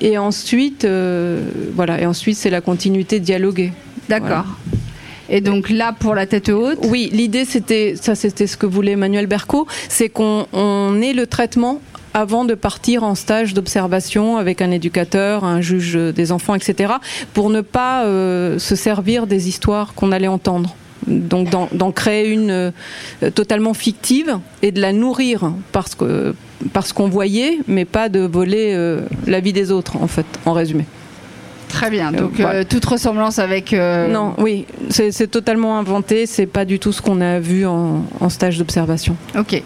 Et 0.01 0.16
ensuite, 0.18 0.85
euh, 0.85 1.42
voilà. 1.74 2.01
Et 2.01 2.07
ensuite 2.07 2.37
c'est 2.37 2.51
la 2.51 2.61
continuité 2.61 3.18
dialoguée. 3.20 3.72
D'accord. 4.09 4.44
Et 5.31 5.40
donc 5.42 5.68
là, 5.68 5.92
pour 5.98 6.14
la 6.14 6.24
tête 6.24 6.48
haute 6.48 6.79
Oui, 6.85 7.11
l'idée 7.12 7.44
c'était, 7.44 7.94
ça 8.01 8.14
c'était 8.14 8.46
ce 8.46 8.57
que 8.57 8.64
voulait 8.64 8.92
Emmanuel 8.92 9.27
Berco, 9.27 9.66
c'est 9.88 10.09
qu'on 10.09 10.46
on 10.55 11.03
ait 11.03 11.12
le 11.12 11.27
traitement 11.27 11.83
avant 12.18 12.44
de 12.44 12.54
partir 12.54 13.02
en 13.04 13.14
stage 13.14 13.54
d'observation 13.54 14.37
avec 14.38 14.61
un 14.62 14.70
éducateur, 14.70 15.44
un 15.44 15.61
juge 15.61 15.94
des 15.94 16.33
enfants, 16.33 16.54
etc., 16.54 16.94
pour 17.35 17.50
ne 17.50 17.61
pas 17.61 18.04
euh, 18.04 18.59
se 18.59 18.74
servir 18.76 19.26
des 19.26 19.48
histoires 19.48 19.94
qu'on 19.94 20.11
allait 20.12 20.28
entendre. 20.28 20.74
Donc 21.07 21.48
d'en 21.72 21.92
créer 21.92 22.28
une 22.28 22.50
euh, 22.50 22.70
totalement 23.35 23.72
fictive 23.72 24.38
et 24.62 24.72
de 24.72 24.81
la 24.81 24.92
nourrir 24.92 25.52
parce 25.72 25.94
que 25.94 26.35
parce 26.72 26.92
qu'on 26.92 27.09
voyait, 27.09 27.59
mais 27.68 27.85
pas 27.85 28.09
de 28.09 28.20
voler 28.20 28.72
euh, 28.74 29.02
la 29.26 29.38
vie 29.40 29.52
des 29.52 29.70
autres 29.70 29.96
en 29.96 30.09
fait, 30.09 30.26
en 30.44 30.52
résumé. 30.52 30.85
Très 31.68 31.88
bien. 31.90 32.12
Euh, 32.12 32.18
Donc 32.18 32.33
voilà. 32.37 32.59
euh, 32.61 32.64
toute 32.68 32.85
ressemblance 32.85 33.38
avec. 33.38 33.72
euh, 33.72 34.09
Non, 34.12 34.35
oui, 34.38 34.66
c'est 34.90 35.12
c'est 35.12 35.28
totalement 35.28 35.78
inventé, 35.78 36.26
c'est 36.26 36.46
pas 36.46 36.64
du 36.64 36.78
tout 36.81 36.92
ce 36.92 37.00
qu'on 37.00 37.20
a 37.20 37.38
vu 37.38 37.64
en, 37.64 38.04
en 38.20 38.28
stage 38.28 38.59
d'observation. 38.59 39.14
Ok. 39.38 39.62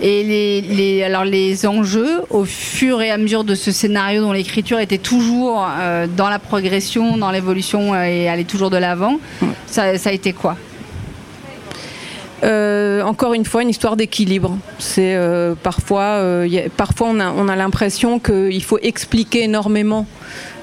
Et 0.00 0.22
les, 0.24 0.60
les- 0.60 1.02
alors 1.02 1.24
les 1.24 1.66
enjeux, 1.66 2.22
au 2.30 2.44
fur 2.44 3.00
et 3.02 3.10
à 3.10 3.16
mesure 3.18 3.44
de 3.44 3.54
ce 3.54 3.70
scénario 3.72 4.20
dont 4.22 4.32
l'écriture 4.32 4.78
était 4.80 4.98
toujours 4.98 5.66
euh, 5.80 6.06
dans 6.06 6.28
la 6.28 6.38
progression, 6.38 7.16
dans 7.16 7.30
l'évolution 7.30 7.94
euh, 7.94 8.02
et 8.04 8.28
allait 8.28 8.44
toujours 8.44 8.70
de 8.70 8.76
l'avant, 8.76 9.18
ça, 9.66 9.96
ça 9.98 10.10
a 10.10 10.12
été 10.12 10.32
quoi? 10.32 10.56
Euh, 12.44 13.02
encore 13.02 13.34
une 13.34 13.44
fois, 13.44 13.62
une 13.62 13.68
histoire 13.70 13.96
d'équilibre. 13.96 14.58
C'est 14.78 15.16
parfois, 15.62 16.44
y 16.46 16.58
a- 16.58 16.68
parfois 16.76 17.08
on 17.10 17.20
a, 17.20 17.30
on 17.30 17.48
a 17.48 17.54
l'impression 17.56 18.18
qu'il 18.18 18.62
faut 18.64 18.78
expliquer 18.82 19.44
énormément 19.44 20.06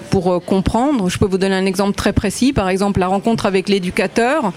pour 0.10 0.44
comprendre. 0.44 1.08
Je 1.10 1.18
peux 1.20 1.28
vous 1.28 1.38
donner 1.38 1.56
un 1.56 1.66
exemple 1.66 1.96
très 1.96 2.12
précis. 2.14 2.52
Par 2.52 2.68
exemple, 2.68 3.00
la 3.00 3.08
rencontre 3.08 3.46
avec 3.46 3.70
l'éducateur. 3.70 4.52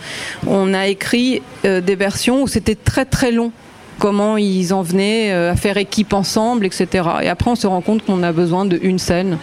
On 0.47 0.75
a 0.75 0.89
écrit 0.89 1.43
euh, 1.65 1.81
des 1.81 1.95
versions 1.95 2.43
où 2.43 2.49
c'était 2.49 2.75
très 2.75 3.05
très 3.05 3.31
long. 3.31 3.53
Comment 3.99 4.37
ils 4.37 4.73
en 4.75 4.83
venaient 4.83 5.33
euh, 5.33 5.53
à 5.53 5.57
faire 5.57 5.77
équipe 5.77 6.13
ensemble, 6.13 6.67
etc. 6.67 6.87
Et 7.23 7.29
après, 7.29 7.51
on 7.51 7.55
se 7.55 7.67
rend 7.67 7.81
compte 7.81 8.05
qu'on 8.05 8.23
a 8.23 8.33
besoin 8.33 8.65
d'une 8.65 8.99
scène 8.99 9.39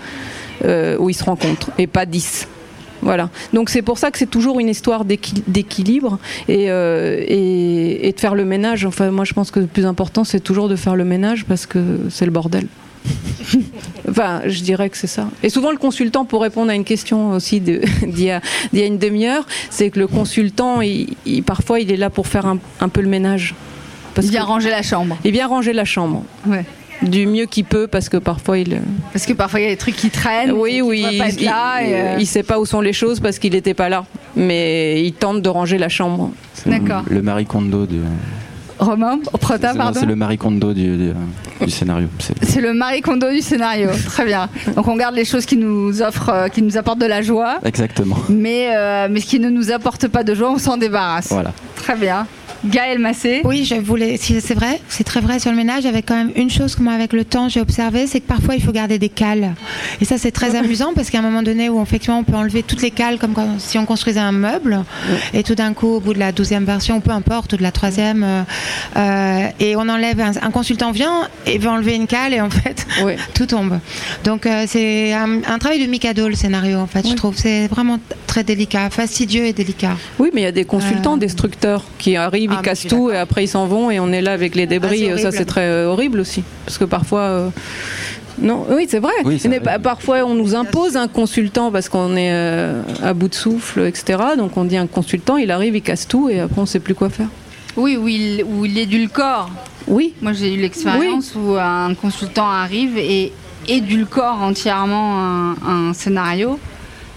euh, 0.66 0.98
où 0.98 1.10
ils 1.10 1.14
se 1.14 1.24
rencontrent 1.24 1.72
et 1.78 1.88
pas 1.88 2.06
dix. 2.06 2.48
Voilà. 3.02 3.30
Donc 3.54 3.70
c'est 3.70 3.82
pour 3.82 3.98
ça 3.98 4.12
que 4.12 4.18
c'est 4.18 4.30
toujours 4.30 4.60
une 4.60 4.68
histoire 4.68 5.06
d'équi- 5.06 5.44
d'équilibre 5.48 6.20
et, 6.50 6.70
euh, 6.70 7.24
et, 7.26 8.12
de 8.14 8.20
faire 8.20 8.36
le 8.36 8.44
ménage. 8.44 8.84
Enfin, 8.84 9.10
moi 9.12 9.24
je 9.24 9.32
pense 9.34 9.52
que 9.52 9.62
le 9.62 9.68
plus 9.68 9.86
important 9.86 10.26
c'est 10.26 10.42
toujours 10.42 10.68
de 10.68 10.76
faire 10.76 10.98
le 10.98 11.06
ménage 11.06 11.46
parce 11.46 11.66
que 11.66 11.80
c'est 12.10 12.26
le 12.26 12.32
bordel. 12.32 12.68
enfin, 14.10 14.42
je 14.46 14.62
dirais 14.62 14.90
que 14.90 14.98
c'est 14.98 15.08
ça. 15.08 15.30
Et 15.44 15.50
souvent 15.50 15.72
le 15.72 15.78
consultant, 15.78 16.26
pour 16.26 16.42
répondre 16.42 16.72
à 16.72 16.76
une 16.76 16.84
question 16.84 17.32
aussi 17.32 17.60
d'il 17.62 17.80
y, 18.18 18.32
a- 18.32 18.42
y 18.74 18.82
a 18.82 18.86
une 18.86 18.98
demi-heure, 18.98 19.46
c'est 19.70 19.90
que 19.92 20.00
le 20.00 20.08
consultant, 20.08 20.82
parfois 21.46 21.80
il 21.80 21.94
est 21.94 21.98
là 21.98 22.10
pour 22.10 22.28
faire 22.28 22.46
un 22.46 22.90
peu 22.90 23.00
le 23.02 23.08
ménage. 23.08 23.56
Parce 24.16 24.28
Il 24.28 24.32
vient 24.32 24.42
que- 24.42 24.48
ranger 24.48 24.70
la 24.70 24.82
chambre. 24.82 25.18
Il 25.24 25.32
vient 25.32 25.48
ranger 25.48 25.74
la 25.74 25.86
chambre. 25.86 26.24
Ouais. 26.48 26.66
Du 27.02 27.26
mieux 27.28 27.46
qu'il 27.46 27.64
peut 27.64 27.88
parce 27.88 28.10
que 28.10 28.18
parfois 28.18 28.58
il. 28.58 28.82
Parce 29.14 29.26
que 29.26 29.32
parfois 29.32 29.62
il 29.62 29.64
y 29.64 29.68
a 29.68 29.70
des 29.70 29.78
trucs 29.78 29.96
qui 29.96 30.10
traînent. 30.10 30.52
Oui, 30.52 30.74
qui 30.76 30.82
oui, 30.82 31.18
pas 31.18 31.30
être 31.30 31.42
là. 31.42 31.82
il, 31.82 31.90
et, 31.90 31.94
euh, 31.96 32.16
il 32.20 32.28
sait 32.28 32.44
pas 32.44 32.60
où 32.60 32.66
sont 32.66 32.82
les 32.82 32.92
choses 32.92 33.22
parce 33.22 33.40
qu'il 33.40 33.54
n'était 33.54 33.74
pas 33.74 33.88
là. 33.88 34.04
Mais 34.36 35.02
il 35.06 35.14
tente 35.14 35.42
de 35.42 35.48
ranger 35.48 35.78
la 35.78 35.88
chambre. 35.88 36.32
D'accord. 36.66 37.04
Le 37.10 37.22
Marie 37.22 37.46
Kondo 37.46 37.86
du. 37.86 38.00
Romain, 38.80 39.20
Prota, 39.42 39.74
pardon. 39.74 40.00
C'est 40.00 40.06
le 40.06 40.16
Marie 40.16 40.38
Kondo 40.38 40.74
du, 40.74 40.96
du, 40.98 41.12
du 41.62 41.70
scénario. 41.70 42.08
C'est- 42.20 42.62
le 42.62 42.74
Marie 42.74 43.02
Kondo 43.02 43.30
du 43.30 43.42
scénario. 43.42 43.90
Très 44.06 44.26
bien. 44.26 44.50
Donc 44.76 44.88
on 44.88 44.96
garde 44.96 45.16
les 45.16 45.26
choses 45.26 45.46
qui 45.46 45.58
nous 45.58 46.02
offrent, 46.02 46.30
euh, 46.30 46.48
qui 46.48 46.62
nous 46.62 46.78
apportent 46.78 47.00
de 47.00 47.06
la 47.06 47.22
joie, 47.22 47.60
Exactement. 47.66 48.18
mais, 48.30 48.72
euh, 48.76 49.08
mais 49.12 49.20
ce 49.20 49.26
qui 49.26 49.40
ne 49.40 49.50
nous 49.50 49.72
apporte 49.72 50.08
pas 50.08 50.24
de 50.24 50.34
joie, 50.34 50.52
on 50.52 50.58
s'en 50.58 50.78
débarrasse. 50.78 51.28
Voilà. 51.30 51.52
Très 51.76 51.96
bien. 51.96 52.26
Gaël 52.66 53.00
Massé. 53.00 53.42
Oui, 53.46 53.64
je 53.66 53.76
voulais. 53.76 54.18
C'est 54.18 54.54
vrai, 54.54 54.82
c'est 54.90 55.04
très 55.04 55.22
vrai 55.22 55.40
sur 55.40 55.50
le 55.52 55.58
ménage. 55.58 55.86
Avec 55.86 56.06
quand 56.06 56.16
même 56.16 56.32
une 56.36 56.50
chose 56.50 56.76
que 56.76 56.82
moi, 56.84 56.94
avec 56.94 57.14
le 57.14 57.24
temps, 57.24 57.48
j'ai 57.50 57.62
observé, 57.62 58.06
c'est 58.08 58.20
que 58.20 58.28
parfois 58.28 58.56
il 58.56 58.62
faut 58.62 58.72
garder 58.72 59.00
des 59.00 59.10
cales. 59.10 59.54
Et 60.02 60.06
ça, 60.06 60.18
c'est 60.18 60.32
très 60.32 60.56
amusant 60.62 60.92
parce 60.94 61.10
qu'à 61.10 61.20
un 61.20 61.22
moment 61.22 61.42
donné 61.44 61.70
où 61.70 61.82
effectivement 61.82 62.20
on 62.20 62.24
peut 62.24 62.36
enlever 62.36 62.64
toutes 62.64 62.82
les 62.82 62.92
cales 62.92 63.18
comme 63.18 63.34
quand- 63.34 63.60
si 63.60 63.78
on 63.78 63.86
construisait 63.86 64.20
un 64.20 64.32
meuble, 64.34 64.84
et 65.34 65.44
tout 65.44 65.56
d'un 65.56 65.74
coup, 65.74 65.88
au 65.88 66.00
bout 66.00 66.14
de 66.14 66.20
la 66.20 66.32
douzième 66.32 66.66
version, 66.66 66.98
ou 66.98 67.00
peu 67.00 67.12
importe, 67.12 67.54
ou 67.54 67.58
de 67.58 67.64
la 67.64 67.72
troisième, 67.72 68.24
euh, 68.24 68.42
euh, 68.98 69.48
et 69.60 69.76
on 69.76 69.88
enlève 69.88 70.20
un, 70.20 70.32
un 70.42 70.52
consultant 70.52 70.92
vient 70.92 71.28
et 71.46 71.58
veut 71.58 71.70
enlever 71.70 71.96
une 71.96 72.08
cale 72.08 72.34
et 72.34 72.42
en 72.42 72.50
fait 72.50 72.86
tout 73.34 73.46
tombe. 73.46 73.80
Donc 74.26 74.46
euh, 74.46 74.66
c'est 74.68 75.14
un, 75.14 75.42
un 75.48 75.58
travail 75.60 75.82
de 75.84 75.90
Mikado 75.90 76.28
le 76.28 76.36
scénario 76.36 76.78
en 76.80 76.88
fait. 76.88 77.08
Je 77.08 77.14
trouve 77.14 77.36
c'est 77.38 77.68
vraiment 77.68 78.00
très 78.28 78.44
délicat, 78.44 78.90
fastidieux 78.90 79.46
et 79.46 79.54
délicat. 79.54 79.96
Oui, 80.20 80.30
mais 80.34 80.42
il 80.42 80.44
y 80.44 80.48
a 80.48 80.52
des 80.52 80.66
consultants, 80.66 81.18
destructeurs 81.18 81.84
qui 81.98 82.16
arrivent, 82.16 82.49
Ah, 82.50 82.56
ils 82.60 82.62
cassent 82.64 82.88
tout 82.88 83.10
et 83.12 83.18
après 83.18 83.44
ils 83.44 83.48
s'en 83.48 83.68
vont 83.68 83.90
et 83.92 84.00
on 84.00 84.12
est 84.12 84.22
là 84.22 84.34
avec 84.34 84.56
les 84.56 84.66
débris. 84.68 85.06
Ah, 85.12 85.18
ça, 85.18 85.24
horrible. 85.28 85.38
c'est 85.38 85.46
très 85.46 85.66
euh, 85.68 85.88
horrible 85.90 86.20
aussi. 86.20 86.44
Parce 86.66 86.78
que 86.78 86.86
parfois. 86.86 87.22
euh, 87.22 87.50
Non, 88.42 88.66
oui, 88.70 88.86
c'est 88.90 89.00
vrai. 89.00 89.12
Oui, 89.26 89.42
Mais 89.50 89.60
parfois, 89.60 90.24
on 90.26 90.34
nous 90.34 90.56
impose 90.56 90.96
un 90.96 91.08
consultant 91.10 91.72
parce 91.72 91.90
qu'on 91.90 92.16
est 92.16 92.32
euh, 92.32 92.82
à 93.04 93.14
bout 93.14 93.28
de 93.28 93.36
souffle, 93.36 93.82
etc. 93.82 94.18
Donc, 94.38 94.56
on 94.56 94.64
dit 94.64 94.78
un 94.78 94.88
consultant, 94.88 95.36
il 95.38 95.52
arrive, 95.52 95.76
il 95.76 95.82
casse 95.82 96.08
tout 96.08 96.30
et 96.30 96.40
après, 96.40 96.62
on 96.62 96.66
sait 96.66 96.80
plus 96.80 96.96
quoi 96.96 97.10
faire. 97.10 97.28
Oui, 97.76 97.98
où 97.98 98.08
il, 98.08 98.44
où 98.46 98.66
il 98.66 98.78
édulcore. 98.78 99.50
Oui. 99.88 100.14
Moi, 100.22 100.34
j'ai 100.34 100.54
eu 100.54 100.58
l'expérience 100.62 101.34
où 101.36 101.56
un 101.56 101.94
consultant 101.96 102.50
arrive 102.50 102.98
et 102.98 103.34
édulcore 103.68 104.38
entièrement 104.42 105.20
un, 105.20 105.56
un 105.68 105.94
scénario. 105.94 106.60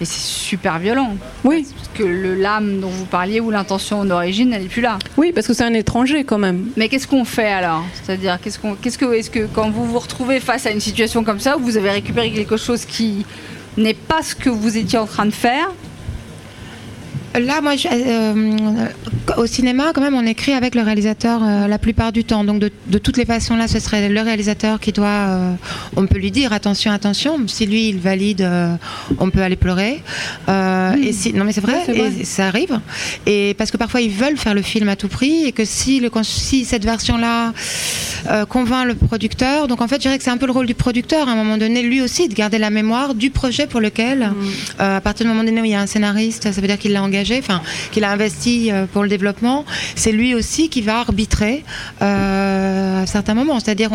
Et 0.01 0.05
c'est 0.05 0.21
super 0.21 0.79
violent. 0.79 1.17
Oui. 1.45 1.67
Parce 1.77 1.89
que 1.95 2.03
le 2.03 2.35
l'âme 2.35 2.81
dont 2.81 2.89
vous 2.89 3.05
parliez 3.05 3.41
ou 3.41 3.51
l'intention 3.51 4.05
d'origine, 4.05 4.53
elle 4.53 4.63
n'est 4.63 4.69
plus 4.69 4.83
là. 4.83 4.99
Oui, 5.17 5.33
parce 5.33 5.47
que 5.47 5.55
c'est 5.55 5.65
un 5.65 5.75
étranger 5.75 6.25
quand 6.25 6.39
même. 6.39 6.71
Mais 6.77 6.89
qu'est-ce 6.89 7.07
qu'on 7.07 7.25
fait 7.25 7.53
alors? 7.53 7.85
C'est-à-dire, 8.03 8.39
qu'est-ce 8.43 8.59
qu'on, 8.59 8.75
qu'est-ce 8.75 8.99
que, 8.99 9.13
est-ce 9.13 9.31
que 9.31 9.47
quand 9.47 9.71
vous 9.71 9.85
vous 9.85 9.99
retrouvez 9.99 10.41
face 10.41 10.67
à 10.67 10.71
une 10.71 10.81
situation 10.81 11.23
comme 11.23 11.41
ça 11.41 11.57
où 11.57 11.61
vous 11.61 11.77
avez 11.77 11.91
récupéré 11.91 12.33
quelque 12.33 12.57
chose 12.57 12.85
qui 12.85 13.25
n'est 13.77 13.95
pas 13.95 14.23
ce 14.23 14.35
que 14.35 14.51
vous 14.51 14.77
étiez 14.77 14.99
en 14.99 15.07
train 15.07 15.27
de 15.27 15.31
faire, 15.31 15.71
Là, 17.41 17.61
moi, 17.63 17.77
je- 17.77 17.89
euh, 17.91 18.87
au 19.39 19.47
cinéma, 19.47 19.93
quand 19.95 20.01
même, 20.03 20.15
on 20.15 20.27
écrit 20.27 20.53
avec 20.53 20.75
le 20.75 20.83
réalisateur 20.83 21.41
euh, 21.43 21.67
la 21.67 21.79
plupart 21.79 22.13
du 22.13 22.25
temps. 22.25 22.45
Donc, 22.45 22.59
de, 22.61 22.71
de 22.89 22.99
toutes 22.99 23.17
les 23.17 23.25
façons, 23.25 23.57
là, 23.57 23.69
ce 23.69 23.79
serait 23.79 24.09
le 24.09 24.21
réalisateur 24.21 24.79
qui 24.81 24.93
doit. 24.93 25.07
euh, 25.09 25.55
on 25.97 26.07
peut 26.07 26.19
lui 26.19 26.31
dire 26.31 26.53
attention, 26.53 26.93
attention. 26.93 27.39
Si 27.47 27.67
lui, 27.67 27.89
il 27.89 27.99
valide, 27.99 28.47
on 29.19 29.31
peut 29.31 29.41
aller 29.43 29.57
pleurer. 29.57 30.03
Et 30.49 31.13
si, 31.13 31.33
non, 31.33 31.45
mais 31.45 31.53
c'est 31.53 31.61
vrai, 31.63 31.73
Ouais, 31.75 31.83
c'est 31.87 31.93
vrai. 31.93 32.11
et 32.21 32.25
ça 32.25 32.49
arrive. 32.49 32.81
Et 33.27 33.55
parce 33.57 33.71
que 33.71 33.77
parfois, 33.79 34.01
ils 34.03 34.11
veulent 34.11 34.37
faire 34.37 34.55
le 34.55 34.63
film 34.63 34.89
à 34.89 34.97
tout 34.97 35.09
prix 35.09 35.45
et 35.47 35.53
que 35.53 35.65
si, 35.65 36.01
le, 36.01 36.11
cons- 36.11 36.23
si 36.23 36.65
cette 36.65 36.85
version-là 36.85 37.53
convainc 38.49 38.87
le 38.87 38.95
producteur, 38.95 39.69
donc 39.69 39.81
en 39.81 39.89
fait, 39.89 39.97
je 39.97 40.01
dirais 40.03 40.19
que 40.19 40.25
c'est 40.25 40.31
un 40.31 40.37
peu 40.37 40.47
le 40.47 40.53
rôle 40.53 40.67
du 40.67 40.75
producteur 40.75 41.29
à 41.29 41.33
un 41.33 41.37
moment 41.37 41.57
donné, 41.57 41.83
lui 41.83 42.01
aussi, 42.03 42.29
de 42.29 42.35
garder 42.35 42.59
la 42.59 42.71
mémoire 42.71 43.15
du 43.15 43.31
projet 43.31 43.67
pour 43.67 43.81
lequel, 43.81 44.33
euh, 44.81 44.97
à 44.99 45.01
partir 45.01 45.25
du 45.27 45.33
moment 45.33 45.45
donné 45.45 45.61
où 45.61 45.65
il 45.65 45.71
y 45.71 45.75
a 45.75 45.81
un 45.81 45.87
scénariste, 45.87 46.53
ça 46.53 46.61
veut 46.61 46.67
dire 46.67 46.79
qu'il 46.79 46.93
l'a 46.93 47.03
engagé, 47.03 47.22
qu'il 47.91 48.05
a 48.05 48.11
investi 48.11 48.71
euh, 48.71 48.87
pour 48.87 49.03
le 49.03 49.09
développement, 49.09 49.65
c'est 49.95 50.13
lui 50.13 50.35
aussi 50.35 50.69
qui 50.69 50.83
va 50.83 50.99
arbitrer 50.99 51.65
euh, 52.01 53.03
à 53.03 53.07
certains 53.07 53.35
moments. 53.35 53.61
C'est-à-dire, 53.61 53.91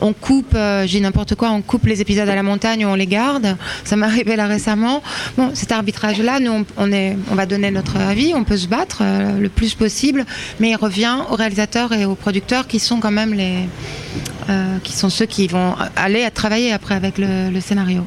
on, 0.00 0.12
coupe, 0.12 0.54
euh, 0.54 0.86
j'ai 0.86 1.00
n'importe 1.00 1.34
quoi, 1.34 1.50
on 1.50 1.62
coupe 1.62 1.86
les 1.86 2.00
épisodes 2.00 2.28
à 2.28 2.34
la 2.34 2.42
montagne 2.42 2.84
ou 2.84 2.88
on 2.88 2.94
les 2.94 3.06
garde. 3.06 3.56
Ça 3.84 3.96
m'est 3.96 4.06
arrivé 4.12 4.36
là 4.36 4.46
récemment. 4.46 5.02
Bon, 5.36 5.50
cet 5.54 5.72
arbitrage-là, 5.72 6.40
nous, 6.40 6.64
on, 6.76 6.92
est, 6.92 7.16
on 7.30 7.34
va 7.34 7.46
donner 7.46 7.70
notre 7.70 7.96
avis, 7.96 8.32
on 8.34 8.44
peut 8.44 8.56
se 8.56 8.68
battre 8.68 9.02
le 9.38 9.48
plus 9.48 9.74
possible, 9.74 10.24
mais 10.60 10.70
il 10.70 10.76
revient 10.76 11.18
aux 11.30 11.36
réalisateurs 11.36 11.92
et 11.92 12.04
aux 12.04 12.14
producteurs 12.14 12.66
qui 12.66 12.78
sont 12.78 13.00
quand 13.00 13.10
même 13.10 13.34
les, 13.34 13.68
qui 14.82 14.92
sont 14.94 15.10
ceux 15.10 15.26
qui 15.26 15.46
vont 15.46 15.74
aller 15.96 16.24
à 16.24 16.30
travailler 16.30 16.72
après 16.72 16.94
avec 16.94 17.18
le 17.18 17.60
scénario. 17.60 18.06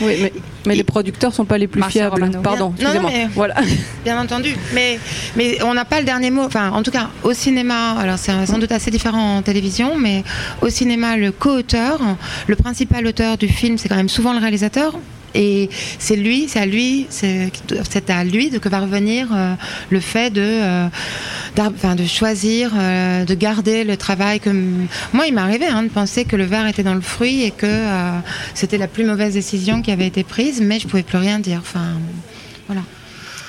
Oui, 0.00 0.18
mais, 0.22 0.32
mais 0.66 0.74
les 0.74 0.84
producteurs 0.84 1.32
sont 1.34 1.44
pas 1.44 1.58
les 1.58 1.66
plus 1.66 1.80
Marcia 1.80 2.02
fiables. 2.08 2.22
Romano. 2.22 2.40
Pardon, 2.42 2.68
Bien- 2.70 2.88
non, 2.94 3.00
non, 3.02 3.08
excusez-moi. 3.08 3.10
mais- 3.12 3.28
Voilà. 3.34 3.54
Bien 4.04 4.20
entendu, 4.20 4.54
mais, 4.74 4.98
mais 5.36 5.62
on 5.62 5.74
n'a 5.74 5.84
pas 5.84 6.00
le 6.00 6.04
dernier 6.06 6.30
mot. 6.30 6.42
Enfin, 6.42 6.70
en 6.70 6.82
tout 6.82 6.90
cas, 6.90 7.10
au 7.22 7.32
cinéma, 7.32 7.92
alors 7.98 8.18
c'est 8.18 8.32
sans 8.46 8.58
doute 8.58 8.72
assez 8.72 8.90
différent 8.90 9.36
en 9.38 9.42
télévision, 9.42 9.96
mais 9.98 10.24
au 10.62 10.68
cinéma, 10.68 11.16
le 11.16 11.30
co-auteur, 11.32 12.00
le 12.46 12.56
principal 12.56 13.06
auteur 13.06 13.36
du 13.38 13.48
film, 13.48 13.78
c'est 13.78 13.88
quand 13.88 13.96
même 13.96 14.08
souvent 14.08 14.32
le 14.32 14.38
réalisateur. 14.40 14.94
Et 15.34 15.68
c'est 15.98 16.16
lui, 16.16 16.46
c'est 16.48 16.60
à 16.60 16.66
lui, 16.66 17.06
c'est 17.10 18.10
à 18.10 18.24
lui 18.24 18.50
de 18.50 18.58
que 18.58 18.68
va 18.68 18.80
revenir 18.80 19.28
euh, 19.32 19.54
le 19.90 20.00
fait 20.00 20.30
de, 20.30 20.40
euh, 20.40 20.88
choisir, 22.06 22.72
euh, 22.76 23.24
de 23.24 23.34
garder 23.34 23.84
le 23.84 23.96
travail. 23.96 24.40
Moi, 25.12 25.26
il 25.26 25.34
m'est 25.34 25.40
arrivé 25.40 25.66
hein, 25.66 25.82
de 25.82 25.88
penser 25.88 26.24
que 26.24 26.36
le 26.36 26.44
verre 26.44 26.66
était 26.66 26.82
dans 26.82 26.94
le 26.94 27.00
fruit 27.00 27.42
et 27.42 27.50
que 27.50 27.84
c'était 28.54 28.78
la 28.78 28.88
plus 28.88 29.04
mauvaise 29.04 29.34
décision 29.34 29.82
qui 29.82 29.90
avait 29.90 30.06
été 30.06 30.24
prise, 30.24 30.60
mais 30.60 30.78
je 30.78 30.86
pouvais 30.86 31.02
plus 31.02 31.18
rien 31.18 31.38
dire. 31.38 31.58
Enfin, 31.60 31.98
voilà. 32.66 32.82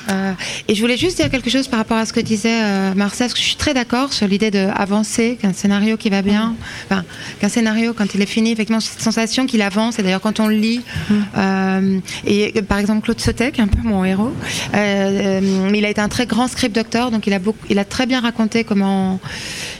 Euh, 0.09 0.33
et 0.67 0.75
je 0.75 0.81
voulais 0.81 0.97
juste 0.97 1.17
dire 1.17 1.29
quelque 1.29 1.49
chose 1.49 1.67
par 1.67 1.79
rapport 1.79 1.97
à 1.97 2.05
ce 2.05 2.13
que 2.13 2.19
disait 2.19 2.63
euh, 2.63 2.93
Marcel, 2.95 3.27
parce 3.27 3.33
que 3.33 3.39
je 3.39 3.45
suis 3.45 3.55
très 3.55 3.73
d'accord 3.73 4.13
sur 4.13 4.27
l'idée 4.27 4.51
d'avancer, 4.51 5.37
qu'un 5.41 5.53
scénario 5.53 5.97
qui 5.97 6.09
va 6.09 6.21
bien, 6.21 6.55
enfin, 6.89 7.03
qu'un 7.39 7.49
scénario, 7.49 7.93
quand 7.93 8.15
il 8.15 8.21
est 8.21 8.27
fini, 8.27 8.51
effectivement, 8.51 8.79
cette 8.79 9.01
sensation 9.01 9.45
qu'il 9.45 9.61
avance, 9.61 9.99
et 9.99 10.03
d'ailleurs 10.03 10.21
quand 10.21 10.39
on 10.39 10.47
le 10.47 10.55
lit, 10.55 10.81
euh, 11.37 11.99
et 12.25 12.53
euh, 12.55 12.61
par 12.61 12.77
exemple 12.77 13.01
Claude 13.01 13.19
Sotek, 13.19 13.59
un 13.59 13.67
peu 13.67 13.81
mon 13.83 14.05
héros, 14.05 14.33
euh, 14.73 15.69
il 15.73 15.85
a 15.85 15.89
été 15.89 16.01
un 16.01 16.09
très 16.09 16.25
grand 16.25 16.47
script 16.47 16.75
doctor, 16.75 17.11
donc 17.11 17.27
il 17.27 17.33
a, 17.33 17.39
beaucoup, 17.39 17.65
il 17.69 17.79
a 17.79 17.85
très 17.85 18.05
bien 18.05 18.19
raconté 18.19 18.63
comment 18.63 19.19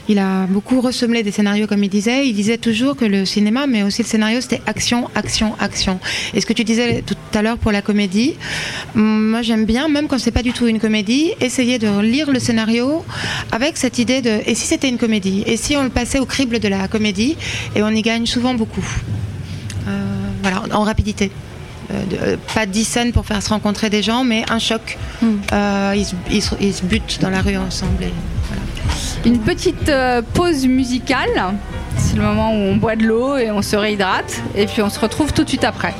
il 0.08 0.18
a 0.18 0.46
beaucoup 0.46 0.80
ressemblé 0.80 1.22
des 1.22 1.32
scénarios, 1.32 1.66
comme 1.66 1.82
il 1.84 1.88
disait. 1.90 2.26
Il 2.28 2.34
disait 2.34 2.58
toujours 2.58 2.96
que 2.96 3.04
le 3.04 3.24
cinéma, 3.24 3.66
mais 3.66 3.82
aussi 3.82 4.02
le 4.02 4.08
scénario, 4.08 4.40
c'était 4.40 4.62
action, 4.66 5.08
action, 5.14 5.54
action. 5.58 5.98
Et 6.34 6.40
ce 6.40 6.46
que 6.46 6.52
tu 6.52 6.64
disais 6.64 7.02
tout 7.06 7.16
à 7.34 7.42
l'heure 7.42 7.58
pour 7.58 7.72
la 7.72 7.82
comédie, 7.82 8.34
moi 8.94 9.42
j'aime 9.42 9.64
bien, 9.64 9.88
même 9.88 10.06
quand 10.08 10.18
c'est 10.18 10.30
pas 10.30 10.42
du 10.42 10.52
tout 10.52 10.66
une 10.66 10.80
comédie, 10.80 11.32
essayer 11.40 11.78
de 11.78 12.00
lire 12.00 12.30
le 12.30 12.38
scénario 12.38 13.04
avec 13.52 13.76
cette 13.76 13.98
idée 13.98 14.22
de 14.22 14.40
et 14.46 14.54
si 14.54 14.66
c'était 14.66 14.88
une 14.88 14.98
comédie? 14.98 15.42
Et 15.46 15.56
si 15.56 15.76
on 15.76 15.82
le 15.82 15.90
passait 15.90 16.18
au 16.18 16.26
crible 16.26 16.58
de 16.58 16.68
la 16.68 16.88
comédie? 16.88 17.36
Et 17.74 17.82
on 17.82 17.90
y 17.90 18.02
gagne 18.02 18.26
souvent 18.26 18.54
beaucoup. 18.54 18.84
Euh, 19.88 19.90
voilà, 20.42 20.62
en 20.72 20.82
rapidité. 20.82 21.30
Euh, 21.92 22.04
de- 22.06 22.16
euh, 22.22 22.36
pas 22.54 22.66
dix 22.66 22.84
scènes 22.84 23.12
pour 23.12 23.24
faire 23.26 23.40
se 23.42 23.48
rencontrer 23.50 23.90
des 23.90 24.02
gens, 24.02 24.24
mais 24.24 24.44
un 24.50 24.58
choc. 24.58 24.98
Euh, 25.52 25.94
ils, 25.96 26.04
se- 26.04 26.14
ils 26.30 26.42
se- 26.42 26.54
ils 26.60 26.74
se 26.74 26.82
butent 26.84 27.18
dans 27.20 27.30
la 27.30 27.40
rue 27.42 27.56
ensemble. 27.56 28.02
et. 28.04 28.12
Une 29.26 29.40
petite 29.40 29.88
euh, 29.88 30.22
pause 30.22 30.66
musicale. 30.68 31.56
C'est 31.96 32.14
le 32.16 32.22
moment 32.22 32.52
où 32.52 32.58
on 32.58 32.76
boit 32.76 32.94
de 32.94 33.04
l'eau 33.04 33.36
et 33.36 33.50
on 33.50 33.60
se 33.60 33.74
réhydrate. 33.74 34.40
Et 34.54 34.66
puis 34.66 34.82
on 34.82 34.88
se 34.88 35.00
retrouve 35.00 35.32
tout 35.32 35.42
de 35.42 35.48
suite 35.48 35.64
après. 35.64 35.94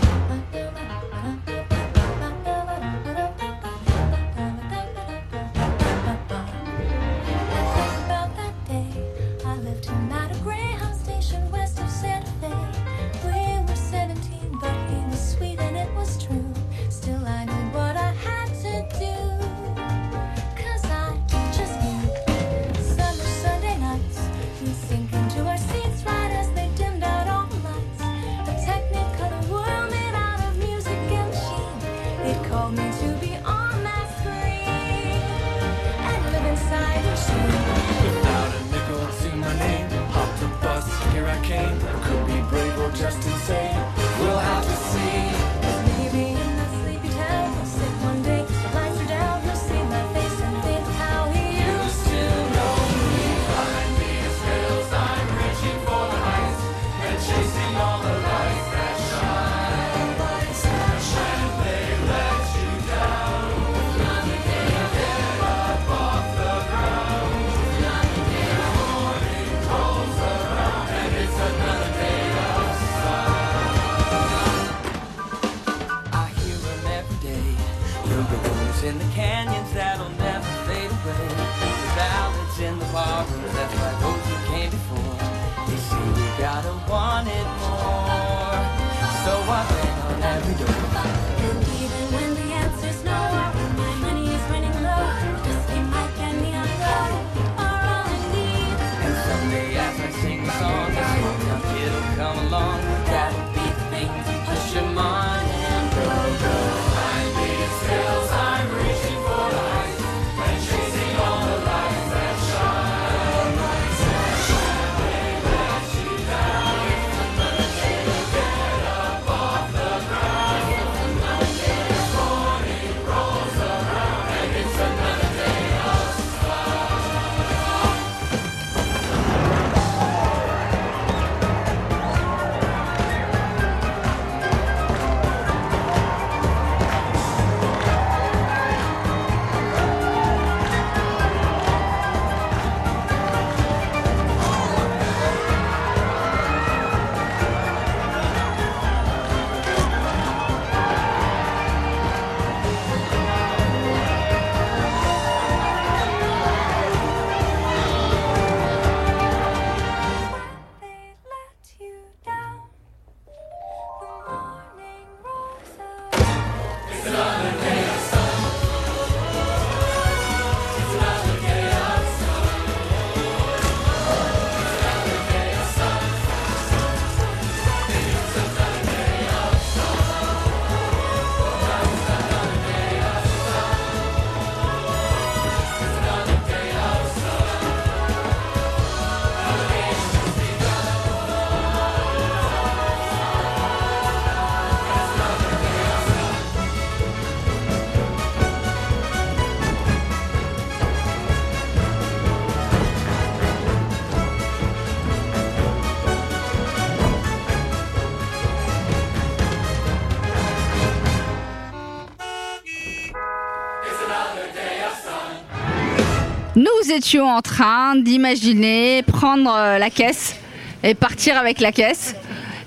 Étions 216.97 217.28
en 217.28 217.42
train 217.42 217.94
d'imaginer 217.97 219.03
prendre 219.03 219.55
euh, 219.55 219.78
la 219.78 219.90
caisse 219.90 220.36
et 220.82 220.94
partir 220.94 221.36
avec 221.36 221.61
la 221.61 221.70
caisse. 221.70 222.16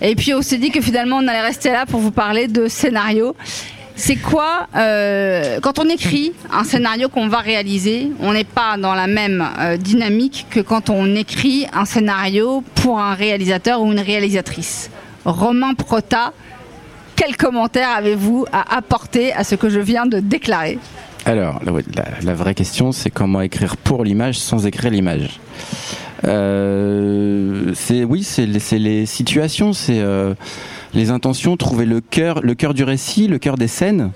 Et 0.02 0.16
puis 0.16 0.34
on 0.34 0.42
s'est 0.42 0.58
dit 0.58 0.70
que 0.70 0.82
finalement 0.82 1.18
on 1.18 1.28
allait 1.28 1.42
rester 1.42 1.72
là 1.72 1.86
pour 1.86 2.00
vous 2.00 2.12
parler 2.12 2.48
de 2.48 2.68
scénario. 2.68 3.36
C'est 3.96 4.16
quoi 4.16 4.68
euh, 4.76 5.60
quand 5.62 5.80
on 5.80 5.90
écrit 5.90 6.32
un 6.54 6.64
scénario 6.64 7.10
qu'on 7.10 7.28
va 7.28 7.40
réaliser 7.40 8.12
On 8.22 8.32
n'est 8.32 8.46
pas 8.46 8.78
dans 8.78 8.94
la 8.94 9.08
même 9.08 9.46
euh, 9.60 9.76
dynamique 9.76 10.46
que 10.50 10.62
quand 10.62 10.90
on 10.90 11.16
écrit 11.16 11.68
un 11.74 11.86
scénario 11.86 12.64
pour 12.76 13.00
un 13.00 13.16
réalisateur 13.16 13.82
ou 13.82 13.92
une 13.92 14.00
réalisatrice? 14.00 14.90
Romain 15.26 15.74
Prota, 15.74 16.32
quel 17.16 17.36
commentaire 17.36 17.90
avez-vous 17.90 18.46
à 18.54 18.78
apporter 18.78 19.34
à 19.34 19.44
ce 19.44 19.56
que 19.56 19.70
je 19.70 19.80
viens 19.80 20.06
de 20.06 20.20
déclarer? 20.20 20.80
Alors, 21.26 21.62
la, 22.24 22.34
vraie 22.34 22.56
question, 22.56 22.92
c'est 22.92 23.10
comment 23.10 23.42
écrire 23.42 23.78
pour 23.78 24.04
l'image 24.04 24.40
sans 24.40 24.66
écrire 24.66 24.92
l'image. 24.92 25.40
Euh, 26.26 27.72
c'est 27.76 28.04
oui, 28.04 28.24
c'est 28.24 28.46
les, 28.46 28.60
c'est 28.60 28.80
les 28.80 29.06
situations, 29.06 29.74
c'est 29.74 30.00
euh, 30.00 30.34
les 30.94 31.12
intentions, 31.12 31.56
trouver 31.56 31.86
le 31.86 32.02
cœur, 32.02 32.42
le 32.42 32.56
cœur 32.56 32.74
du 32.74 32.84
récit, 32.84 33.28
le 33.28 33.38
cœur 33.38 33.58
des 33.58 33.68
scènes. 33.68 34.12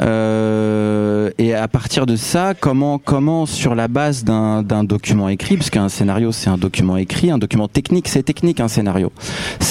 Euh, 0.00 1.30
et 1.38 1.54
à 1.54 1.68
partir 1.68 2.06
de 2.06 2.16
ça, 2.16 2.54
comment, 2.58 2.98
comment 2.98 3.46
sur 3.46 3.74
la 3.74 3.88
base 3.88 4.24
d'un 4.24 4.84
document 4.84 5.28
écrit, 5.28 5.56
parce 5.56 5.70
qu'un 5.70 5.88
scénario 5.88 6.32
c'est 6.32 6.50
un 6.50 6.58
document 6.58 6.96
écrit, 6.96 7.30
un 7.30 7.38
document 7.38 7.68
technique, 7.68 8.08
c'est 8.08 8.22
technique 8.22 8.60
un 8.60 8.68
scénario. 8.68 9.12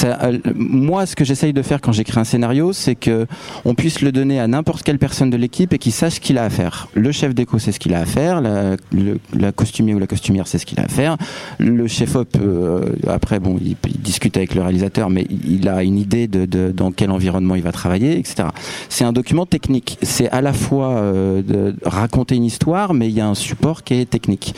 Euh, 0.03 0.38
moi, 0.55 1.05
ce 1.05 1.15
que 1.15 1.26
j'essaye 1.26 1.53
de 1.53 1.61
faire 1.61 1.82
quand 1.82 1.91
j'écris 1.91 2.20
un 2.20 2.24
scénario, 2.24 2.74
c'est 2.74 2.95
que 2.95 3.28
on 3.65 3.76
puisse 3.76 4.01
le 4.01 4.11
donner 4.11 4.39
à 4.39 4.47
n'importe 4.47 4.84
quelle 4.84 4.99
personne 4.99 5.30
de 5.30 5.38
l'équipe 5.38 5.74
et 5.74 5.78
qu'il 5.78 5.91
sache 5.91 6.15
ce 6.15 6.20
qu'il 6.20 6.38
a 6.38 6.43
à 6.43 6.49
faire. 6.49 6.88
Le 6.93 7.11
chef 7.11 7.34
déco 7.34 7.59
sait 7.59 7.72
ce 7.72 7.80
qu'il 7.80 7.93
a 7.93 7.99
à 7.99 8.05
faire, 8.05 8.41
la, 8.41 8.76
le, 8.91 9.51
costumier 9.51 9.93
ou 9.93 9.99
la 9.99 10.07
costumière 10.07 10.47
sait 10.47 10.57
ce 10.57 10.65
qu'il 10.65 10.80
a 10.80 10.84
à 10.84 10.88
faire, 10.88 11.18
le 11.59 11.88
chef 11.88 12.15
op 12.15 12.38
euh, 12.39 12.93
après 13.07 13.39
bon, 13.39 13.57
il, 13.61 13.76
il 13.88 14.01
discute 14.01 14.38
avec 14.38 14.55
le 14.55 14.61
réalisateur, 14.61 15.09
mais 15.09 15.26
il 15.30 15.68
a 15.70 15.84
une 15.84 15.97
idée 15.97 16.28
de 16.28 16.45
dans 16.72 16.91
quel 16.91 17.11
environnement 17.11 17.55
il 17.55 17.63
va 17.63 17.72
travailler, 17.72 18.18
etc. 18.18 18.49
C'est 18.89 19.03
un 19.03 19.13
document 19.13 19.45
technique. 19.45 19.97
C'est 20.18 20.30
à 20.32 20.41
la 20.41 20.51
fois 20.51 20.93
euh, 20.95 21.43
de 21.43 21.76
raconter 21.86 22.34
une 22.36 22.43
histoire, 22.45 22.95
mais 22.95 23.07
il 23.07 23.13
y 23.13 23.22
a 23.22 23.28
un 23.28 23.36
support 23.36 23.84
qui 23.84 23.93
est 23.93 24.09
technique. 24.09 24.55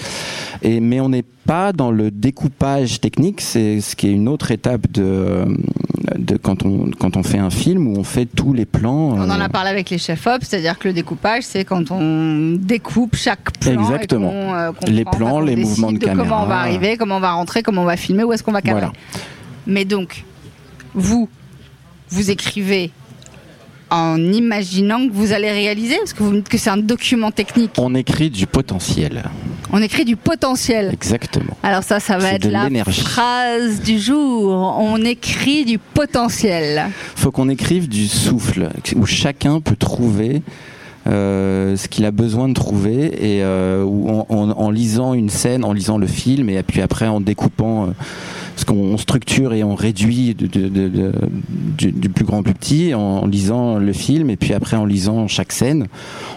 Et 0.62 0.80
mais 0.80 1.01
on 1.01 1.10
n'est 1.10 1.26
pas 1.45 1.74
dans 1.74 1.91
le 1.91 2.12
découpage 2.12 3.01
technique, 3.01 3.41
c'est 3.41 3.82
ce 3.82 3.97
qui 3.97 4.07
est 4.07 4.14
une 4.14 4.30
autre 4.30 4.51
étape 4.51 4.89
de, 4.89 5.43
de 6.18 6.38
quand 6.38 6.64
on 6.64 6.89
quand 6.97 7.18
on 7.18 7.24
fait 7.24 7.39
un 7.39 7.49
film 7.49 7.89
où 7.89 7.97
on 7.97 8.05
fait 8.05 8.26
tous 8.26 8.53
les 8.53 8.66
plans. 8.66 9.10
On 9.18 9.30
en 9.30 9.41
euh, 9.41 9.43
a 9.43 9.49
parlé 9.49 9.70
avec 9.70 9.89
les 9.89 9.97
chefs 9.97 10.26
op, 10.28 10.43
c'est-à-dire 10.45 10.80
que 10.80 10.88
le 10.88 10.93
découpage, 10.93 11.43
c'est 11.43 11.66
quand 11.66 11.91
on 11.91 12.55
découpe 12.57 13.18
chaque 13.18 13.51
plan. 13.60 13.74
Exactement. 13.82 14.32
euh, 14.32 14.72
Les 14.88 15.03
plans, 15.03 15.41
les 15.41 15.57
mouvements 15.57 15.91
de 15.91 15.97
Comment 15.97 16.14
on 16.24 16.26
caméra. 16.26 16.45
va 16.45 16.60
arriver, 16.60 16.95
comment 16.95 17.18
on 17.18 17.20
va 17.20 17.34
rentrer, 17.34 17.64
comment 17.64 17.82
on 17.82 17.91
va 17.93 17.97
filmer, 17.97 18.24
où 18.24 18.32
est-ce 18.32 18.43
qu'on 18.43 18.53
va 18.53 18.62
cadrer. 18.62 18.80
Voilà. 18.80 18.93
Mais 19.68 19.84
donc, 19.84 20.24
vous, 20.93 21.28
vous 22.10 22.32
écrivez 22.32 22.91
en 23.91 24.17
imaginant 24.17 25.07
que 25.07 25.13
vous 25.13 25.33
allez 25.33 25.51
réaliser, 25.51 25.95
parce 25.97 26.13
que 26.13 26.23
vous 26.23 26.31
me 26.31 26.35
dites 26.37 26.49
que 26.49 26.57
c'est 26.57 26.69
un 26.69 26.77
document 26.77 27.31
technique. 27.31 27.71
On 27.77 27.95
écrit 27.95 28.29
du 28.29 28.45
potentiel. 28.47 29.23
On 29.71 29.81
écrit 29.81 30.05
du 30.05 30.15
potentiel. 30.15 30.89
Exactement. 30.93 31.55
Alors 31.63 31.83
ça, 31.83 31.99
ça 31.99 32.17
va 32.17 32.33
être 32.33 32.47
la 32.49 32.67
phrase 32.83 33.81
du 33.81 33.99
jour. 33.99 34.51
On 34.79 34.97
écrit 35.03 35.65
du 35.65 35.77
potentiel. 35.77 36.85
faut 37.15 37.31
qu'on 37.31 37.49
écrive 37.49 37.87
du 37.87 38.07
souffle, 38.07 38.69
où 38.95 39.05
chacun 39.05 39.59
peut 39.61 39.75
trouver 39.75 40.41
euh, 41.07 41.75
ce 41.77 41.87
qu'il 41.87 42.05
a 42.05 42.11
besoin 42.11 42.49
de 42.49 42.53
trouver 42.53 43.05
et 43.37 43.43
euh, 43.43 43.83
où 43.83 44.09
en, 44.09 44.25
en- 44.29 44.51
en 44.51 44.69
lisant 44.69 45.13
une 45.13 45.29
scène, 45.29 45.63
en 45.63 45.71
lisant 45.73 45.97
le 45.97 46.07
film 46.07 46.49
et 46.49 46.61
puis 46.61 46.81
après 46.81 47.07
en 47.07 47.21
découpant 47.21 47.85
euh, 47.85 47.89
ce 48.60 48.66
qu'on 48.66 48.97
structure 48.97 49.53
et 49.53 49.64
on 49.64 49.76
réduit 49.76 50.36
du, 50.36 52.10
plus 52.10 52.26
grand 52.26 52.39
au 52.39 52.43
plus 52.43 52.53
petit 52.53 52.93
en, 52.93 53.26
lisant 53.26 53.78
le 53.78 53.93
film 53.93 54.30
et 54.30 54.36
puis 54.36 54.53
après 54.53 54.78
en 54.78 54.86
lisant 54.86 55.28
chaque 55.28 55.51
scène, 55.51 55.88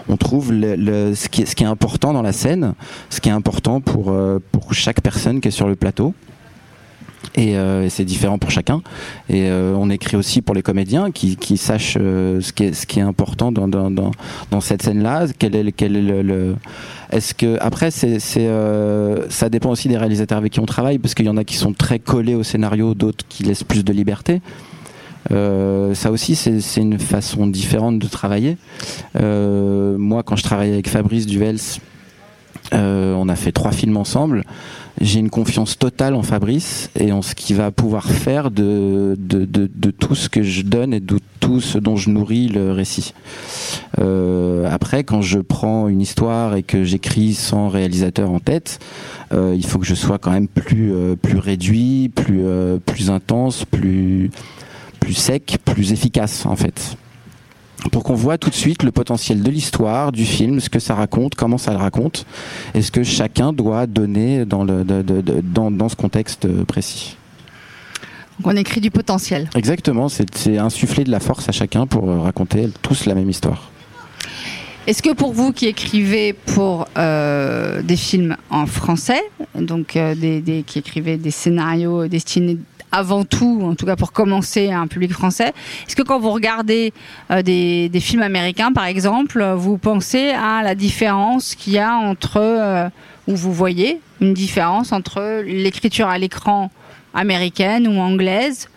on 0.09 0.17
trouve 0.17 0.49
ce, 0.49 1.27
qui 1.27 1.41
est, 1.41 1.45
ce 1.45 1.55
qui 1.55 1.63
est 1.63 1.67
important 1.67 2.13
dans 2.13 2.21
la 2.21 2.31
scène, 2.31 2.73
ce 3.09 3.19
qui 3.19 3.29
est 3.29 3.33
important 3.33 3.81
pour, 3.81 4.11
euh, 4.11 4.39
pour 4.51 4.73
chaque 4.73 5.01
personne 5.01 5.41
qui 5.41 5.49
est 5.49 5.51
sur 5.51 5.67
le 5.67 5.75
plateau. 5.75 6.13
Et, 7.35 7.57
euh, 7.57 7.89
c'est 7.89 8.05
différent 8.05 8.37
pour 8.37 8.51
chacun. 8.51 8.81
Et 9.29 9.49
euh, 9.49 9.75
on 9.77 9.89
écrit 9.89 10.17
aussi 10.17 10.41
pour 10.41 10.53
les 10.55 10.61
comédiens 10.61 11.11
qui, 11.11 11.35
qui 11.35 11.57
sachent 11.57 11.97
euh, 11.99 12.41
ce, 12.41 12.53
qui 12.53 12.65
est, 12.65 12.73
ce 12.73 12.85
qui 12.85 12.99
est 12.99 13.03
important 13.03 13.51
dans, 13.51 13.67
dans, 13.67 13.89
dans, 13.89 14.11
dans 14.51 14.61
cette 14.61 14.83
scène-là. 14.83 15.27
Quel 15.39 15.55
est, 15.55 15.71
quel 15.71 15.95
est 15.95 16.01
le, 16.01 16.21
le- 16.21 16.55
Est-ce 17.11 17.33
que 17.33 17.57
après 17.59 17.91
c'est, 17.91 18.19
c'est, 18.19 18.47
euh, 18.47 19.27
ça 19.29 19.49
dépend 19.49 19.69
aussi 19.71 19.87
des 19.87 19.97
réalisateurs 19.97 20.37
avec 20.37 20.53
qui 20.53 20.59
on 20.59 20.65
travaille 20.65 20.99
parce 20.99 21.15
qu'il 21.15 21.25
y 21.25 21.29
en 21.29 21.37
a 21.37 21.43
qui 21.43 21.55
sont 21.55 21.73
très 21.73 21.99
collés 21.99 22.35
au 22.35 22.43
scénario, 22.43 22.93
d'autres 22.93 23.25
qui 23.27 23.43
laissent 23.43 23.63
plus 23.63 23.83
de 23.83 23.93
liberté. 23.93 24.41
Euh, 25.31 25.95
ça 25.95 26.11
aussi, 26.11 26.35
c'est, 26.35 26.59
c'est 26.59 26.81
une 26.81 26.99
façon 26.99 27.47
différente 27.47 27.97
de 27.97 28.07
travailler. 28.07 28.57
Euh, 29.19 29.97
moi, 29.97 30.21
quand 30.21 30.35
je 30.35 30.43
travaillais 30.43 30.73
avec 30.73 30.89
Fabrice 30.89 31.25
Duvels, 31.25 31.59
Euh, 32.73 33.13
on 33.13 33.29
a 33.29 33.35
fait 33.35 33.51
trois 33.51 33.71
films 33.71 33.97
ensemble. 33.97 34.43
J'ai 35.01 35.19
une 35.19 35.29
confiance 35.29 35.77
totale 35.77 36.13
en 36.13 36.21
Fabrice 36.21 36.89
et 36.97 37.11
en 37.11 37.21
ce 37.21 37.35
qu'il 37.35 37.55
va 37.55 37.71
pouvoir 37.71 38.05
faire 38.05 38.51
de, 38.51 39.17
tout 39.99 40.15
ce 40.15 40.29
que 40.29 40.43
je 40.43 40.61
donne 40.61 40.93
et 40.93 40.99
de 40.99 41.19
tout 41.39 41.59
ce 41.59 41.77
dont 41.77 41.95
je 41.95 42.09
nourris 42.09 42.47
le 42.47 42.71
récit. 42.71 43.13
Euh, 43.99 44.67
après, 44.71 45.03
quand 45.03 45.21
je 45.21 45.39
prends 45.39 45.87
une 45.87 45.99
histoire 45.99 46.55
et 46.55 46.63
que 46.63 46.83
j'écris 46.83 47.33
sans 47.33 47.69
réalisateur 47.69 48.31
en 48.31 48.39
tête, 48.39 48.79
euh, 49.33 49.53
il 49.55 49.65
faut 49.65 49.79
que 49.79 49.85
je 49.85 49.95
sois 49.95 50.19
quand 50.19 50.31
même 50.31 50.47
plus, 50.47 50.93
réduit, 51.37 52.09
plus, 52.13 52.43
plus 52.85 53.09
intense, 53.09 53.65
plus, 53.65 54.29
plus 54.99 55.13
sec, 55.13 55.57
plus 55.65 55.91
efficace 55.91 56.45
en 56.45 56.55
fait 56.55 56.97
pour 57.91 58.03
qu'on 58.03 58.15
voit 58.15 58.37
tout 58.37 58.49
de 58.49 58.55
suite 58.55 58.83
le 58.83 58.91
potentiel 58.91 59.43
de 59.43 59.49
l'histoire, 59.51 60.11
du 60.11 60.25
film, 60.25 60.59
ce 60.59 60.69
que 60.69 60.79
ça 60.79 60.95
raconte, 60.95 61.35
comment 61.35 61.57
ça 61.57 61.71
le 61.71 61.77
raconte, 61.77 62.25
et 62.73 62.81
ce 62.81 62.91
que 62.91 63.03
chacun 63.03 63.53
doit 63.53 63.87
donner 63.87 64.45
dans, 64.45 64.63
le, 64.63 64.83
de- 64.83 65.01
de- 65.01 65.21
de- 65.21 65.41
dans, 65.41 65.69
dans 65.71 65.89
ce 65.89 65.95
contexte 65.95 66.47
précis? 66.65 67.17
Donc 68.39 68.51
on 68.53 68.55
écrit 68.57 68.81
du 68.81 68.89
potentiel. 68.89 69.47
Exactement, 69.55 70.09
c'est 70.09 70.57
insuffler 70.57 71.03
de 71.03 71.11
la 71.11 71.19
force 71.19 71.47
à 71.49 71.51
chacun 71.51 71.85
pour 71.85 72.09
euh, 72.09 72.19
raconter 72.19 72.67
tous 72.81 73.05
la 73.05 73.13
même 73.15 73.29
histoire. 73.29 73.69
Est-ce 74.87 75.01
que 75.01 75.13
pour 75.13 75.31
vous 75.33 75.53
qui 75.53 75.67
écrivez 75.67 76.33
pour 76.33 76.87
euh, 76.97 77.81
des 77.83 77.95
films 77.95 78.35
en 78.49 78.65
français, 78.65 79.21
donc 79.55 79.95
euh, 79.95 80.13
des, 80.15 80.41
des- 80.41 80.63
qui 80.63 80.79
écrivez 80.79 81.15
des 81.17 81.31
scénarios 81.31 82.07
destinés 82.07 82.57
avant 82.93 83.25
tout, 83.25 83.61
en 83.63 83.75
tout 83.75 83.85
cas 83.85 83.95
pour 83.95 84.13
commencer, 84.13 84.71
un 84.71 84.87
public 84.87 85.11
français, 85.11 85.51
est-ce 85.87 85.95
que 85.95 86.03
quand 86.03 86.19
vous 86.19 86.29
regardez 86.29 86.93
euh, 87.31 87.41
des, 87.41 87.89
des 87.89 87.99
films 87.99 88.21
américains, 88.21 88.71
par 88.71 88.85
exemple, 88.85 89.43
vous 89.57 89.77
pensez 89.77 90.29
à 90.29 90.61
la 90.63 90.75
différence 90.75 91.55
qu'il 91.55 91.73
y 91.73 91.79
a 91.79 91.95
entre, 91.95 92.37
euh, 92.37 92.87
ou 93.27 93.35
vous 93.35 93.51
voyez 93.51 93.99
une 94.21 94.33
différence 94.33 94.91
entre 94.91 95.41
l'écriture 95.43 96.07
à 96.07 96.17
l'écran 96.19 96.71
américaine 97.15 97.87
ou 97.87 97.99
anglaise 97.99 98.69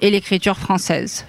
et 0.00 0.10
l'écriture 0.10 0.56
française? 0.56 1.26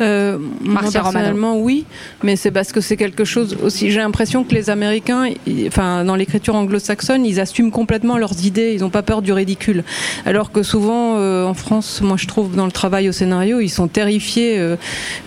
Euh, 0.00 0.38
moi, 0.60 0.80
personnellement, 0.92 1.58
oui, 1.58 1.84
mais 2.22 2.36
c'est 2.36 2.50
parce 2.50 2.72
que 2.72 2.80
c'est 2.80 2.96
quelque 2.96 3.24
chose 3.24 3.56
aussi. 3.62 3.90
J'ai 3.90 4.00
l'impression 4.00 4.42
que 4.44 4.54
les 4.54 4.70
Américains, 4.70 5.28
ils- 5.46 5.68
enfin, 5.68 6.04
dans 6.04 6.16
l'écriture 6.16 6.54
anglo-saxonne, 6.54 7.24
ils 7.24 7.38
assument 7.40 7.70
complètement 7.70 8.18
leurs 8.18 8.44
idées. 8.44 8.72
Ils 8.74 8.80
n'ont 8.80 8.90
pas 8.90 9.02
peur 9.02 9.22
du 9.22 9.32
ridicule. 9.32 9.84
Alors 10.26 10.50
que 10.52 10.62
souvent, 10.62 11.16
euh, 11.18 11.44
en 11.46 11.54
France, 11.54 12.00
moi, 12.02 12.16
je 12.18 12.26
trouve 12.26 12.56
dans 12.56 12.66
le 12.66 12.72
travail 12.72 13.08
au 13.08 13.12
scénario, 13.12 13.60
ils 13.60 13.68
sont 13.68 13.88
terrifiés, 13.88 14.58
euh, 14.58 14.76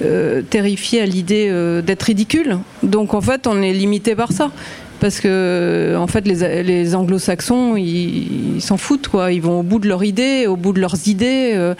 euh, 0.03 0.41
terrifiés 0.41 1.01
à 1.01 1.05
l'idée 1.05 1.49
d'être 1.86 2.03
ridicules. 2.03 2.57
Donc, 2.84 3.13
en 3.13 3.22
fait, 3.22 3.47
on 3.47 3.61
est 3.61 3.74
limité 3.74 4.15
par 4.15 4.32
ça. 4.32 4.51
Parce 4.99 5.19
que, 5.19 5.95
en 5.97 6.07
fait, 6.07 6.25
les, 6.27 6.63
les 6.63 6.95
anglo-saxons, 6.95 7.75
ils 7.77 8.59
s'en 8.61 8.77
foutent, 8.77 9.07
quoi. 9.07 9.31
Ils 9.31 9.41
vont 9.41 9.59
au 9.59 9.63
bout 9.63 9.79
de 9.79 9.87
leurs 9.87 10.03
idées, 10.03 10.47
au 10.47 10.55
bout 10.55 10.73
de 10.73 10.79
leurs 10.79 11.07
idées. 11.07 11.51
euh, 11.55 11.75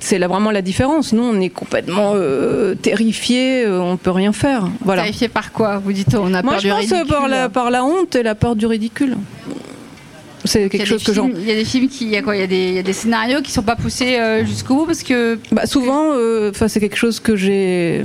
c'est 0.00 0.18
là 0.18 0.28
vraiment 0.28 0.50
la 0.50 0.60
différence. 0.60 1.12
Nous, 1.12 1.22
on 1.22 1.40
est 1.40 1.48
complètement 1.48 2.12
euh, 2.14 2.74
terrifiés, 2.74 3.64
euh, 3.64 3.80
on 3.80 3.96
peut 3.96 4.10
rien 4.10 4.32
faire. 4.32 4.68
Voilà. 4.84 5.02
Terrifié 5.02 5.28
par 5.28 5.52
quoi? 5.52 5.78
Vous 5.78 5.92
dites 5.92 6.14
on 6.14 6.34
a 6.34 6.42
Moi, 6.42 6.54
peur 6.54 6.60
je 6.60 6.66
du 6.66 6.72
pense 6.72 6.92
euh, 6.92 6.96
ridicule. 6.96 7.06
par 7.06 7.28
la, 7.28 7.48
par 7.48 7.70
la 7.70 7.84
honte 7.84 8.14
et 8.16 8.22
la 8.22 8.34
peur 8.34 8.56
du 8.56 8.66
ridicule. 8.66 9.16
C'est 10.44 10.58
Il 10.60 10.62
y 10.62 10.66
a 10.66 10.68
quelque 10.70 10.80
des 10.82 10.86
chose 10.86 11.04
que 11.04 11.12
j'en. 11.12 11.26
films- 11.26 11.38
Il 11.40 11.48
y 11.48 11.52
a 11.52 11.54
des 11.54 11.64
films 11.64 11.88
qui, 11.88 12.04
il 12.04 12.10
y 12.10 12.16
a 12.16 12.22
quoi 12.22 12.34
Il 12.36 12.40
y 12.40 12.44
a 12.44 12.46
des, 12.48 12.68
il 12.68 12.74
y 12.74 12.78
a 12.78 12.82
des 12.82 12.92
scénarios 12.92 13.40
qui 13.42 13.52
sont 13.52 13.62
pas 13.62 13.76
poussés 13.76 14.18
euh, 14.18 14.44
jusqu'au 14.44 14.74
bout 14.76 14.86
parce 14.86 15.02
que. 15.02 15.38
Bah, 15.52 15.66
souvent, 15.66 16.12
euh, 16.12 16.50
enfin, 16.50 16.68
c'est 16.68 16.80
quelque 16.80 16.96
chose 16.96 17.20
que 17.20 17.36
j'ai. 17.36 18.04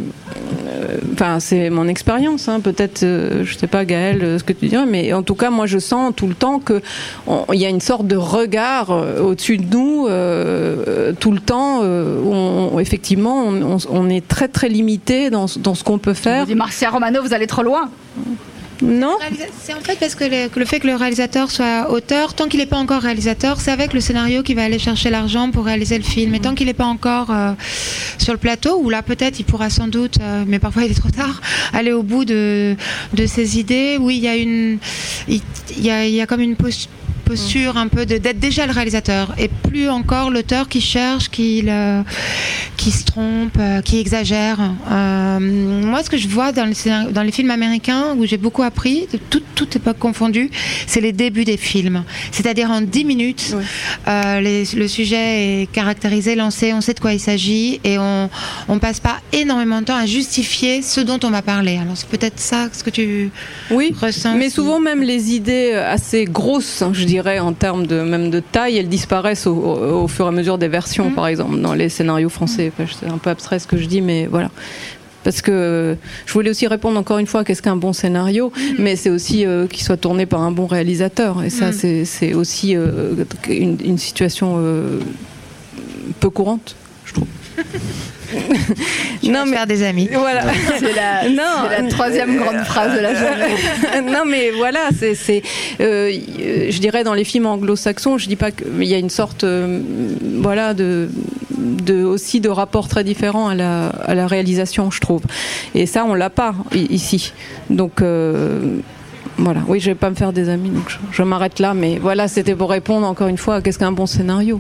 euh, 0.67 0.97
Enfin, 1.13 1.39
c'est 1.39 1.69
mon 1.71 1.87
expérience. 1.87 2.47
hein. 2.47 2.59
Peut-être, 2.59 3.01
je 3.01 3.57
sais 3.57 3.65
pas, 3.67 3.85
Gaël, 3.85 4.37
ce 4.39 4.43
que 4.43 4.53
tu 4.53 4.67
dirais, 4.67 4.85
mais 4.85 5.11
en 5.13 5.23
tout 5.23 5.33
cas, 5.33 5.49
moi, 5.49 5.65
je 5.65 5.79
sens 5.79 6.13
tout 6.15 6.27
le 6.27 6.35
temps 6.35 6.59
que 6.59 6.81
il 7.53 7.59
y 7.59 7.65
a 7.65 7.69
une 7.69 7.81
sorte 7.81 8.05
de 8.05 8.15
regard 8.15 8.91
au-dessus 9.23 9.57
de 9.57 9.65
nous 9.65 10.05
tout 11.19 11.31
le 11.31 11.39
temps. 11.39 11.81
où 11.81 12.33
on, 12.33 12.79
effectivement, 12.79 13.43
on, 13.47 13.75
on- 13.75 13.77
on 13.89 14.09
est 14.09 14.27
très 14.27 14.47
très 14.47 14.69
limité 14.69 15.29
dans, 15.31 15.47
ce- 15.47 15.57
dans 15.59 15.73
ce 15.75 15.83
qu'on 15.83 15.97
peut 15.97 16.13
faire. 16.13 16.41
Vous 16.41 16.47
dites 16.47 16.55
Marcia 16.57 16.89
Romano, 16.89 17.21
vous 17.23 17.33
allez 17.33 17.47
trop 17.47 17.63
loin. 17.63 17.89
Non. 18.81 19.17
C'est 19.61 19.73
en 19.73 19.79
fait 19.79 19.97
parce 19.99 20.13
que 20.15 20.23
le, 20.59 20.65
fait 20.65 20.79
que 20.79 20.87
le 20.87 20.95
réalisateur 20.95 21.49
soit 21.49 21.89
auteur, 21.91 22.33
tant 22.33 22.47
qu'il 22.47 22.59
n'est 22.59 22.65
pas 22.65 22.77
encore 22.77 23.01
réalisateur, 23.01 23.59
c'est 23.59 23.71
avec 23.71 23.93
le 23.93 24.01
scénario 24.01 24.43
qu'il 24.43 24.55
va 24.55 24.63
aller 24.63 24.79
chercher 24.79 25.09
l'argent 25.09 25.49
pour 25.51 25.65
réaliser 25.65 25.97
le 25.97 26.03
film. 26.03 26.35
Et 26.35 26.39
tant 26.39 26.53
qu'il 26.53 26.67
n'est 26.67 26.73
pas 26.73 26.85
encore 26.85 27.31
euh, 27.31 27.51
sur 28.17 28.33
le 28.33 28.39
plateau, 28.39 28.79
où 28.81 28.89
là 28.89 29.01
peut-être 29.01 29.39
il 29.39 29.43
pourra 29.45 29.69
sans 29.69 29.87
doute, 29.87 30.17
euh, 30.21 30.43
mais 30.47 30.59
parfois 30.59 30.83
il 30.83 30.91
est 30.91 30.99
trop 30.99 31.09
tard, 31.09 31.41
aller 31.73 31.91
au 31.91 32.03
bout 32.03 32.23
de, 32.25 32.75
de 33.13 33.25
ses 33.25 33.59
idées. 33.59 33.97
Oui, 33.99 34.17
il 34.17 34.23
y 34.23 34.27
a 34.27 34.35
une, 34.35 34.77
il 35.27 35.41
y 35.77 35.87
y 35.87 36.21
a 36.21 36.27
comme 36.27 36.41
une 36.41 36.55
pos- 36.55 36.87
posture 37.27 37.77
un 37.77 37.87
peu 37.87 38.05
d'être 38.05 38.39
déjà 38.39 38.65
le 38.65 38.71
réalisateur 38.71 39.33
et 39.37 39.47
plus 39.47 39.89
encore 39.89 40.29
l'auteur 40.31 40.69
qui 40.69 40.81
cherche, 40.81 41.29
qui, 41.29 41.61
le- 41.63 42.03
qui 42.77 42.91
se 42.91 43.03
trompe, 43.05 43.57
euh, 43.59 43.81
qui 43.81 43.99
exagère. 43.99 44.59
Euh, 44.91 45.39
moi, 45.39 46.03
ce 46.03 46.09
que 46.09 46.17
je 46.17 46.27
vois 46.27 46.51
dans 46.51 46.65
les, 46.65 47.11
dans 47.11 47.23
les 47.23 47.31
films 47.31 47.51
américains, 47.51 48.15
où 48.17 48.25
j'ai 48.25 48.37
beaucoup 48.37 48.63
appris, 48.63 49.07
de 49.11 49.17
toute, 49.17 49.43
toute 49.55 49.75
époque 49.75 49.97
confondue, 49.99 50.49
c'est 50.85 51.01
les 51.01 51.11
débuts 51.11 51.43
des 51.45 51.57
films. 51.57 52.03
C'est-à-dire 52.31 52.71
en 52.71 52.81
10 52.81 53.03
minutes, 53.05 53.55
euh, 54.07 54.39
les- 54.39 54.63
le 54.75 54.87
sujet 54.87 55.61
est 55.63 55.71
caractérisé, 55.71 56.35
lancé, 56.35 56.73
on 56.73 56.81
sait 56.81 56.93
de 56.93 56.99
quoi 56.99 57.13
il 57.13 57.19
s'agit 57.19 57.79
et 57.83 57.97
on 57.99 58.29
on 58.69 58.79
passe 58.79 58.99
pas 58.99 59.17
énormément 59.33 59.79
de 59.81 59.85
temps 59.85 59.95
à 59.95 60.05
justifier 60.05 60.81
ce 60.81 60.99
dont 61.01 61.19
on 61.23 61.29
va 61.29 61.41
parler. 61.41 61.77
Alors 61.81 61.95
c'est 61.95 62.07
peut-être 62.09 62.39
ça 62.39 62.67
ce 62.71 62.83
que 62.83 62.89
tu 62.89 63.31
Oui, 63.71 63.93
ressens. 63.99 64.35
mais 64.35 64.49
souvent 64.49 64.79
même 64.79 65.01
les 65.01 65.33
idées 65.33 65.73
assez 65.73 66.25
grosses, 66.25 66.81
hein, 66.81 66.91
je 66.93 67.03
dirais 67.05 67.16
en 67.39 67.53
termes 67.53 67.85
de 67.87 68.01
même 68.01 68.29
de 68.29 68.39
taille, 68.39 68.77
elles 68.77 68.89
disparaissent 68.89 69.47
au, 69.47 69.53
au- 69.55 70.03
au 70.03 70.07
fur 70.07 70.25
et 70.25 70.29
à 70.29 70.31
mesure 70.31 70.57
des 70.57 70.67
versions, 70.67 71.11
par 71.11 71.27
exemple, 71.27 71.59
dans 71.59 71.73
les 71.73 71.89
scénarios 71.89 72.29
français. 72.29 72.71
Enfin, 72.77 72.91
C'est 72.99 73.07
un 73.09 73.17
peu 73.17 73.29
abstrait 73.29 73.59
ce 73.59 73.67
que 73.67 73.77
je 73.77 73.85
dis, 73.85 74.01
mais 74.01 74.27
voilà. 74.27 74.49
Parce 75.23 75.41
que 75.41 75.97
je 76.25 76.33
voulais 76.33 76.49
aussi 76.51 76.67
répondre 76.67 76.97
encore 76.97 77.17
une 77.17 77.27
fois, 77.27 77.43
qu'est-ce 77.43 77.61
qu'un 77.61 77.75
bon 77.75 77.91
scénario 77.91 78.53
Mais 78.79 78.95
c'est 78.95 79.09
aussi 79.09 79.45
euh, 79.45 79.67
qu'il 79.67 79.83
soit 79.83 79.97
tourné 79.97 80.25
par 80.25 80.41
un 80.41 80.51
bon 80.51 80.67
réalisateur. 80.67 81.43
Et 81.43 81.49
ça, 81.49 81.71
c'est- 81.73 82.33
aussi 82.33 82.75
euh, 82.77 83.13
une, 83.49 83.77
une 83.83 83.97
situation 83.97 84.55
euh, 84.59 84.99
peu 86.21 86.29
courante. 86.29 86.75
Non, 89.23 89.45
mais 89.45 89.55
faire 89.57 89.67
des 89.67 89.83
amis. 89.83 90.09
Voilà. 90.11 90.43
C'est 90.79 90.93
la, 90.93 91.29
Non. 91.29 91.69
la 91.69 91.83
troisième 91.89 92.37
grande 92.37 92.63
phrase 92.65 92.95
de 92.95 92.99
la 93.01 93.13
journée. 93.13 94.11
non 94.11 94.23
mais 94.25 94.51
voilà, 94.51 94.89
c'est, 94.97 95.15
c'est, 95.15 95.41
euh, 95.81 96.11
je 96.69 96.79
dirais 96.79 97.03
dans 97.03 97.13
les 97.13 97.23
films 97.23 97.45
anglo-saxons, 97.45 98.17
je 98.17 98.27
dis 98.27 98.35
pas 98.35 98.51
qu'il 98.51 98.83
y 98.83 98.93
a 98.93 98.97
une 98.97 99.09
sorte, 99.09 99.43
euh, 99.43 99.79
voilà, 100.41 100.73
de, 100.73 101.09
de 101.57 102.03
aussi 102.03 102.39
de 102.41 102.49
rapport 102.49 102.87
très 102.87 103.03
différent 103.03 103.47
à 103.49 103.55
la, 103.55 103.87
à 103.87 104.13
la 104.15 104.27
réalisation, 104.27 104.91
je 104.91 104.99
trouve. 104.99 105.21
Et 105.75 105.85
ça, 105.85 106.05
on 106.05 106.13
l'a 106.13 106.29
pas 106.29 106.53
ici. 106.73 107.33
Donc 107.69 108.01
euh, 108.01 108.77
voilà. 109.37 109.61
Oui, 109.67 109.79
je 109.79 109.91
vais 109.91 109.95
pas 109.95 110.09
me 110.09 110.15
faire 110.15 110.33
des 110.33 110.49
amis, 110.49 110.69
donc 110.69 110.89
je, 110.89 110.97
je 111.11 111.23
m'arrête 111.23 111.59
là. 111.59 111.73
Mais 111.73 111.99
voilà, 111.99 112.27
c'était 112.27 112.55
pour 112.55 112.69
répondre 112.69 113.05
encore 113.05 113.27
une 113.27 113.37
fois 113.37 113.55
à 113.55 113.61
qu'est-ce 113.61 113.79
qu'un 113.79 113.91
bon 113.91 114.05
scénario. 114.05 114.59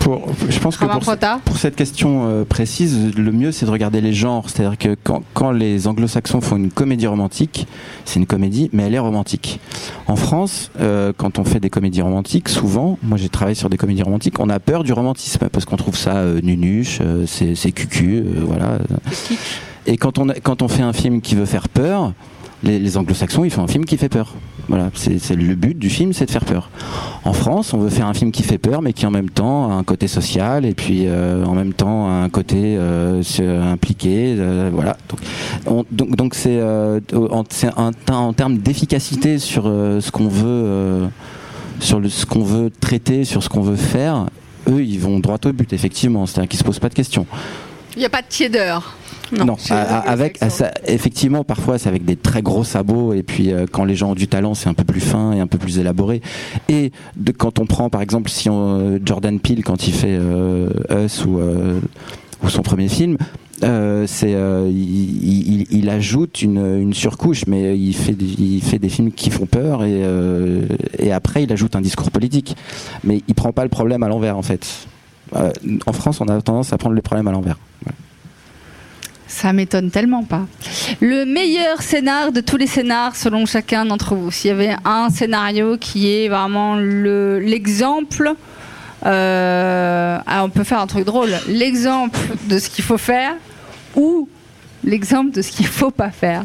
Pour, 0.00 0.28
je 0.48 0.58
pense 0.60 0.76
que 0.76 0.86
pour, 0.86 1.56
cette 1.58 1.76
question 1.76 2.26
euh, 2.28 2.44
précise, 2.44 3.14
le 3.16 3.30
mieux 3.32 3.52
c'est 3.52 3.66
de 3.66 3.70
regarder 3.70 4.00
les 4.00 4.12
genres. 4.12 4.48
C'est-à-dire 4.48 4.78
que 4.78 4.96
quand, 5.02 5.22
quand 5.34 5.50
les 5.50 5.86
anglo-saxons 5.86 6.40
font 6.40 6.56
une 6.56 6.70
comédie 6.70 7.06
romantique, 7.06 7.66
c'est 8.04 8.18
une 8.18 8.26
comédie, 8.26 8.70
mais 8.72 8.84
elle 8.84 8.94
est 8.94 8.98
romantique. 9.00 9.60
En 10.06 10.16
France, 10.16 10.70
euh, 10.80 11.12
quand 11.16 11.38
on 11.38 11.44
fait 11.44 11.60
des 11.60 11.68
comédies 11.68 12.00
romantiques, 12.00 12.48
souvent, 12.48 12.98
moi 13.02 13.18
j'ai 13.18 13.28
travaillé 13.28 13.54
sur 13.56 13.68
des 13.68 13.76
comédies 13.76 14.02
romantiques, 14.02 14.38
on 14.40 14.48
a 14.48 14.60
peur 14.60 14.82
du 14.84 14.92
romantisme 14.92 15.48
parce 15.50 15.64
qu'on 15.64 15.76
trouve 15.76 15.96
ça 15.96 16.16
euh, 16.16 16.40
nunuche, 16.42 17.00
euh, 17.02 17.24
c'est 17.26 17.54
c'est 17.54 17.72
cucu, 17.72 18.18
euh, 18.24 18.42
voilà. 18.46 18.78
Et 19.86 19.96
quand 19.96 20.18
on, 20.18 20.28
a- 20.28 20.34
quand 20.34 20.62
on 20.62 20.68
fait 20.68 20.82
un 20.82 20.92
film 20.92 21.20
qui 21.20 21.34
veut 21.34 21.46
faire 21.46 21.68
peur, 21.68 22.12
les, 22.62 22.96
anglo-saxons, 22.96 23.44
ils 23.44 23.50
font 23.50 23.62
un 23.62 23.68
film 23.68 23.84
qui 23.84 23.96
fait 23.96 24.08
peur. 24.08 24.34
Voilà, 24.68 24.90
c'est 24.94 25.34
le 25.34 25.54
but 25.54 25.78
du 25.78 25.88
film, 25.88 26.12
c'est 26.12 26.26
de 26.26 26.30
faire 26.30 26.44
peur. 26.44 26.68
En 27.24 27.32
France, 27.32 27.72
on 27.72 27.78
veut 27.78 27.88
faire 27.88 28.06
un 28.06 28.12
film 28.14 28.32
qui 28.32 28.42
fait 28.42 28.58
peur, 28.58 28.82
mais 28.82 28.92
qui 28.92 29.06
en 29.06 29.10
même 29.10 29.30
temps 29.30 29.70
a 29.70 29.74
un 29.74 29.82
côté 29.84 30.08
social 30.08 30.66
et 30.66 30.74
puis 30.74 31.04
euh, 31.06 31.44
en 31.46 31.54
même 31.54 31.72
temps 31.72 32.06
a 32.08 32.10
un 32.12 32.28
côté 32.28 32.76
euh, 32.78 33.22
impliqué. 33.72 34.34
euh, 34.38 34.70
voilà. 34.72 34.96
Donc, 35.08 35.20
on- 35.66 35.84
donc, 35.90 36.16
donc 36.16 36.34
c'est 36.34 36.60
en, 36.62 38.32
termes 38.34 38.58
d'efficacité 38.58 39.38
sur 39.38 39.64
ce 39.64 40.10
qu'on 40.10 40.28
veut, 40.28 41.08
sur 41.80 42.00
le, 42.00 42.08
ce 42.08 42.26
qu'on 42.26 42.42
veut 42.44 42.70
traiter, 42.70 43.24
sur 43.24 43.42
ce 43.42 43.48
qu'on 43.48 43.62
veut 43.62 43.76
faire. 43.76 44.26
Eux, 44.68 44.82
ils 44.84 45.00
vont 45.00 45.18
droit 45.18 45.38
au 45.46 45.52
but, 45.52 45.72
effectivement. 45.72 46.26
C'est-à-dire 46.26 46.48
qu'ils 46.48 46.58
se 46.58 46.64
posent 46.64 46.78
pas 46.80 46.90
de 46.90 46.94
questions. 46.94 47.26
Il 47.96 48.00
n'y 48.00 48.04
a 48.04 48.08
pas 48.10 48.22
de 48.22 48.28
tiédeur. 48.28 48.96
Non, 49.44 49.56
avec 50.06 50.38
ça- 50.48 50.72
effectivement 50.86 51.44
parfois 51.44 51.76
c'est 51.76 51.90
avec 51.90 52.06
des 52.06 52.16
très 52.16 52.40
gros 52.40 52.64
sabots 52.64 53.12
et 53.12 53.22
puis 53.22 53.52
euh, 53.52 53.66
quand 53.70 53.84
les 53.84 53.94
gens 53.94 54.12
ont 54.12 54.14
du 54.14 54.26
talent 54.26 54.54
c'est 54.54 54.70
un 54.70 54.74
peu 54.74 54.84
plus 54.84 55.02
fin 55.02 55.32
et 55.32 55.40
un 55.40 55.46
peu 55.46 55.58
plus 55.58 55.78
élaboré 55.78 56.22
et 56.70 56.92
de, 57.14 57.30
quand 57.32 57.58
on 57.58 57.66
prend 57.66 57.90
par 57.90 58.00
exemple 58.00 58.30
si 58.30 58.48
on, 58.48 58.78
euh, 58.78 58.98
Jordan 59.04 59.38
Peele 59.38 59.62
quand 59.64 59.86
il 59.86 59.92
fait 59.92 60.16
euh, 60.18 60.70
Us 61.04 61.26
ou, 61.26 61.38
euh, 61.40 61.78
ou 62.42 62.48
son 62.48 62.62
premier 62.62 62.88
film 62.88 63.18
Euh, 63.64 64.06
c'est, 64.06 64.34
euh, 64.34 64.68
il, 64.70 65.60
il- 65.62 65.66
il 65.72 65.90
ajoute 65.90 66.42
une, 66.42 66.64
une 66.80 66.94
surcouche, 66.94 67.42
mais 67.48 67.76
il 67.76 67.92
fait, 67.92 68.12
des, 68.12 68.24
il 68.24 68.62
fait 68.62 68.78
des 68.78 68.88
films 68.88 69.10
qui 69.10 69.30
font 69.30 69.46
peur 69.46 69.82
et, 69.82 70.00
euh, 70.04 70.62
et 70.96 71.10
après 71.12 71.42
il 71.42 71.52
ajoute 71.52 71.74
un 71.74 71.80
discours 71.82 72.10
politique. 72.12 72.54
Mais 73.02 73.20
il 73.26 73.34
prend 73.34 73.50
pas 73.52 73.64
le 73.64 73.68
problème 73.68 74.04
à 74.04 74.08
l'envers 74.08 74.38
en 74.38 74.42
fait. 74.42 74.64
Euh, 75.34 75.50
en 75.86 75.92
France, 75.92 76.20
on 76.20 76.28
a 76.28 76.40
tendance 76.40 76.72
à 76.72 76.78
prendre 76.78 76.94
les 76.94 77.02
problèmes 77.02 77.26
à 77.26 77.32
l'envers. 77.32 77.58
Ça 79.30 79.52
m'étonne 79.52 79.90
tellement 79.90 80.24
pas. 80.24 80.46
Le 81.00 81.24
meilleur 81.26 81.82
scénar 81.82 82.32
de 82.32 82.40
tous 82.40 82.56
les 82.56 82.66
scénars 82.66 83.14
selon 83.14 83.44
chacun 83.46 83.84
d'entre 83.84 84.14
vous. 84.14 84.30
S'il 84.30 84.48
y 84.48 84.52
avait 84.52 84.74
un 84.86 85.10
scénario 85.10 85.76
qui 85.78 86.10
est 86.10 86.28
vraiment 86.28 86.76
le- 86.76 87.38
l'exemple, 87.38 88.32
euh, 89.06 90.18
ah, 90.26 90.44
on 90.44 90.48
peut 90.50 90.64
faire 90.64 90.80
un 90.80 90.86
truc 90.86 91.04
drôle, 91.04 91.30
l'exemple 91.46 92.18
de 92.48 92.58
ce 92.58 92.68
qu'il 92.70 92.84
faut 92.84 92.98
faire 92.98 93.34
ou 93.94 94.28
l'exemple 94.82 95.30
de 95.32 95.42
ce 95.42 95.50
qu'il 95.52 95.66
faut 95.66 95.90
pas 95.90 96.10
faire. 96.10 96.44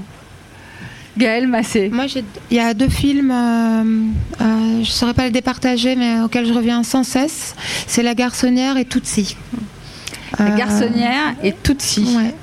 Gaël 1.17 1.47
Massé. 1.47 1.89
Moi, 1.93 2.05
il 2.49 2.57
y 2.57 2.59
a 2.59 2.73
deux 2.73 2.89
films, 2.89 3.31
euh, 3.31 3.83
euh, 4.41 4.73
je 4.75 4.79
ne 4.79 4.83
saurais 4.83 5.13
pas 5.13 5.25
les 5.25 5.31
départager, 5.31 5.95
mais 5.95 6.19
auxquels 6.21 6.47
je 6.47 6.53
reviens 6.53 6.83
sans 6.83 7.03
cesse. 7.03 7.55
C'est 7.87 8.01
La 8.03 8.15
Garçonnière 8.15 8.77
et 8.77 8.85
Tootsie. 8.85 9.37
La 10.39 10.45
Euh, 10.45 10.57
Garçonnière 10.57 11.35
et 11.43 11.51
Tootsie. 11.53 12.15
Ouais. 12.17 12.33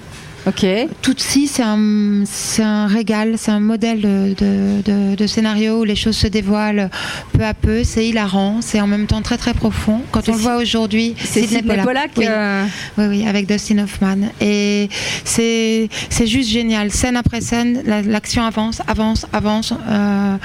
Ok. 0.51 0.67
Tootsie, 1.03 1.47
c'est 1.47 1.63
un, 1.63 2.25
c'est 2.27 2.63
un 2.63 2.87
régal, 2.89 3.35
c'est 3.37 3.53
un 3.53 3.61
modèle 3.61 4.01
de, 4.01 4.35
de- 4.37 4.83
de- 4.83 5.15
de 5.15 5.27
scénario 5.29 5.81
où 5.81 5.85
les 5.85 5.95
choses 5.95 6.17
se 6.17 6.27
dévoilent 6.27 6.91
peu 7.33 7.45
à 7.45 7.55
peu. 7.55 7.85
C'est 7.85 8.07
hilarant, 8.09 8.61
c'est 8.61 8.81
en 8.81 8.89
même 8.89 9.07
temps 9.07 9.23
très 9.23 9.37
très 9.39 9.55
profond. 9.55 10.01
Quand 10.11 10.29
on 10.29 10.33
le 10.33 10.39
voit 10.39 10.57
aujourd'hui, 10.57 11.15
c'est 11.23 11.47
Sidney 11.47 11.77
Pollack, 11.85 12.11
Oui. 12.17 12.25
euh, 12.29 12.65
oui, 12.99 13.05
oui, 13.09 13.29
avec 13.29 13.47
Dustin 13.47 13.79
Hoffman. 13.79 14.29
Et 14.41 14.89
c'est 15.25 15.89
c'est 16.09 16.27
juste 16.27 16.51
génial. 16.51 16.91
Scène 16.91 17.17
après 17.17 17.41
scène, 17.41 17.83
la- 17.87 18.03
l'action 18.03 18.43
avance, 18.45 18.83
avance, 18.89 19.27
avance. 19.33 19.73
Euh, 19.89 20.37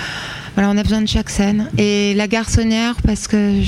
voilà, 0.56 0.70
on 0.70 0.78
a 0.78 0.84
besoin 0.84 1.02
de 1.02 1.08
chaque 1.08 1.30
scène. 1.30 1.70
Et 1.78 2.14
La 2.16 2.28
Garçonnière, 2.28 2.96
parce 3.06 3.28
que 3.28 3.62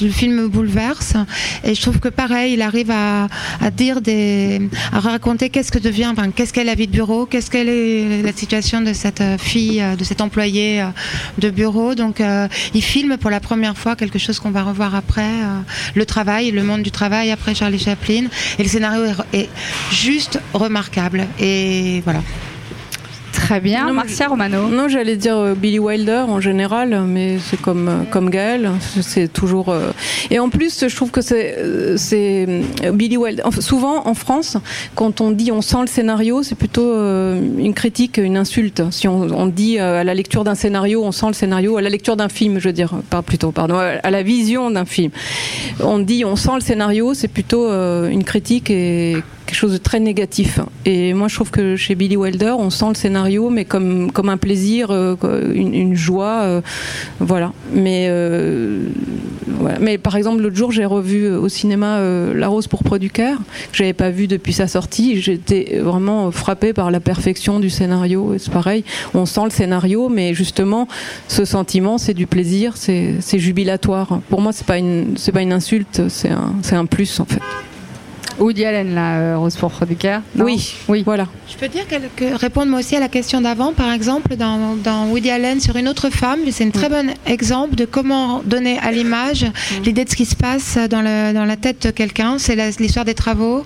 le 0.00 0.10
film 0.10 0.34
me 0.34 0.48
bouleverse. 0.48 1.14
Et 1.62 1.74
je 1.74 1.80
trouve 1.80 2.00
que 2.00 2.08
pareil, 2.08 2.54
il 2.54 2.62
arrive 2.62 2.90
à, 2.90 3.28
dire 3.70 4.00
des. 4.00 4.68
à 4.92 5.00
raconter 5.00 5.50
qu'est-ce 5.50 5.70
que 5.70 5.78
devient. 5.78 6.12
Qu'est-ce 6.34 6.52
qu'est 6.52 6.64
la 6.64 6.74
vie 6.74 6.86
de 6.86 6.92
bureau, 6.92 7.26
qu'est-ce 7.26 7.50
qu'elle 7.50 7.68
est 7.68 8.22
la 8.22 8.32
situation 8.32 8.80
de 8.80 8.92
cette 8.92 9.20
euh, 9.20 9.38
fille, 9.38 9.80
euh, 9.80 9.96
de 9.96 10.04
cet 10.04 10.20
employé 10.20 10.82
euh, 10.82 10.86
de 11.38 11.50
bureau. 11.50 11.94
Donc, 11.94 12.22
il 12.74 12.82
filme 12.82 13.16
pour 13.16 13.30
la 13.30 13.40
première 13.40 13.76
fois 13.76 13.96
quelque 13.96 14.18
chose 14.18 14.38
qu'on 14.38 14.50
va 14.50 14.62
revoir 14.62 14.94
après. 14.94 15.30
le 15.94 16.06
travail, 16.06 16.50
le 16.50 16.62
monde 16.62 16.82
du 16.82 16.90
travail 16.90 17.30
après 17.30 17.54
Charlie 17.54 17.78
Chaplin. 17.78 18.24
Et 18.58 18.62
le 18.62 18.68
scénario 18.68 19.04
est, 19.04 19.38
est 19.38 19.48
juste 19.90 20.40
remarquable. 20.52 21.26
Et 21.38 22.00
voilà. 22.04 22.20
Très 23.44 23.60
bien. 23.60 23.92
Marcia 23.92 24.26
Romano. 24.28 24.68
Non, 24.68 24.88
j'allais 24.88 25.16
dire 25.16 25.36
euh, 25.36 25.54
Billy 25.54 25.78
Wilder 25.78 26.24
en 26.28 26.40
général, 26.40 27.02
mais 27.06 27.36
c'est 27.38 27.60
comme 27.60 27.88
euh, 27.88 28.02
comme 28.10 28.30
Gaël, 28.30 28.70
c'est 29.02 29.30
toujours. 29.30 29.68
euh, 29.68 29.90
Et 30.30 30.38
en 30.38 30.48
plus, 30.48 30.86
je 30.88 30.96
trouve 30.96 31.10
que 31.10 31.20
c'est 31.20 31.58
c'est 31.98 32.46
Billy 32.94 33.18
Wilder. 33.18 33.42
enfin, 33.44 33.60
souvent 33.60 34.06
en 34.06 34.14
France, 34.14 34.56
quand 34.94 35.20
on 35.20 35.30
dit 35.30 35.52
on 35.52 35.60
sent 35.60 35.82
le 35.82 35.86
scénario, 35.88 36.42
c'est 36.42 36.54
plutôt 36.54 36.88
euh, 36.90 37.38
une 37.58 37.74
critique, 37.74 38.16
une 38.16 38.38
insulte. 38.38 38.82
Si 38.90 39.08
on, 39.08 39.20
on 39.42 39.46
dit 39.46 39.78
euh, 39.78 40.00
à 40.00 40.04
la 40.04 40.14
lecture 40.14 40.42
d'un 40.44 40.54
scénario, 40.54 41.04
on 41.04 41.12
sent 41.12 41.26
le 41.26 41.34
scénario, 41.34 41.76
à 41.76 41.82
la 41.82 41.90
lecture 41.90 42.16
d'un 42.16 42.30
film, 42.30 42.58
je 42.58 42.68
veux 42.68 42.72
dire, 42.72 42.94
pas 43.10 43.20
plutôt, 43.20 43.52
pardon, 43.52 43.76
à 43.76 44.10
la 44.10 44.22
vision 44.22 44.70
d'un 44.70 44.86
film, 44.86 45.10
on 45.80 45.98
dit 45.98 46.24
on 46.24 46.36
sent 46.36 46.54
le 46.54 46.60
scénario, 46.62 47.12
c'est 47.12 47.28
plutôt 47.28 47.68
une 47.70 48.24
critique 48.24 48.70
et 48.70 49.18
quelque 49.46 49.56
chose 49.56 49.72
de 49.72 49.78
très 49.78 50.00
négatif. 50.00 50.60
Et 50.84 51.14
moi, 51.14 51.28
je 51.28 51.34
trouve 51.34 51.50
que 51.50 51.76
chez 51.76 51.94
Billy 51.94 52.16
Wilder, 52.16 52.54
on 52.58 52.70
sent 52.70 52.88
le 52.88 52.94
scénario, 52.94 53.50
mais 53.50 53.64
comme, 53.64 54.10
comme 54.10 54.28
un 54.28 54.36
plaisir, 54.36 54.88
euh, 54.90 55.16
une, 55.54 55.94
joie, 55.94 56.40
euh, 56.42 56.60
voilà. 57.20 57.52
Mais, 57.72 58.06
euh, 58.08 58.86
mais 59.80 59.98
par 59.98 60.16
exemple, 60.16 60.42
l'autre 60.42 60.56
jour, 60.56 60.72
j'ai 60.72 60.84
revu 60.84 61.28
au 61.28 61.48
cinéma 61.48 62.00
La 62.34 62.48
Rose 62.48 62.66
pourpre 62.66 62.98
du 62.98 63.10
Caire, 63.10 63.38
que 63.70 63.76
j'avais 63.76 63.92
pas 63.92 64.10
vu 64.10 64.26
depuis 64.26 64.52
sa 64.52 64.66
sortie. 64.66 65.20
J'étais 65.20 65.78
vraiment 65.80 66.30
frappée 66.30 66.72
par 66.72 66.90
la 66.90 67.00
perfection 67.00 67.60
du 67.60 67.70
scénario. 67.70 68.34
C'est 68.38 68.52
pareil, 68.52 68.84
on 69.14 69.26
sent 69.26 69.44
le 69.44 69.50
scénario, 69.50 70.08
mais 70.08 70.34
justement, 70.34 70.88
ce 71.28 71.44
sentiment, 71.44 71.98
c'est 71.98 72.14
du 72.14 72.26
plaisir, 72.26 72.76
c'est 72.76 73.38
jubilatoire. 73.38 74.20
Pour 74.28 74.40
moi, 74.40 74.52
c'est 74.52 74.66
pas 74.66 74.74
pas 74.74 75.42
une 75.42 75.52
insulte, 75.52 76.02
c'est 76.08 76.30
un, 76.30 76.54
un 76.72 76.86
plus 76.86 77.20
en 77.20 77.24
fait. 77.24 77.40
Woody 78.38 78.64
Allen, 78.64 78.94
là, 78.94 79.16
euh, 79.18 79.38
Rose 79.38 79.56
pour 79.56 79.72
du 79.86 79.96
Caire. 79.96 80.22
Non 80.34 80.44
Oui, 80.44 80.74
oui, 80.88 81.02
voilà. 81.04 81.26
Je 81.48 81.56
peux 81.56 81.68
dire 81.68 81.86
quelque, 81.86 82.36
répondre 82.36 82.70
moi 82.70 82.80
aussi 82.80 82.96
à 82.96 83.00
la 83.00 83.08
question 83.08 83.40
d'avant, 83.40 83.72
par 83.72 83.92
exemple, 83.92 84.36
dans, 84.36 84.76
dans 84.76 85.06
Woody 85.06 85.30
Allen 85.30 85.60
sur 85.60 85.76
une 85.76 85.88
autre 85.88 86.10
femme. 86.10 86.40
C'est 86.50 86.64
un 86.64 86.70
très 86.70 86.88
bon 86.88 87.12
exemple 87.26 87.74
de 87.74 87.84
comment 87.84 88.42
donner 88.44 88.78
à 88.78 88.90
l'image 88.92 89.46
l'idée 89.84 90.04
de 90.04 90.10
ce 90.10 90.16
qui 90.16 90.24
se 90.24 90.36
passe 90.36 90.78
dans, 90.90 91.02
le, 91.02 91.32
dans 91.32 91.44
la 91.44 91.56
tête 91.56 91.86
de 91.86 91.90
quelqu'un. 91.90 92.38
C'est 92.38 92.56
l'histoire 92.78 93.04
des 93.04 93.14
travaux 93.14 93.64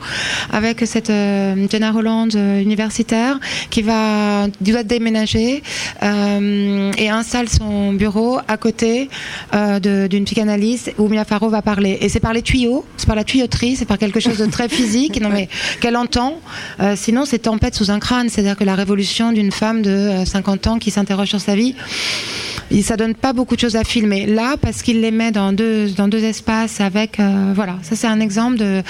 avec 0.52 0.86
cette 0.86 1.10
euh, 1.10 1.54
Jenna 1.70 1.92
Holland 1.94 2.34
euh, 2.34 2.60
universitaire 2.60 3.38
qui 3.70 3.82
va 3.82 4.48
doit 4.60 4.82
déménager 4.82 5.62
euh, 6.02 6.92
et 6.96 7.08
installe 7.08 7.48
son 7.48 7.92
bureau 7.92 8.38
à 8.48 8.56
côté 8.56 9.08
euh, 9.54 10.08
d'une 10.08 10.24
psychanalyste 10.24 10.92
où 10.98 11.08
Mia 11.08 11.24
Farrow 11.24 11.48
va 11.48 11.62
parler. 11.62 11.98
Et 12.00 12.08
c'est 12.08 12.20
par 12.20 12.32
les 12.32 12.42
tuyaux, 12.42 12.84
c'est 12.96 13.06
par 13.06 13.16
la 13.16 13.24
tuyauterie, 13.24 13.76
c'est 13.76 13.84
par 13.84 13.98
quelque 13.98 14.20
chose 14.20 14.38
de 14.38 14.46
très 14.46 14.57
physique, 14.66 15.20
non 15.20 15.28
mais 15.28 15.48
qu'elle 15.80 15.96
entend. 15.96 16.40
Euh, 16.80 16.94
sinon, 16.96 17.24
c'est 17.24 17.38
tempête 17.38 17.76
sous 17.76 17.92
un 17.92 18.00
crâne, 18.00 18.28
c'est-à-dire 18.28 18.56
que 18.56 18.64
la 18.64 18.74
révolution 18.74 19.30
d'une 19.30 19.52
femme 19.52 19.82
de 19.82 19.90
euh, 19.90 20.24
50 20.24 20.66
ans 20.66 20.78
qui 20.78 20.90
s'interroge 20.90 21.28
sur 21.28 21.40
sa 21.40 21.54
vie, 21.54 21.76
ça 22.82 22.96
donne 22.96 23.14
pas 23.14 23.32
beaucoup 23.32 23.54
de 23.54 23.60
choses 23.60 23.76
à 23.76 23.84
filmer. 23.84 24.26
Là, 24.26 24.56
parce 24.60 24.82
qu'il 24.82 25.00
les 25.00 25.10
met 25.10 25.30
dans 25.30 25.52
deux, 25.52 25.88
dans 25.90 26.08
deux 26.08 26.24
espaces 26.24 26.80
avec, 26.80 27.20
euh, 27.20 27.52
voilà, 27.54 27.76
ça 27.82 27.96
c'est 27.96 28.06
un 28.06 28.20
exemple 28.20 28.56
de, 28.58 28.82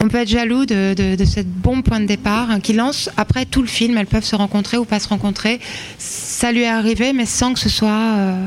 on 0.00 0.08
peut 0.08 0.18
être 0.18 0.28
jaloux 0.28 0.66
de, 0.66 0.94
de, 0.94 1.16
de 1.16 1.24
ce 1.24 1.40
bon 1.40 1.82
point 1.82 2.00
de 2.00 2.06
départ 2.06 2.50
hein, 2.50 2.60
qui 2.60 2.72
lance 2.72 3.10
après 3.16 3.44
tout 3.44 3.62
le 3.62 3.68
film. 3.68 3.96
Elles 3.96 4.06
peuvent 4.06 4.24
se 4.24 4.36
rencontrer 4.36 4.76
ou 4.76 4.84
pas 4.84 5.00
se 5.00 5.08
rencontrer. 5.08 5.60
Ça 5.98 6.52
lui 6.52 6.62
est 6.62 6.68
arrivé, 6.68 7.12
mais 7.12 7.26
sans 7.26 7.52
que 7.52 7.60
ce 7.60 7.68
soit, 7.68 7.88
euh, 7.88 8.46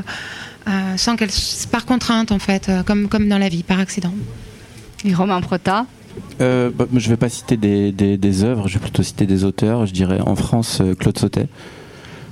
euh, 0.68 0.96
sans 0.96 1.16
qu'elle, 1.16 1.30
par 1.70 1.86
contrainte 1.86 2.32
en 2.32 2.38
fait, 2.38 2.68
euh, 2.68 2.82
comme, 2.82 3.08
comme 3.08 3.28
dans 3.28 3.38
la 3.38 3.48
vie, 3.48 3.62
par 3.62 3.78
accident. 3.78 4.12
Et 5.04 5.14
Romain 5.14 5.40
Prota. 5.40 5.86
Euh, 6.40 6.70
bah, 6.74 6.86
je 6.94 7.08
vais 7.08 7.16
pas 7.16 7.28
citer 7.28 7.56
des, 7.56 8.44
œuvres, 8.44 8.68
je 8.68 8.74
vais 8.74 8.80
plutôt 8.80 9.02
citer 9.02 9.26
des 9.26 9.44
auteurs. 9.44 9.86
Je 9.86 9.92
dirais 9.92 10.20
en 10.20 10.36
France, 10.36 10.78
euh, 10.80 10.94
Claude 10.94 11.18
Sautet. 11.18 11.48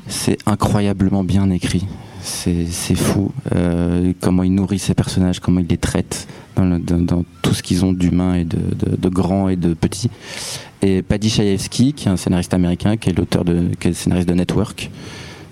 C'est 0.06 0.38
incroyablement 0.46 1.24
bien 1.24 1.50
écrit. 1.50 1.86
C'est 2.20 2.66
fou 2.94 3.30
euh, 3.54 4.12
comment 4.20 4.42
il 4.42 4.52
nourrit 4.52 4.78
ses 4.78 4.94
personnages, 4.94 5.40
comment 5.40 5.60
il 5.60 5.66
les 5.66 5.78
traite 5.78 6.26
dans, 6.56 7.24
tout 7.42 7.54
ce 7.54 7.62
qu'ils 7.62 7.84
ont 7.84 7.92
d'humain 7.92 8.34
et 8.34 8.44
de 8.44 9.08
grand 9.08 9.48
et 9.48 9.56
de 9.56 9.72
petit. 9.72 10.10
Et 10.82 11.02
Paddy 11.02 11.30
Chayefsky, 11.30 11.92
qui 11.92 12.08
est 12.08 12.10
un 12.10 12.16
scénariste 12.16 12.54
américain, 12.54 12.96
qui 12.96 13.10
est 13.10 13.12
l'auteur 13.12 13.44
de, 13.44 13.68
qui 13.80 13.88
est 13.88 13.90
le 13.90 13.96
scénariste 13.96 14.28
de 14.28 14.34
Network, 14.34 14.90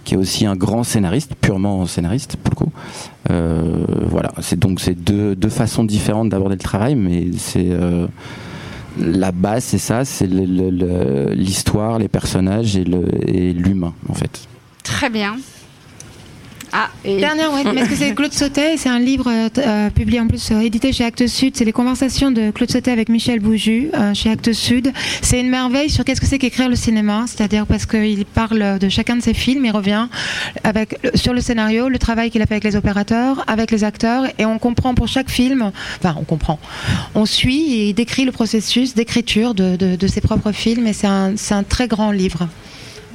qui 0.07 0.15
est 0.15 0.17
aussi 0.17 0.47
un 0.47 0.55
grand 0.55 0.85
scénariste, 0.85 1.35
purement 1.35 1.85
scénariste 1.85 2.37
pour 2.37 2.53
le 2.53 2.57
coup. 2.57 2.73
Euh, 3.31 3.85
voilà, 4.09 4.33
c'est 4.41 4.59
donc 4.59 4.81
c'est 4.81 4.95
deux, 4.95 5.35
deux 5.35 5.49
façons 5.49 5.83
différentes 5.83 6.29
d'aborder 6.29 6.55
le 6.55 6.61
travail, 6.61 6.95
mais 6.95 7.27
c'est 7.37 7.67
euh, 7.71 8.07
la 8.99 9.33
base, 9.33 9.65
c'est 9.65 9.79
ça, 9.79 10.05
c'est 10.05 10.29
l'histoire, 10.29 11.99
les 11.99 12.09
personnages 12.09 12.77
et 12.77 13.53
l'humain 13.53 13.93
en 14.09 14.15
fait. 14.15 14.47
Très 14.85 15.11
bien. 15.11 15.37
Ah, 16.79 16.91
et... 17.07 17.17
Dernière, 17.21 17.55
ouais, 17.55 17.63
est-ce 17.63 17.89
que 17.89 17.97
c'est 17.97 18.15
Claude 18.15 18.35
Sautet 18.35 18.75
et 18.75 18.77
C'est 18.77 18.91
un 18.91 18.99
livre 18.99 19.31
euh, 19.59 19.89
publié 19.89 20.21
en 20.21 20.27
plus, 20.27 20.51
euh, 20.51 20.61
édité 20.61 20.93
chez 20.93 21.05
Actes 21.05 21.27
Sud. 21.27 21.57
C'est 21.57 21.65
les 21.65 21.73
conversations 21.73 22.31
de 22.31 22.51
Claude 22.51 22.71
Sautet 22.71 22.91
avec 22.91 23.09
Michel 23.09 23.41
Bouju 23.41 23.89
euh, 23.95 24.13
chez 24.13 24.31
Actes 24.31 24.53
Sud. 24.53 24.93
C'est 25.23 25.41
une 25.41 25.49
merveille 25.49 25.89
sur 25.89 26.05
qu'est-ce 26.05 26.21
que 26.21 26.27
c'est 26.27 26.37
qu'écrire 26.37 26.69
le 26.69 26.77
cinéma, 26.77 27.25
c'est-à-dire 27.29 27.65
parce 27.67 27.87
qu'il 27.87 28.27
parle 28.27 28.79
de 28.79 28.89
chacun 28.91 29.17
de 29.17 29.23
ses 29.23 29.33
films, 29.33 29.65
il 29.65 29.71
revient 29.71 30.09
avec, 30.65 30.99
sur 31.15 31.33
le 31.33 31.41
scénario, 31.41 31.89
le 31.89 31.99
travail 31.99 32.31
qu'il 32.31 32.43
a 32.43 32.47
fait 32.47 32.55
avec 32.55 32.65
les 32.65 32.77
opérateurs, 32.77 33.43
avec 33.47 33.71
les 33.71 33.83
acteurs, 33.83 34.25
et 34.39 34.45
on 34.45 34.59
comprend 34.59 34.95
pour 34.95 35.09
chaque 35.09 35.31
film, 35.31 35.71
enfin 35.99 36.15
on 36.21 36.25
comprend, 36.25 36.59
on 37.15 37.25
suit 37.25 37.73
et 37.73 37.89
il 37.89 37.95
décrit 37.95 38.27
le 38.27 38.33
processus 38.33 38.95
d'écriture 38.95 39.55
de, 39.55 39.77
de- 39.77 39.97
de 39.97 40.07
ses 40.07 40.21
propres 40.21 40.53
films, 40.53 40.87
et 40.87 40.93
c'est 40.93 41.07
un, 41.07 41.35
un 41.53 41.63
très 41.63 41.89
grand 41.89 42.11
livre. 42.11 42.49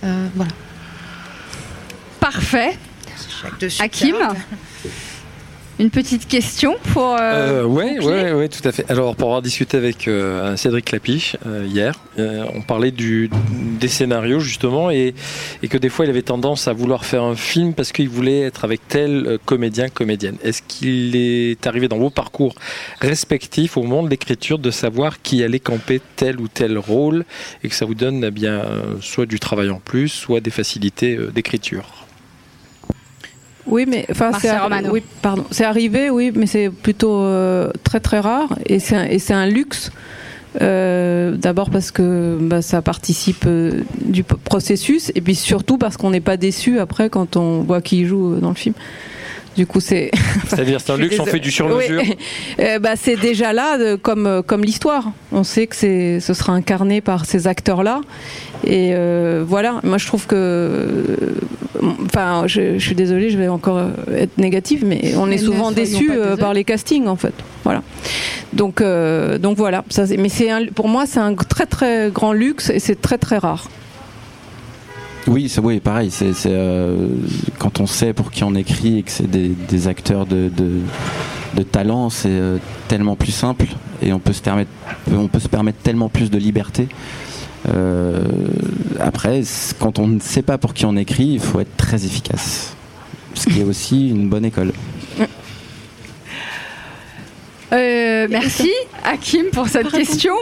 Voilà. 0.02 0.52
Parfait. 2.20 2.76
Hakim 3.80 4.16
une 5.82 5.90
petite 5.90 6.28
question 6.28 6.76
pour. 6.94 7.14
Euh, 7.14 7.64
euh, 7.64 7.64
ouais, 7.64 7.96
boucler 7.96 8.08
ouais, 8.08 8.34
ouais, 8.34 8.50
tout 8.50 8.66
à 8.68 8.72
fait. 8.72 8.90
Alors, 8.90 9.16
pour 9.16 9.30
avoir 9.30 9.42
discuté 9.42 9.78
avec 9.78 10.08
euh, 10.08 10.56
Cédric 10.56 10.86
Clapiche 10.86 11.36
euh, 11.48 11.66
hier, 11.68 12.00
euh, 12.20 12.46
on 12.54 12.62
parlait 12.62 12.92
du, 12.92 13.32
des 13.80 13.88
scénarios 13.88 14.40
justement 14.40 14.92
et, 14.92 15.16
et 15.64 15.68
que 15.68 15.80
des 15.80 15.90
fois 15.90 16.06
il 16.06 16.10
avait 16.10 16.22
tendance 16.22 16.68
à 16.68 16.74
vouloir 16.74 17.04
faire 17.04 17.24
un 17.24 17.36
film 17.36 17.74
parce 17.74 17.92
qu'il 17.92 18.10
voulait 18.10 18.42
être 18.42 18.64
avec 18.64 18.88
tel 18.88 19.26
euh, 19.26 19.38
comédien, 19.44 19.90
comédienne. 19.90 20.38
Est-ce 20.44 20.62
qu'il 20.62 21.16
est 21.16 21.66
arrivé 21.66 21.88
dans 21.88 21.98
vos 21.98 22.12
parcours 22.12 22.54
respectifs 23.00 23.76
au 23.76 23.82
moment 23.82 24.04
de 24.04 24.10
l'écriture 24.10 24.60
de 24.60 24.70
savoir 24.70 25.22
qui 25.24 25.44
allait 25.44 25.60
camper 25.60 26.00
tel 26.16 26.40
ou 26.40 26.48
tel 26.48 26.78
rôle 26.78 27.26
et 27.64 27.70
que 27.70 27.76
ça 27.76 27.86
vous 27.86 27.96
donne 27.96 28.24
eh 28.24 28.32
bien 28.32 28.54
euh, 28.54 28.96
soit 29.02 29.26
du 29.26 29.40
travail 29.40 29.72
en 29.72 29.80
plus, 29.80 30.10
soit 30.10 30.42
des 30.42 30.52
facilités 30.52 31.16
euh, 31.16 31.32
d'écriture? 31.32 32.06
Oui, 33.68 33.86
mais 33.88 34.06
enfin, 34.12 34.32
c'est 34.42 34.48
arri- 34.50 34.64
Romano. 34.64 34.90
oui, 34.92 35.04
pardon, 35.22 35.46
c'est 35.52 35.64
arrivé, 35.66 36.10
oui, 36.10 36.32
mais 36.36 36.46
c'est 36.48 36.70
plutôt 36.70 37.22
euh, 37.22 37.72
très 37.84 38.00
très 38.00 38.20
rare 38.20 38.58
et 38.66 38.80
c'est 38.80 38.96
un, 38.96 39.06
et 39.06 39.20
c'est 39.20 39.34
un 39.34 39.46
luxe. 39.46 39.92
Euh, 40.62 41.38
D'abord 41.38 41.70
parce 41.70 41.92
que 41.92 42.38
bah, 42.42 42.62
ça 42.62 42.82
participe 42.82 43.46
euh, 43.48 43.84
du 44.04 44.24
processus 44.24 45.10
et 45.16 45.22
puis 45.22 45.36
surtout 45.36 45.78
parce 45.78 45.96
qu'on 45.96 46.10
n'est 46.10 46.20
pas 46.20 46.36
déçu 46.36 46.80
après 46.80 47.10
quand 47.10 47.38
on 47.38 47.62
voit 47.62 47.82
qui 47.82 48.06
joue 48.06 48.36
dans 48.36 48.50
le 48.50 48.56
film. 48.56 48.76
Du 49.56 49.66
coup, 49.66 49.80
c'est. 49.82 50.12
C'est-à-dire, 50.48 50.80
c'est 50.80 50.92
un 50.94 50.98
luxe, 50.98 51.20
on 51.20 51.26
fait 51.26 51.40
du 51.40 51.52
sur-mesure 51.52 52.02
Oui. 52.02 52.16
Euh, 52.60 52.80
bah, 52.80 52.96
c'est 52.96 53.16
déjà 53.18 53.52
là 53.54 53.78
de- 53.78 53.96
comme, 53.96 54.42
comme 54.46 54.64
l'histoire. 54.64 55.12
On 55.32 55.44
sait 55.44 55.68
que 55.68 55.76
c'est, 55.76 56.20
ce 56.20 56.34
sera 56.34 56.54
incarné 56.54 57.00
par 57.02 57.26
ces 57.26 57.48
acteurs-là. 57.48 58.02
Et 58.66 58.92
euh, 58.94 59.44
voilà, 59.48 59.80
moi 59.84 59.98
je 59.98 60.06
trouve 60.06 60.28
que. 60.28 61.18
Enfin, 62.06 62.44
je, 62.46 62.78
je 62.78 62.86
suis 62.86 62.96
désolée, 62.96 63.30
je 63.32 63.38
vais 63.38 63.48
encore 63.48 63.78
euh, 63.78 63.90
être 64.16 64.38
négative, 64.38 64.84
mais 64.86 65.16
on 65.18 65.26
Mais 65.26 65.36
est 65.36 65.38
souvent 65.40 65.74
pas 65.74 65.82
euh, 65.82 66.38
par 66.38 66.54
les 66.54 66.64
castings 66.64 67.08
en 67.08 67.16
fait. 67.16 67.34
Voilà. 67.64 67.82
Donc, 68.54 68.82
euh, 68.82 69.38
donc 69.40 69.58
voilà. 69.58 69.84
Ça, 69.90 70.04
mais 70.20 70.30
c'est 70.30 70.52
un- 70.52 70.66
pour 70.68 70.88
moi, 70.90 71.06
c'est 71.08 71.20
un 71.20 71.34
très 71.34 71.66
très 71.66 72.12
grand 72.12 72.34
luxe 72.34 72.70
et 72.70 72.80
c'est 72.80 73.02
très 73.02 73.18
très 73.18 73.40
rare. 73.40 73.68
Oui, 75.28 75.50
c'est 75.50 75.62
oui, 75.62 75.80
pareil. 75.80 76.12
C'est 76.12 76.34
c'est, 76.34 76.50
euh, 76.52 77.08
quand 77.60 77.80
on 77.80 77.88
sait 77.88 78.14
pour 78.14 78.32
qui 78.32 78.44
on 78.44 78.54
écrit 78.56 79.00
et 79.00 79.04
que 79.04 79.12
c'est 79.12 79.30
des, 79.30 79.50
des 79.50 79.88
acteurs 79.88 80.26
de, 80.26 80.50
de, 80.56 80.72
de 81.56 81.64
talent, 81.64 82.10
c'est 82.10 82.30
euh, 82.30 82.58
tellement 82.88 83.16
plus 83.16 83.32
simple 83.32 83.66
et 84.04 84.14
on 84.14 84.20
peut 84.20 84.34
se 84.34 84.42
permettre, 84.42 84.72
on 85.16 85.28
peut 85.28 85.40
se 85.40 85.48
permettre 85.50 85.80
tellement 85.80 86.10
plus 86.10 86.30
de 86.32 86.38
liberté. 86.38 86.88
Euh, 87.70 88.24
après, 89.00 89.42
quand 89.80 90.00
on 90.00 90.08
ne 90.08 90.20
sait 90.20 90.42
pas 90.42 90.58
pour 90.58 90.74
qui 90.74 90.86
on 90.86 90.96
écrit, 90.96 91.26
il 91.26 91.40
faut 91.40 91.60
être 91.60 91.76
très 91.78 92.06
efficace. 92.06 92.74
Ce 93.34 93.48
qui 93.48 93.62
est 93.62 93.64
aussi 93.64 94.10
une 94.10 94.30
bonne 94.30 94.46
école. 94.46 94.74
Euh, 97.74 98.28
merci 98.30 98.70
Hakim 99.04 99.46
pour 99.54 99.70
cette 99.70 99.90
question. 99.90 100.34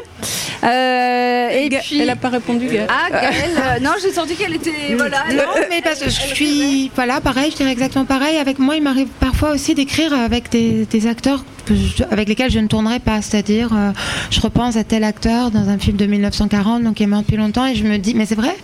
Euh, 0.64 1.50
et 1.50 1.70
puis... 1.70 2.00
Elle 2.00 2.08
n'a 2.08 2.16
pas 2.16 2.30
répondu, 2.30 2.66
Gaëlle. 2.68 2.88
Ah, 2.90 3.10
Gaëlle, 3.12 3.52
euh, 3.58 3.80
non, 3.82 3.92
j'ai 4.02 4.12
senti 4.12 4.36
qu'elle 4.36 4.56
était. 4.56 4.96
Voilà, 4.98 5.26
Non, 5.32 5.62
mais 5.70 5.82
parce 5.82 6.00
que 6.00 6.10
je 6.10 6.20
suis. 6.34 6.92
Voilà, 6.96 7.22
pareil, 7.22 7.52
je 7.52 7.58
dirais 7.58 7.72
exactement 7.72 8.06
pareil. 8.06 8.38
Avec 8.38 8.58
moi, 8.58 8.76
il 8.76 8.84
m'arrive 8.84 9.10
parfois 9.20 9.52
aussi 9.52 9.76
d'écrire 9.76 10.12
avec 10.14 10.50
des, 10.50 10.86
des 10.86 11.08
acteurs 11.08 11.46
que 11.70 11.76
je- 11.76 12.04
avec 12.12 12.28
lesquels 12.28 12.52
je 12.52 12.60
ne 12.60 12.68
tournerai 12.68 13.00
pas. 13.00 13.22
C'est-à-dire, 13.22 13.70
euh, 13.74 13.92
je 14.32 14.40
repense 14.42 14.76
à 14.76 14.84
tel 14.84 15.04
acteur 15.04 15.52
dans 15.52 15.70
un 15.70 15.78
film 15.78 15.96
de 15.98 16.06
1940, 16.06 16.84
donc 16.84 16.96
qui 16.96 17.04
est 17.04 17.08
mort 17.08 17.22
depuis 17.22 17.38
longtemps, 17.38 17.66
et 17.68 17.76
je 17.76 17.84
me 17.84 17.98
dis, 17.98 18.14
mais 18.16 18.26
c'est 18.26 18.36
vrai, 18.36 18.56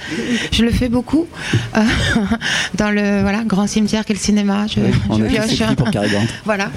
je 0.51 0.63
le 0.63 0.71
fais 0.71 0.89
beaucoup 0.89 1.27
euh, 1.77 1.81
dans 2.75 2.91
le 2.91 3.21
voilà, 3.21 3.43
grand 3.45 3.67
cimetière 3.67 4.03
qu'est 4.05 4.13
le 4.13 4.19
cinéma. 4.19 4.65
Je, 4.67 4.79
on 5.09 5.17
je 5.19 5.23
a 5.23 5.27
tous 5.27 5.33
pioche. 5.33 5.51
écrit 5.61 5.75
pour 5.75 5.91
Cary 5.91 6.09
Grant. 6.09 6.25
Voilà. 6.45 6.69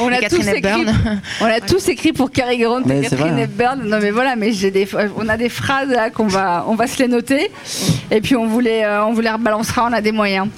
On 0.00 0.08
a, 0.08 0.14
Et 0.20 0.28
tous 0.28 0.38
Catherine 0.38 0.48
écrit, 0.56 0.58
Hepburn. 0.82 1.20
on 1.40 1.44
a 1.46 1.60
tous 1.60 1.88
écrit 1.88 2.12
pour 2.12 2.30
Cary 2.30 2.58
Grant 2.58 2.80
Mais 2.84 2.98
et 2.98 3.02
Catherine 3.02 3.32
vrai. 3.34 3.42
Hepburn. 3.42 3.82
Non 3.88 3.98
mais 4.00 4.10
voilà, 4.10 4.34
mais 4.36 4.52
j'ai 4.52 4.70
des, 4.70 4.86
on 5.16 5.28
a 5.28 5.36
des 5.36 5.48
phrases 5.48 5.88
là 5.90 6.10
qu'on 6.10 6.26
va, 6.26 6.64
on 6.68 6.74
va 6.74 6.86
se 6.86 6.98
les 6.98 7.08
noter. 7.08 7.50
Et 8.10 8.20
puis 8.20 8.34
on 8.36 8.46
vous 8.46 8.60
les, 8.60 8.82
euh, 8.82 9.04
on 9.04 9.12
vous 9.12 9.20
les 9.20 9.30
rebalancera. 9.30 9.86
On 9.88 9.92
a 9.92 10.00
des 10.00 10.12
moyens. 10.12 10.48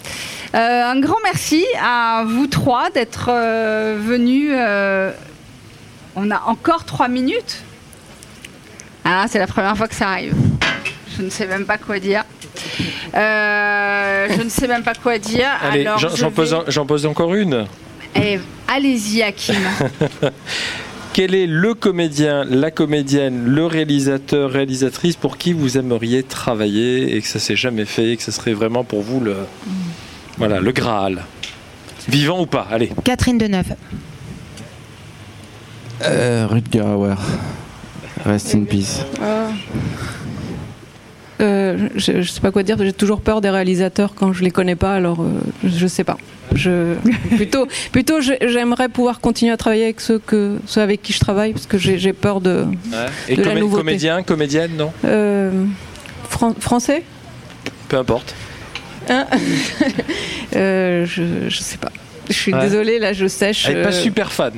Euh, 0.54 0.82
un 0.92 0.98
grand 1.00 1.16
merci 1.24 1.64
à 1.82 2.24
vous 2.26 2.46
trois 2.46 2.90
d'être 2.90 3.28
euh, 3.30 3.98
venus. 4.00 4.50
euh, 4.54 5.12
on 6.16 6.30
a 6.30 6.42
encore 6.46 6.84
trois 6.84 7.08
minutes. 7.08 7.58
Ah, 9.04 9.26
c'est 9.28 9.38
la 9.38 9.46
première 9.46 9.76
fois 9.76 9.88
que 9.88 9.94
ça 9.94 10.08
arrive. 10.08 10.34
Je 11.16 11.22
ne 11.22 11.30
sais 11.30 11.46
même 11.46 11.64
pas 11.66 11.78
quoi 11.78 11.98
dire. 11.98 12.24
Euh, 13.14 14.28
je 14.36 14.42
ne 14.42 14.48
sais 14.48 14.68
même 14.68 14.82
pas 14.82 14.94
quoi 14.94 15.18
dire. 15.18 15.48
Allez, 15.62 15.82
Alors, 15.86 15.98
j'en 15.98 16.08
je 16.10 16.16
j'en 16.16 16.30
pose, 16.30 16.50
vais- 16.52 16.58
un- 16.58 16.64
j'en 16.68 16.86
pose 16.86 17.06
encore 17.06 17.34
une. 17.34 17.66
Eh, 18.16 18.38
Allez-y, 18.68 19.22
Hakim. 19.22 19.56
Quel 21.12 21.34
est 21.34 21.46
le 21.46 21.74
comédien, 21.74 22.44
la 22.44 22.70
comédienne, 22.70 23.44
le 23.46 23.66
réalisateur, 23.66 24.50
réalisatrice 24.50 25.16
pour 25.16 25.36
qui 25.38 25.52
vous 25.52 25.76
aimeriez 25.78 26.22
travailler 26.22 27.16
et 27.16 27.20
que 27.22 27.26
ça 27.26 27.38
s'est 27.38 27.56
jamais 27.56 27.86
fait 27.86 28.10
et 28.12 28.16
que 28.16 28.22
ce 28.22 28.30
serait 28.30 28.52
vraiment 28.52 28.84
pour 28.84 29.02
vous 29.02 29.18
le, 29.20 29.34
voilà, 30.38 30.60
le 30.60 30.72
Graal 30.72 31.24
Vivant 32.08 32.40
ou 32.40 32.46
pas 32.46 32.66
Allez. 32.70 32.90
Catherine 33.04 33.36
Deneuve. 33.38 33.74
Euh, 36.02 36.46
Rutger 36.48 36.80
Hauer. 36.80 37.16
Rest 38.24 38.54
in 38.54 38.64
peace. 38.64 39.04
Ah. 39.22 39.48
Euh, 41.40 41.88
je, 41.94 42.22
je 42.22 42.30
sais 42.30 42.40
pas 42.40 42.50
quoi 42.50 42.62
dire. 42.62 42.76
J'ai 42.78 42.92
toujours 42.92 43.20
peur 43.20 43.40
des 43.40 43.50
réalisateurs 43.50 44.14
quand 44.14 44.32
je 44.32 44.42
les 44.42 44.50
connais 44.50 44.74
pas. 44.74 44.94
Alors, 44.94 45.20
euh, 45.20 45.28
je, 45.64 45.68
je 45.68 45.86
sais 45.86 46.04
pas. 46.04 46.16
Je, 46.54 46.94
plutôt, 47.36 47.68
plutôt, 47.92 48.20
j'aimerais 48.20 48.88
pouvoir 48.88 49.20
continuer 49.20 49.52
à 49.52 49.56
travailler 49.56 49.84
avec 49.84 50.00
ceux 50.00 50.18
que 50.18 50.58
ceux 50.66 50.80
avec 50.80 51.02
qui 51.02 51.12
je 51.12 51.20
travaille 51.20 51.52
parce 51.52 51.66
que 51.66 51.78
j'ai 51.78 51.98
j'ai 51.98 52.12
peur 52.12 52.40
de. 52.40 52.64
Et 53.28 53.36
de 53.36 53.42
la 53.42 53.54
nouveauté. 53.54 53.80
comédien, 53.82 54.22
comédienne, 54.22 54.72
non? 54.76 54.92
Euh, 55.04 55.50
Fran- 56.28 56.54
français? 56.58 57.02
Peu 57.88 57.98
importe. 57.98 58.34
Hein 59.08 59.26
Euh, 60.56 61.04
je, 61.06 61.48
je 61.48 61.58
sais 61.60 61.76
pas. 61.76 61.90
Je 62.28 62.32
suis 62.34 62.52
Ouais. 62.54 62.60
désolée, 62.60 62.98
là, 62.98 63.12
je 63.12 63.26
sèche. 63.26 63.66
Elle 63.68 63.76
n'est 63.78 63.82
pas 63.82 63.88
euh, 63.90 64.02
super 64.02 64.32
fan. 64.32 64.52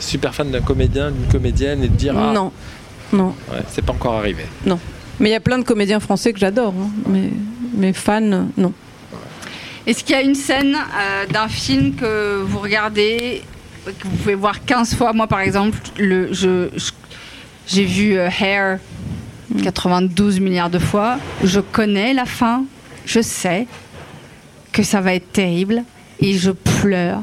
Super 0.00 0.34
fan 0.34 0.50
d'un 0.50 0.60
comédien, 0.60 1.10
d'une 1.10 1.30
comédienne 1.30 1.82
et 1.82 1.88
de 1.88 1.94
dire 1.96 2.14
ah, 2.16 2.32
Non, 2.32 2.52
non, 3.12 3.34
ouais, 3.50 3.60
c'est 3.68 3.82
pas 3.84 3.92
encore 3.92 4.14
arrivé. 4.14 4.44
non. 4.66 4.78
Mais 5.20 5.28
il 5.28 5.32
y 5.32 5.36
a 5.36 5.40
plein 5.40 5.58
de 5.58 5.64
comédiens 5.64 6.00
français 6.00 6.32
que 6.32 6.38
j'adore. 6.38 6.74
hein. 6.78 6.90
Mais, 7.08 7.28
mais 7.76 7.92
fans, 7.92 8.20
non. 8.56 8.72
Est-ce 9.86 10.02
qu'il 10.04 10.14
y 10.16 10.18
a 10.18 10.22
une 10.22 10.34
scène 10.34 10.74
euh, 10.76 11.26
d'un 11.26 11.48
film 11.48 11.94
que 11.94 12.40
vous 12.42 12.58
regardez, 12.58 13.42
que 13.86 14.04
vous 14.08 14.16
pouvez 14.16 14.34
voir 14.34 14.64
15 14.64 14.94
fois? 14.94 15.12
Moi, 15.12 15.26
par 15.26 15.40
exemple, 15.40 15.78
le, 15.98 16.32
je, 16.32 16.68
je- 16.76 16.90
j'ai 17.68 17.84
vu 17.84 18.16
euh, 18.18 18.28
Hair 18.40 18.78
92 19.62 20.40
milliards 20.40 20.70
de 20.70 20.78
fois. 20.78 21.18
Je 21.44 21.60
connais 21.60 22.14
la 22.14 22.24
fin. 22.24 22.64
Je 23.04 23.20
sais 23.20 23.66
que 24.72 24.82
ça 24.82 25.00
va 25.00 25.14
être 25.14 25.32
terrible. 25.32 25.84
Et 26.20 26.34
je 26.34 26.50
pleure. 26.50 27.22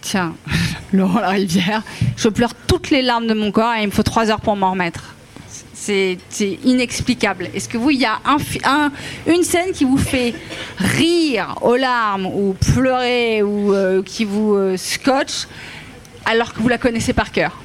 Tiens, 0.00 0.34
Laurent 0.92 1.20
la 1.20 1.30
rivière. 1.30 1.82
Je 2.16 2.28
pleure 2.28 2.54
toutes 2.54 2.90
les 2.90 3.02
larmes 3.02 3.26
de 3.26 3.34
mon 3.34 3.50
corps 3.50 3.74
et 3.74 3.82
il 3.82 3.86
me 3.86 3.92
faut 3.92 4.02
3 4.02 4.30
heures 4.30 4.40
pour 4.40 4.56
m'en 4.56 4.72
remettre. 4.72 5.14
C'est 5.74 6.18
inexplicable. 6.64 7.48
Est-ce 7.54 7.68
que 7.68 7.76
vous, 7.76 7.90
il 7.90 8.00
y 8.00 8.04
a 8.04 8.20
une 9.26 9.42
scène 9.42 9.72
qui 9.72 9.84
vous 9.84 9.98
fait 9.98 10.32
rire 10.78 11.56
aux 11.60 11.74
larmes 11.74 12.26
ou 12.26 12.54
pleurer 12.72 13.42
ou 13.42 13.74
euh, 13.74 14.00
qui 14.04 14.24
vous 14.24 14.54
euh, 14.54 14.76
scotche 14.76 15.48
alors 16.24 16.54
que 16.54 16.60
vous 16.60 16.68
la 16.68 16.78
connaissez 16.78 17.12
par 17.12 17.32
cœur? 17.32 17.61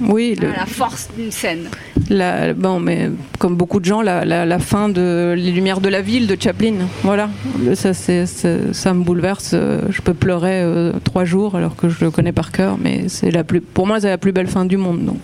Oui, 0.00 0.36
le- 0.40 0.48
Ah, 0.54 0.60
La 0.60 0.66
force 0.66 1.08
d'une 1.16 1.30
scène. 1.30 1.68
La, 2.10 2.52
bon, 2.52 2.80
mais 2.80 3.10
comme 3.38 3.54
beaucoup 3.56 3.78
de 3.80 3.84
gens, 3.84 4.02
la, 4.02 4.24
la- 4.24 4.44
la 4.44 4.58
fin 4.58 4.88
de 4.88 5.34
Les 5.36 5.52
Lumières 5.52 5.80
de 5.80 5.88
la 5.88 6.00
Ville 6.02 6.26
de 6.26 6.36
Chaplin, 6.40 6.74
voilà, 7.02 7.30
ça, 7.74 7.94
c'est- 7.94 8.26
ça 8.26 8.92
me 8.94 9.02
bouleverse. 9.04 9.52
euh, 9.54 9.82
Je 9.90 10.02
peux 10.02 10.14
pleurer 10.14 10.60
euh, 10.62 10.92
trois 11.04 11.24
jours 11.24 11.54
alors 11.56 11.76
que 11.76 11.88
je 11.88 12.04
le 12.04 12.10
connais 12.10 12.32
par 12.32 12.50
cœur, 12.52 12.76
mais 12.82 13.08
c'est 13.08 13.30
la 13.30 13.44
plus, 13.44 13.60
pour 13.60 13.86
moi, 13.86 14.00
c'est 14.00 14.08
la 14.08 14.18
plus 14.18 14.32
belle 14.32 14.48
fin 14.48 14.64
du 14.64 14.76
monde. 14.76 15.04
Donc. 15.04 15.20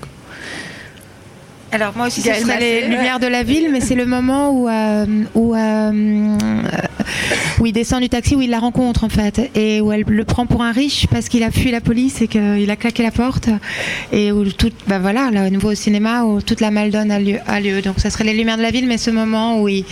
Alors 1.73 1.93
moi 1.97 2.07
aussi, 2.09 2.21
ce 2.21 2.33
serait 2.35 2.59
les 2.59 2.83
lumières 2.89 3.21
de 3.21 3.27
la 3.29 3.43
ville, 3.45 3.69
mais 3.73 3.81
c'est 3.81 3.95
le 3.95 4.07
moment 4.07 4.51
où 4.51 4.69
euh, 4.69 5.07
où 5.35 5.55
euh, 5.55 6.37
où 7.59 7.67
il 7.67 7.73
descend 7.73 8.01
du 8.03 8.09
taxi, 8.09 8.35
où 8.37 8.41
il 8.41 8.51
la 8.51 8.59
rencontre 8.59 9.05
en 9.05 9.09
fait, 9.09 9.51
et 9.55 9.81
où 9.81 9.93
elle 9.93 10.05
le 10.07 10.25
prend 10.25 10.47
pour 10.47 10.63
un 10.63 10.73
riche 10.73 11.07
parce 11.11 11.29
qu'il 11.29 11.43
a 11.43 11.51
fui 11.51 11.71
la 11.71 11.81
police 11.81 12.23
et 12.23 12.29
qu'il 12.29 12.71
a 12.71 12.77
claqué 12.77 13.03
la 13.03 13.11
porte, 13.11 13.49
et 14.13 14.33
où 14.33 14.45
tout, 14.51 14.71
bah 14.89 14.99
voilà, 14.99 15.31
là, 15.31 15.47
au 15.47 15.51
nouveau 15.51 15.73
au 15.73 15.75
cinéma 15.75 16.25
où 16.25 16.41
toute 16.41 16.61
la 16.61 16.71
maldonne 16.71 17.11
a 17.11 17.19
lieu, 17.19 17.39
a 17.47 17.61
lieu. 17.61 17.83
Donc 17.83 17.99
ça 17.99 18.11
serait 18.11 18.25
les 18.25 18.35
lumières 18.35 18.57
de 18.57 18.63
la 18.63 18.71
ville, 18.71 18.87
mais 18.87 18.99
ce 18.99 19.11
moment 19.11 19.61
où 19.61 19.69
il 19.69 19.85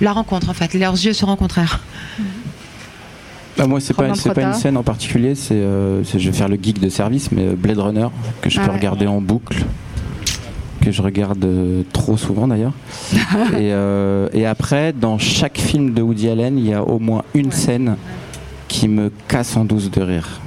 la 0.00 0.12
rencontre 0.12 0.50
en 0.50 0.54
fait, 0.54 0.74
leurs 0.74 0.94
yeux 0.94 1.12
se 1.12 1.24
rencontrèrent. 1.24 1.80
Bah, 3.56 3.66
moi, 3.68 3.80
c'est 3.80 3.94
pas, 3.94 4.08
pas 4.34 4.42
une 4.42 4.54
scène 4.54 4.76
en 4.76 4.82
particulier, 4.82 5.36
c'est, 5.36 5.54
euh, 5.54 6.02
je 6.02 6.18
vais 6.28 6.36
faire 6.36 6.48
le 6.48 6.58
geek 6.60 6.80
de 6.80 6.88
service, 6.88 7.30
mais 7.30 7.42
euh, 7.42 7.54
Blade 7.56 7.78
Runner, 7.78 8.08
que 8.40 8.50
je 8.50 8.58
Ah 8.58 8.64
peux 8.64 8.70
ouais. 8.72 8.78
regarder 8.78 9.06
en 9.06 9.20
boucle, 9.20 9.58
que 10.84 10.90
je 10.92 11.02
regarde 11.02 11.44
euh, 11.44 11.82
trop 11.92 12.16
souvent 12.16 12.46
d'ailleurs. 12.46 12.74
et, 13.12 13.72
euh, 13.72 14.28
et 14.32 14.44
après, 14.44 14.92
dans 14.92 15.18
chaque 15.18 15.58
film 15.58 15.94
de 15.94 16.02
Woody 16.02 16.28
Allen, 16.28 16.58
il 16.58 16.66
y 16.66 16.74
a 16.74 16.82
au 16.82 16.98
moins 16.98 17.22
une 17.34 17.52
scène 17.52 17.96
qui 18.68 18.88
me 18.88 19.10
casse 19.28 19.56
en 19.56 19.64
douce 19.64 19.90
de 19.90 20.02
rire. 20.02 20.40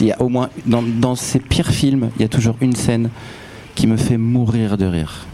Il 0.00 0.06
y 0.06 0.12
a 0.12 0.20
au 0.20 0.28
moins 0.28 0.50
dans, 0.66 0.82
dans 0.82 1.14
ces 1.14 1.38
pires 1.38 1.70
films, 1.70 2.10
il 2.16 2.22
y 2.22 2.24
a 2.24 2.28
toujours 2.28 2.56
une 2.60 2.76
scène 2.76 3.10
qui 3.74 3.86
me 3.86 3.96
fait 3.96 4.18
mourir 4.18 4.76
de 4.76 4.86
rire. 4.86 5.26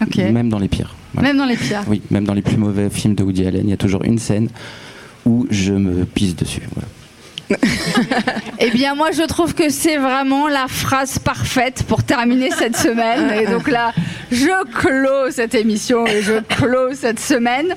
Ok. 0.00 0.16
Même 0.16 0.48
dans 0.48 0.58
les 0.58 0.68
pires. 0.68 0.94
Voilà. 1.14 1.28
Même 1.28 1.38
dans 1.38 1.44
les 1.44 1.56
pires. 1.56 1.82
Oui, 1.88 2.02
même 2.10 2.24
dans 2.24 2.34
les 2.34 2.42
plus 2.42 2.56
mauvais 2.56 2.90
films 2.90 3.14
de 3.14 3.22
Woody 3.22 3.46
Allen, 3.46 3.62
il 3.64 3.70
y 3.70 3.74
a 3.74 3.76
toujours 3.76 4.02
une 4.04 4.18
scène 4.18 4.48
où 5.24 5.46
je 5.50 5.72
me 5.72 6.04
pisse 6.04 6.34
dessus. 6.34 6.62
voilà. 6.74 6.88
Eh 8.64 8.70
bien, 8.70 8.94
moi, 8.94 9.10
je 9.10 9.22
trouve 9.22 9.54
que 9.54 9.70
c'est 9.70 9.96
vraiment 9.96 10.46
la 10.46 10.66
phrase 10.68 11.18
parfaite 11.18 11.82
pour 11.88 12.04
terminer 12.04 12.50
cette 12.50 12.76
semaine. 12.76 13.32
Et 13.40 13.46
donc 13.46 13.68
là, 13.68 13.92
je 14.30 14.64
clôt 14.72 15.30
cette 15.30 15.56
émission 15.56 16.06
et 16.06 16.22
je 16.22 16.34
clôt 16.40 16.94
cette 16.94 17.18
semaine. 17.18 17.74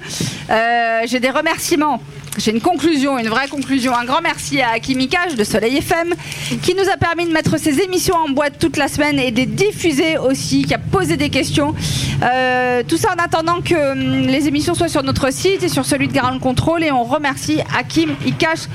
Euh, 0.52 1.02
J'ai 1.06 1.20
des 1.20 1.32
remerciements. 1.32 2.00
J'ai 2.38 2.52
une 2.52 2.62
conclusion, 2.62 3.18
une 3.18 3.30
vraie 3.30 3.48
conclusion. 3.48 3.96
Un 3.96 4.04
grand 4.04 4.22
merci 4.22 4.62
à 4.62 4.72
Hakim 4.76 5.00
Ikash 5.00 5.36
de 5.36 5.44
Soleil 5.44 5.78
FM 5.78 6.14
qui 6.62 6.76
nous 6.76 6.88
a 6.90 6.98
permis 6.98 7.26
de 7.26 7.32
mettre 7.32 7.58
ces 7.58 7.80
émissions 7.80 8.16
en 8.16 8.30
boîte 8.30 8.60
toute 8.60 8.76
la 8.76 8.90
semaine 8.90 9.18
et 9.20 9.32
de 9.32 9.38
les 9.38 9.46
diffuser 9.46 10.18
aussi, 10.18 10.64
qui 10.66 10.74
a 10.74 10.78
posé 10.78 11.16
des 11.16 11.30
questions. 11.30 11.74
Euh, 12.24 12.84
tout 12.86 12.98
ça 12.98 13.10
en 13.18 13.24
attendant 13.24 13.62
que 13.62 13.94
hum, 13.94 14.28
les 14.28 14.48
émissions 14.50 14.76
soient 14.76 14.90
sur 14.90 15.02
notre 15.04 15.32
site 15.32 15.64
et 15.64 15.70
sur 15.70 15.86
celui 15.86 16.10
de 16.10 16.14
Garant 16.14 16.38
Control. 16.38 16.84
Et 16.84 16.92
on 16.92 17.04
remercie 17.06 17.60
Hakim 17.76 18.16
Ikash 18.26 18.68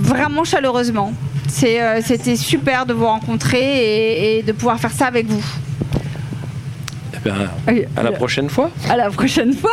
vraiment 0.00 0.44
chaleureusement. 0.44 1.12
Euh, 1.64 2.00
C'était 2.04 2.36
super 2.36 2.86
de 2.86 2.94
vous 2.94 3.06
rencontrer 3.06 4.38
et 4.38 4.42
de 4.42 4.52
pouvoir 4.52 4.78
faire 4.80 4.92
ça 4.92 5.06
avec 5.06 5.26
vous. 5.26 5.44
Ben, 7.24 7.50
à 7.96 8.02
la 8.02 8.12
prochaine 8.12 8.48
fois. 8.48 8.70
À 8.88 8.96
la 8.96 9.10
prochaine 9.10 9.52
fois. 9.52 9.70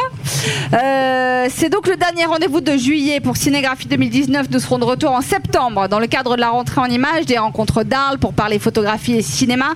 Euh, 0.73 1.47
c'est 1.49 1.69
donc 1.69 1.87
le 1.87 1.95
dernier 1.95 2.25
rendez-vous 2.25 2.61
de 2.61 2.75
juillet 2.75 3.19
pour 3.19 3.37
Cinégraphie 3.37 3.87
2019. 3.87 4.47
Nous 4.51 4.59
serons 4.59 4.79
de 4.79 4.83
retour 4.83 5.11
en 5.11 5.21
septembre 5.21 5.87
dans 5.87 5.99
le 5.99 6.07
cadre 6.07 6.35
de 6.35 6.41
la 6.41 6.49
rentrée 6.49 6.81
en 6.81 6.87
images 6.87 7.25
des 7.25 7.37
rencontres 7.37 7.83
d'Arles 7.83 8.17
pour 8.17 8.33
parler 8.33 8.59
photographie 8.59 9.15
et 9.15 9.21
cinéma. 9.21 9.73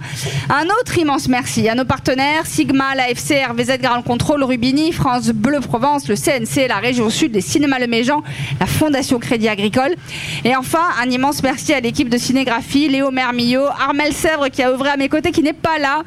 Un 0.50 0.66
autre 0.66 0.98
immense 0.98 1.30
merci 1.30 1.70
à 1.70 1.76
nos 1.76 1.86
partenaires 1.86 2.46
Sigma, 2.46 2.94
l'AFC, 2.96 3.46
RVZ 3.50 3.78
Grand 3.82 4.02
Contrôle, 4.02 4.44
Rubini, 4.44 4.92
France 4.92 5.30
Bleu 5.30 5.62
Provence, 5.62 6.10
le 6.10 6.16
CNC, 6.16 6.68
la 6.68 6.78
région 6.78 7.10
sud, 7.10 7.34
les 7.34 7.42
cinémas 7.42 7.80
Le 7.80 7.88
Méjean, 7.88 8.22
la 8.60 8.66
Fondation 8.66 9.20
Crédit 9.20 9.48
Agricole. 9.48 9.96
Et 10.44 10.56
enfin, 10.56 10.84
un 11.02 11.10
immense 11.10 11.42
merci 11.42 11.74
à 11.74 11.80
l'équipe 11.80 12.10
de 12.10 12.18
Cinégraphie, 12.18 12.90
Léo 12.90 13.12
Mermillot, 13.12 13.66
Armel 13.66 14.14
Sèvres 14.14 14.50
qui 14.50 14.62
a 14.62 14.72
œuvré 14.72 14.90
à 14.90 14.98
mes 14.98 15.08
côtés, 15.10 15.32
qui 15.32 15.42
n'est 15.42 15.54
pas 15.54 15.80
là, 15.80 16.04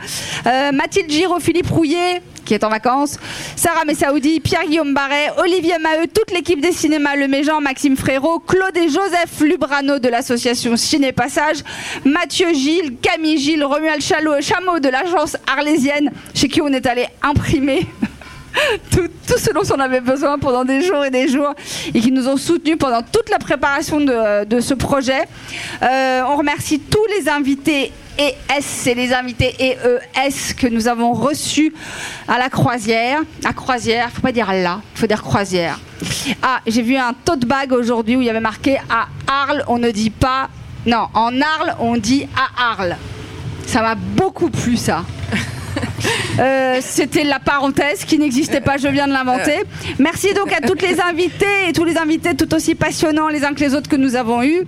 euh, 0.46 0.72
Mathilde 0.72 1.10
Giraud, 1.10 1.40
Philippe 1.55 1.70
Rouillet, 1.70 2.20
qui 2.44 2.52
est 2.55 2.64
en 2.64 2.68
vacances, 2.68 3.16
Sarah 3.55 3.84
Messaoudi, 3.84 4.40
Pierre-Guillaume 4.40 4.92
Barret, 4.92 5.30
Olivier 5.38 5.78
Maheu, 5.78 6.09
toute 6.12 6.32
l'équipe 6.32 6.61
des 6.61 6.72
cinémas 6.72 7.14
Le 7.14 7.28
Méjean, 7.28 7.61
Maxime 7.61 7.96
Frérot, 7.96 8.40
Claude 8.40 8.76
et 8.76 8.88
Joseph 8.88 9.38
Lubrano 9.40 10.00
de 10.00 10.09
l'association 10.09 10.76
Ciné 10.76 11.12
Passage, 11.12 11.59
Mathieu 12.05 12.52
Gilles, 12.52 12.96
Camille 13.00 13.38
Gilles, 13.38 13.62
Romuald 13.62 14.02
Chalot, 14.02 14.40
Chameau 14.40 14.80
de 14.80 14.88
l'agence 14.88 15.36
arlésienne, 15.46 16.11
chez 16.34 16.48
qui 16.48 16.61
on 16.61 16.72
est 16.72 16.86
allé 16.86 17.07
imprimer 17.22 17.86
tout, 18.90 19.09
tout 19.26 19.38
ce 19.38 19.52
dont 19.52 19.62
on 19.74 19.80
avait 19.80 20.00
besoin 20.00 20.38
pendant 20.38 20.64
des 20.64 20.82
jours 20.82 21.05
et 21.05 21.11
des 21.11 21.28
jours 21.28 21.55
et 21.92 22.00
qui 22.00 22.12
nous 22.12 22.28
ont 22.28 22.36
soutenus 22.36 22.76
pendant 22.78 23.02
toute 23.02 23.30
la 23.30 23.38
préparation 23.38 24.00
de, 24.00 24.61
ce 24.61 24.74
projet. 24.74 25.24
Euh, 25.82 26.22
on 26.28 26.36
remercie 26.36 26.80
tous 26.80 27.05
les 27.18 27.28
invités 27.28 27.92
et 28.16 28.34
S, 28.57 28.64
c'est 28.64 28.94
les 28.94 29.12
invités 29.12 29.55
EES 29.59 30.55
que 30.57 30.68
nous 30.68 30.86
avons 30.86 31.12
reçus 31.12 31.74
à 32.28 32.38
la 32.38 32.48
croisière. 32.48 33.20
À 33.44 33.52
croisière, 33.52 34.11
faut 34.11 34.22
pas 34.22 34.30
dire 34.30 34.52
là, 34.52 34.80
faut 34.94 35.09
dire 35.09 35.22
croisière. 35.22 35.80
Ah, 36.40 36.61
j'ai 36.66 36.82
vu 36.82 36.96
un 36.96 37.12
tote 37.12 37.44
bag 37.44 37.72
aujourd'hui 37.72 38.14
où 38.16 38.20
il 38.20 38.26
y 38.26 38.30
avait 38.30 38.38
marqué 38.38 38.78
à 38.88 39.09
Arles, 39.26 39.64
on 39.66 39.78
ne 39.78 39.90
dit 39.90 40.11
pas. 40.11 40.48
Non, 40.86 41.09
en 41.14 41.40
Arles, 41.40 41.74
on 41.80 41.96
dit 41.96 42.28
à 42.36 42.70
Arles. 42.70 42.96
Ça 43.66 43.82
m'a 43.82 43.96
beaucoup 43.96 44.50
plu 44.50 44.76
ça. 44.76 45.05
Euh, 46.38 46.78
C'était 46.80 47.24
la 47.24 47.38
parenthèse 47.38 48.05
qui 48.05 48.18
n'existait 48.18 48.61
pas, 48.61 48.76
je 48.76 48.88
viens 48.88 49.07
de 49.07 49.12
l'inventer. 49.12 49.62
Merci 49.98 50.34
donc 50.34 50.52
à 50.52 50.61
toutes 50.66 50.82
les 50.82 51.00
invités 51.00 51.68
et 51.68 51.72
tous 51.72 51.84
les 51.84 51.96
invités 51.96 52.34
tout 52.34 52.52
aussi 52.55 52.74
passionnants 52.74 53.28
les 53.28 53.44
uns 53.44 53.52
que 53.55 53.61
les 53.61 53.74
autres 53.74 53.88
que 53.88 53.96
nous 53.96 54.16
avons 54.16 54.42
eus. 54.42 54.62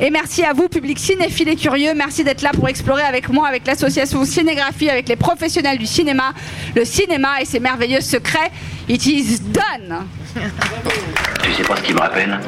Et 0.00 0.10
merci 0.10 0.44
à 0.44 0.52
vous, 0.52 0.68
public 0.68 0.96
cinéphile 0.98 1.48
et 1.48 1.56
curieux. 1.56 1.92
Merci 1.94 2.22
d'être 2.22 2.42
là 2.42 2.50
pour 2.52 2.68
explorer 2.68 3.02
avec 3.02 3.28
moi, 3.30 3.48
avec 3.48 3.66
l'association 3.66 4.24
Cinégraphie, 4.24 4.88
avec 4.88 5.08
les 5.08 5.16
professionnels 5.16 5.76
du 5.78 5.86
cinéma, 5.86 6.34
le 6.76 6.84
cinéma 6.84 7.40
et 7.40 7.44
ses 7.44 7.58
merveilleux 7.58 8.00
secrets. 8.00 8.52
It 8.88 9.04
is 9.06 9.40
done! 9.40 10.04
Tu 11.42 11.52
sais 11.52 11.62
pas 11.64 11.74
ce 11.76 11.82
qui 11.82 11.94
me 11.94 11.98
rappelle 11.98 12.38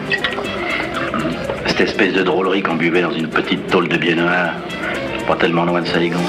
Cette 1.67 1.81
espèce 1.81 2.13
de 2.13 2.23
drôlerie 2.23 2.63
qu'on 2.63 2.77
buvait 2.77 3.03
dans 3.03 3.13
une 3.13 3.29
petite 3.29 3.67
tôle 3.67 3.89
de 3.89 3.97
biais 3.97 4.15
noir, 4.15 4.53
pas 5.27 5.35
tellement 5.35 5.65
loin 5.65 5.81
de 5.83 5.89
Saigon. 5.89 6.21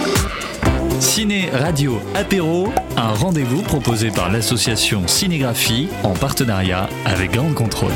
Ciné, 1.02 1.50
radio, 1.50 2.00
apéro, 2.14 2.68
un 2.96 3.14
rendez-vous 3.16 3.64
proposé 3.64 4.12
par 4.12 4.32
l'association 4.32 5.08
Cinégraphie 5.08 5.90
en 6.04 6.14
partenariat 6.14 6.88
avec 7.06 7.32
Grande 7.32 7.56
Contrôle. 7.56 7.92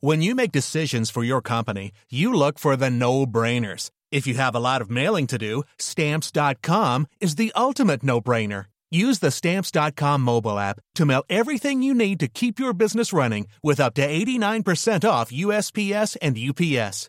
When 0.00 0.20
you 0.20 0.34
make 0.34 0.52
decisions 0.52 1.10
for 1.10 1.24
your 1.24 1.40
company, 1.40 1.92
you 2.10 2.30
look 2.30 2.58
for 2.58 2.76
the 2.76 2.90
no-brainers. 2.90 3.90
If 4.12 4.26
you 4.26 4.34
have 4.34 4.54
a 4.54 4.60
lot 4.60 4.82
of 4.82 4.90
mailing 4.90 5.26
to 5.28 5.38
do, 5.38 5.64
stamps.com 5.78 7.06
is 7.22 7.36
the 7.36 7.50
ultimate 7.56 8.02
no-brainer. 8.02 8.66
Use 8.90 9.20
the 9.20 9.30
stamps.com 9.30 10.20
mobile 10.20 10.58
app 10.58 10.78
to 10.94 11.06
mail 11.06 11.24
everything 11.30 11.82
you 11.82 11.94
need 11.94 12.20
to 12.20 12.28
keep 12.28 12.58
your 12.58 12.74
business 12.74 13.14
running 13.14 13.46
with 13.62 13.80
up 13.80 13.94
to 13.94 14.06
89% 14.06 15.08
off 15.08 15.32
USPS 15.32 16.18
and 16.20 16.36
UPS. 16.36 17.08